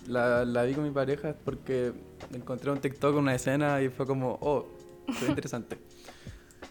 La, 0.06 0.44
la 0.44 0.62
vi 0.64 0.74
con 0.74 0.84
mi 0.84 0.90
pareja 0.90 1.34
porque 1.44 1.92
encontré 2.32 2.70
un 2.70 2.80
TikTok 2.80 3.16
una 3.16 3.34
escena 3.34 3.82
y 3.82 3.88
fue 3.88 4.06
como, 4.06 4.38
oh, 4.40 4.66
fue 5.12 5.28
interesante. 5.30 5.78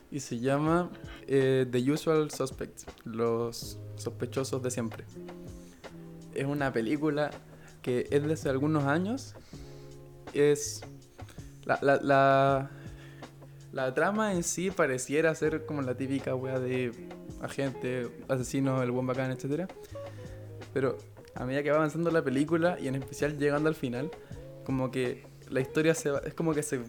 y 0.10 0.20
se 0.20 0.40
llama 0.40 0.90
eh, 1.28 1.66
The 1.70 1.92
Usual 1.92 2.32
Suspects, 2.32 2.86
los 3.06 3.78
sospechosos 3.98 4.64
de 4.64 4.72
siempre. 4.72 5.04
Es 6.34 6.46
una 6.46 6.72
película 6.74 7.32
que 7.82 8.08
es 8.10 8.24
de 8.26 8.34
hace 8.34 8.50
algunos 8.50 8.86
años. 8.86 9.36
Es. 10.34 10.82
La, 11.66 11.78
la, 11.82 11.98
la, 11.98 12.70
la 13.74 13.94
trama 13.94 14.34
en 14.34 14.42
sí 14.44 14.72
pareciera 14.72 15.36
ser 15.36 15.66
como 15.68 15.82
la 15.84 15.96
típica 15.96 16.34
wea 16.34 16.60
de 16.60 16.92
agente, 17.42 18.08
asesino, 18.28 18.82
el 18.82 18.92
buen 18.92 19.08
bacán, 19.08 19.32
etc. 19.32 19.70
Pero 20.74 20.98
a 21.36 21.46
medida 21.46 21.64
que 21.64 21.72
va 21.72 21.78
avanzando 21.78 22.12
la 22.12 22.24
película 22.24 22.78
y 22.80 22.88
en 22.88 22.96
especial 22.96 23.38
llegando 23.38 23.70
al 23.70 23.76
final, 23.76 24.12
como 24.66 24.92
que 24.92 25.26
la 25.50 25.60
historia 25.60 25.94
se 25.94 26.12
va, 26.12 26.20
es 26.20 26.34
como 26.34 26.54
que 26.54 26.64
se, 26.64 26.80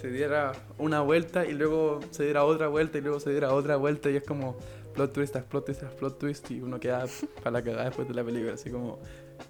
se 0.00 0.10
diera 0.10 0.52
una 0.78 1.00
vuelta 1.00 1.46
y 1.46 1.52
luego 1.52 2.00
se 2.10 2.24
diera 2.24 2.44
otra 2.44 2.68
vuelta 2.68 2.98
y 2.98 3.00
luego 3.00 3.20
se 3.20 3.30
diera 3.30 3.52
otra 3.54 3.76
vuelta 3.76 4.10
y 4.10 4.16
es 4.16 4.24
como 4.24 4.56
plot 4.94 5.12
twist 5.12 5.36
plot 5.36 5.64
twist 5.64 5.82
plot 5.82 6.18
twist 6.18 6.50
y 6.50 6.60
uno 6.60 6.78
queda 6.78 7.06
para 7.42 7.50
la 7.50 7.62
cagada 7.62 7.84
después 7.84 8.08
de 8.08 8.14
la 8.14 8.24
película, 8.24 8.54
así 8.54 8.70
como 8.70 9.00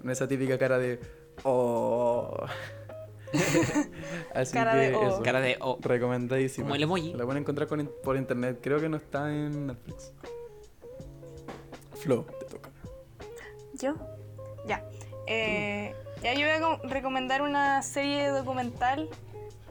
con 0.01 0.09
esa 0.09 0.27
típica 0.27 0.57
cara 0.57 0.77
de 0.77 0.99
oh. 1.43 2.45
así 4.33 4.53
Cara 4.53 4.73
que 4.73 4.77
de 4.77 4.95
oh. 4.95 5.07
eso. 5.07 5.23
Cara 5.23 5.39
de 5.41 5.57
oh. 5.61 5.77
Recomendadísimo. 5.81 6.65
Como 6.65 6.75
el 6.75 6.83
emoji. 6.83 7.13
La 7.13 7.25
pueden 7.25 7.41
encontrar 7.41 7.67
con 7.67 7.89
por 8.03 8.17
internet. 8.17 8.59
Creo 8.61 8.79
que 8.79 8.89
no 8.89 8.97
está 8.97 9.31
en 9.33 9.67
Netflix. 9.67 10.13
Flo, 11.95 12.25
te 12.39 12.45
toca. 12.45 12.69
¿Yo? 13.73 13.95
Ya. 14.67 14.83
Eh, 15.27 15.93
ya 16.21 16.33
yo 16.33 16.41
voy 16.41 16.49
a 16.49 16.59
co- 16.61 16.87
recomendar 16.87 17.41
una 17.41 17.81
serie 17.81 18.27
documental 18.29 19.09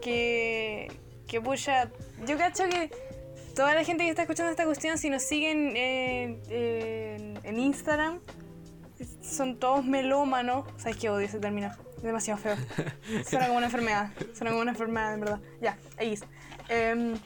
que, 0.01 0.91
que 1.27 1.41
pucha, 1.41 1.91
yo 2.27 2.37
cacho 2.37 2.65
que 2.69 2.91
toda 3.55 3.75
la 3.75 3.85
gente 3.85 4.05
que 4.05 4.11
está 4.11 4.23
escuchando 4.23 4.51
esta 4.51 4.65
cuestión, 4.65 4.99
si 4.99 5.11
nos 5.11 5.23
siguen 5.23 5.75
eh, 5.77 6.41
eh, 6.49 7.35
en 7.43 7.59
Instagram, 7.59 8.21
son 9.23 9.59
todos 9.59 9.85
melómanos. 9.85 10.65
¿Sabes 10.77 10.97
qué 10.97 11.09
odio 11.11 11.27
ese 11.27 11.39
término? 11.39 11.71
Demasiado 12.05 12.39
feo. 12.39 12.57
Suena 13.27 13.47
como 13.47 13.57
una 13.57 13.67
enfermedad. 13.67 14.11
Suena 14.35 14.51
como 14.51 14.61
una 14.61 14.73
enfermedad, 14.73 15.15
en 15.15 15.21
verdad. 15.21 15.41
Ya, 15.63 15.79
ahí 15.97 16.13
es. 16.13 16.23
Em, 16.69 17.17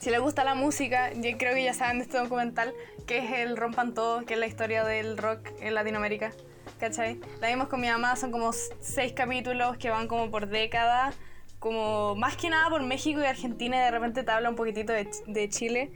si 0.00 0.10
les 0.10 0.20
gusta 0.20 0.42
la 0.42 0.56
música, 0.56 1.12
yo 1.12 1.38
creo 1.38 1.54
que 1.54 1.62
ya 1.62 1.72
saben 1.72 1.98
de 1.98 2.04
este 2.04 2.18
documental, 2.18 2.74
que 3.06 3.18
es 3.18 3.30
el 3.30 3.56
Rompan 3.56 3.94
Todo, 3.94 4.26
que 4.26 4.34
es 4.34 4.40
la 4.40 4.48
historia 4.48 4.82
del 4.82 5.18
rock 5.18 5.48
en 5.60 5.72
Latinoamérica. 5.72 6.32
¿Cachai? 6.80 7.20
La 7.40 7.48
vimos 7.48 7.68
con 7.68 7.80
mi 7.80 7.86
mamá, 7.86 8.16
son 8.16 8.32
como 8.32 8.52
seis 8.52 9.12
capítulos 9.12 9.76
que 9.78 9.88
van 9.88 10.08
como 10.08 10.32
por 10.32 10.48
década, 10.48 11.12
como 11.60 12.16
más 12.16 12.36
que 12.36 12.50
nada 12.50 12.68
por 12.70 12.82
México 12.82 13.20
y 13.20 13.24
Argentina 13.24 13.76
y 13.76 13.80
de 13.80 13.90
repente 13.92 14.24
te 14.24 14.30
habla 14.32 14.50
un 14.50 14.56
poquitito 14.56 14.92
de, 14.92 15.08
de 15.28 15.48
Chile. 15.48 15.92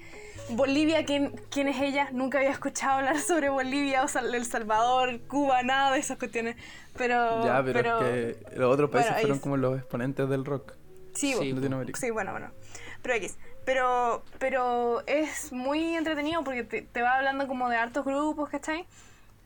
Bolivia, 0.50 1.04
¿quién, 1.04 1.34
¿quién 1.50 1.68
es 1.68 1.80
ella? 1.80 2.08
Nunca 2.12 2.38
había 2.38 2.50
escuchado 2.50 2.98
hablar 2.98 3.18
sobre 3.18 3.48
Bolivia 3.48 4.02
o 4.02 4.08
Sal- 4.08 4.34
El 4.34 4.44
Salvador, 4.44 5.20
Cuba, 5.28 5.62
nada 5.62 5.92
de 5.92 6.00
esas 6.00 6.18
cuestiones. 6.18 6.56
Pero. 6.96 7.44
ya, 7.44 7.62
pero, 7.64 8.00
es 8.00 8.36
que 8.36 8.56
los 8.56 8.72
otros 8.72 8.90
países 8.90 9.10
bueno, 9.12 9.20
fueron 9.20 9.36
es- 9.36 9.42
como 9.42 9.56
los 9.56 9.78
exponentes 9.78 10.28
del 10.28 10.44
rock. 10.44 10.74
Sí, 11.14 11.34
Latinoamérica. 11.34 11.98
sí, 11.98 12.10
bueno, 12.10 12.32
bueno. 12.32 12.50
Pero 13.02 13.14
X. 13.14 13.38
Pero, 13.64 14.22
pero 14.38 15.02
es 15.06 15.52
muy 15.52 15.94
entretenido 15.94 16.42
porque 16.42 16.64
te, 16.64 16.82
te 16.82 17.02
va 17.02 17.14
hablando 17.16 17.46
como 17.46 17.68
de 17.68 17.76
hartos 17.76 18.04
grupos, 18.04 18.48
¿cachai? 18.50 18.86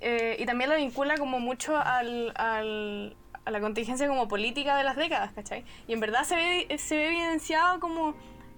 Eh, 0.01 0.37
y 0.39 0.47
también 0.47 0.71
lo 0.71 0.77
vincula 0.77 1.17
como 1.19 1.39
mucho 1.41 1.77
al, 1.77 2.33
al- 2.37 3.17
a 3.45 3.51
la 3.51 3.61
contingencia 3.61 4.09
como 4.09 4.27
política 4.29 4.77
de 4.77 4.85
las 4.85 4.97
décadas, 4.97 5.33
¿cachai? 5.35 5.65
Y 5.87 5.93
en 5.93 6.01
verdad 6.01 6.25
se 6.25 6.35
ve, 6.37 6.79
se 6.79 6.97
ve 6.97 7.09
evidenciado 7.09 7.79
como, 7.81 8.15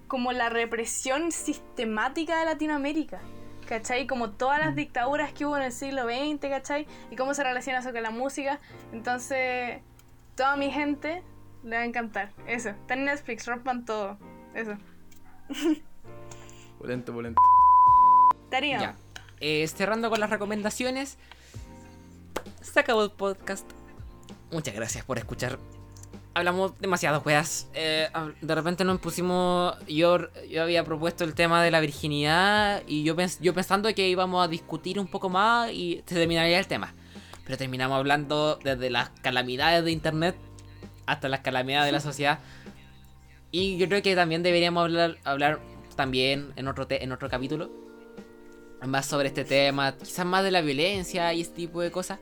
como 0.08 0.32
la 0.32 0.48
represión 0.48 1.30
sistemática 1.30 2.38
de 2.38 2.46
Latinoamérica. 2.46 3.20
¿Cachai? 3.68 4.06
Como 4.06 4.30
todas 4.30 4.58
las 4.60 4.74
dictaduras 4.74 5.32
que 5.32 5.44
hubo 5.44 5.56
en 5.58 5.64
el 5.64 5.72
siglo 5.72 6.04
XX, 6.04 6.40
¿cachai? 6.48 6.86
Y 7.10 7.16
cómo 7.16 7.34
se 7.34 7.44
relaciona 7.44 7.80
eso 7.80 7.92
con 7.92 8.02
la 8.02 8.10
música. 8.10 8.60
Entonces, 8.92 9.82
toda 10.34 10.56
mi 10.56 10.70
gente 10.70 11.22
le 11.62 11.76
va 11.76 11.82
a 11.82 11.84
encantar. 11.84 12.32
Eso. 12.46 12.70
Está 12.70 12.94
en 12.94 13.04
Netflix, 13.04 13.46
rompan 13.46 13.84
todo. 13.84 14.18
Eso. 14.54 14.76
Volente, 16.78 17.10
volente. 17.10 17.40
Darío. 18.50 18.78
Ya. 18.78 18.96
Eh, 19.40 19.66
cerrando 19.66 20.10
con 20.10 20.20
las 20.20 20.30
recomendaciones. 20.30 21.18
Se 22.60 22.78
acabó 22.78 23.02
el 23.02 23.10
podcast. 23.10 23.68
Muchas 24.52 24.74
gracias 24.74 25.04
por 25.04 25.18
escuchar. 25.18 25.58
Hablamos 26.38 26.78
demasiadas 26.78 27.24
weas. 27.26 27.68
Eh, 27.74 28.08
hab- 28.12 28.34
de 28.40 28.54
repente 28.54 28.84
nos 28.84 29.00
pusimos. 29.00 29.74
Yo, 29.88 30.18
yo 30.48 30.62
había 30.62 30.84
propuesto 30.84 31.24
el 31.24 31.34
tema 31.34 31.62
de 31.64 31.70
la 31.72 31.80
virginidad. 31.80 32.82
Y 32.86 33.02
yo, 33.02 33.16
pens- 33.16 33.38
yo 33.40 33.52
pensando 33.54 33.92
que 33.92 34.08
íbamos 34.08 34.44
a 34.44 34.48
discutir 34.48 35.00
un 35.00 35.08
poco 35.08 35.28
más 35.28 35.72
y 35.72 36.02
se 36.06 36.14
terminaría 36.14 36.58
el 36.60 36.66
tema. 36.68 36.94
Pero 37.44 37.58
terminamos 37.58 37.96
hablando 37.98 38.56
desde 38.62 38.88
las 38.88 39.10
calamidades 39.20 39.84
de 39.84 39.90
internet 39.90 40.36
hasta 41.06 41.28
las 41.28 41.40
calamidades 41.40 41.86
de 41.86 41.92
la 41.92 42.00
sociedad. 42.00 42.38
Y 43.50 43.76
yo 43.78 43.88
creo 43.88 44.00
que 44.02 44.14
también 44.14 44.42
deberíamos 44.44 44.84
hablar, 44.84 45.16
hablar 45.24 45.58
también 45.96 46.52
en 46.54 46.68
otro, 46.68 46.86
te- 46.86 47.02
en 47.02 47.10
otro 47.10 47.28
capítulo 47.28 47.68
más 48.86 49.06
sobre 49.06 49.26
este 49.26 49.44
tema, 49.44 49.96
quizás 49.96 50.24
más 50.24 50.44
de 50.44 50.52
la 50.52 50.60
violencia 50.60 51.34
y 51.34 51.40
este 51.40 51.56
tipo 51.56 51.80
de 51.80 51.90
cosas. 51.90 52.20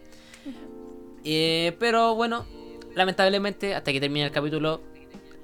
Eh, 1.25 1.77
pero 1.79 2.15
bueno, 2.15 2.47
lamentablemente, 2.97 3.75
hasta 3.77 3.93
que 3.93 4.01
termine 4.01 4.27
el 4.27 4.33
capítulo, 4.33 4.81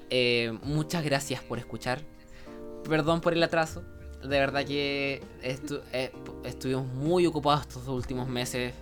eh, 0.09 0.51
muchas 0.63 1.05
gracias 1.05 1.41
por 1.41 1.57
escuchar. 1.59 2.01
Perdón 2.89 3.21
por 3.21 3.31
el 3.33 3.41
atraso. 3.41 3.83
De 4.21 4.39
verdad 4.39 4.65
que 4.65 5.21
estu- 5.41 5.81
eh, 5.93 6.11
estuvimos 6.43 6.85
muy 6.87 7.25
ocupados 7.25 7.61
estos 7.61 7.87
últimos 7.87 8.27
meses. 8.27 8.73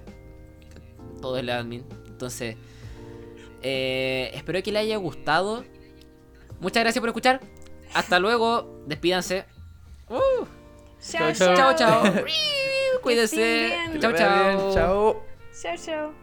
Todo 1.22 1.38
el 1.38 1.49
admin. 1.49 1.86
Entonces, 2.07 2.55
eh, 3.61 4.32
espero 4.34 4.61
que 4.63 4.72
le 4.72 4.80
haya 4.80 4.97
gustado. 4.97 5.63
Muchas 6.59 6.84
gracias 6.84 6.99
por 7.01 7.09
escuchar. 7.09 7.41
Hasta 7.93 8.19
luego. 8.19 8.84
Despídanse. 8.88 9.45
Uh. 10.09 10.45
Chao, 11.01 11.32
Chao, 11.34 11.55
Chao, 11.55 11.76
chao. 11.76 12.03
Cuídense. 13.03 13.74
chao. 13.99 14.11
Chao. 14.13 15.26
Chao, 15.61 15.76
chao. 15.78 16.20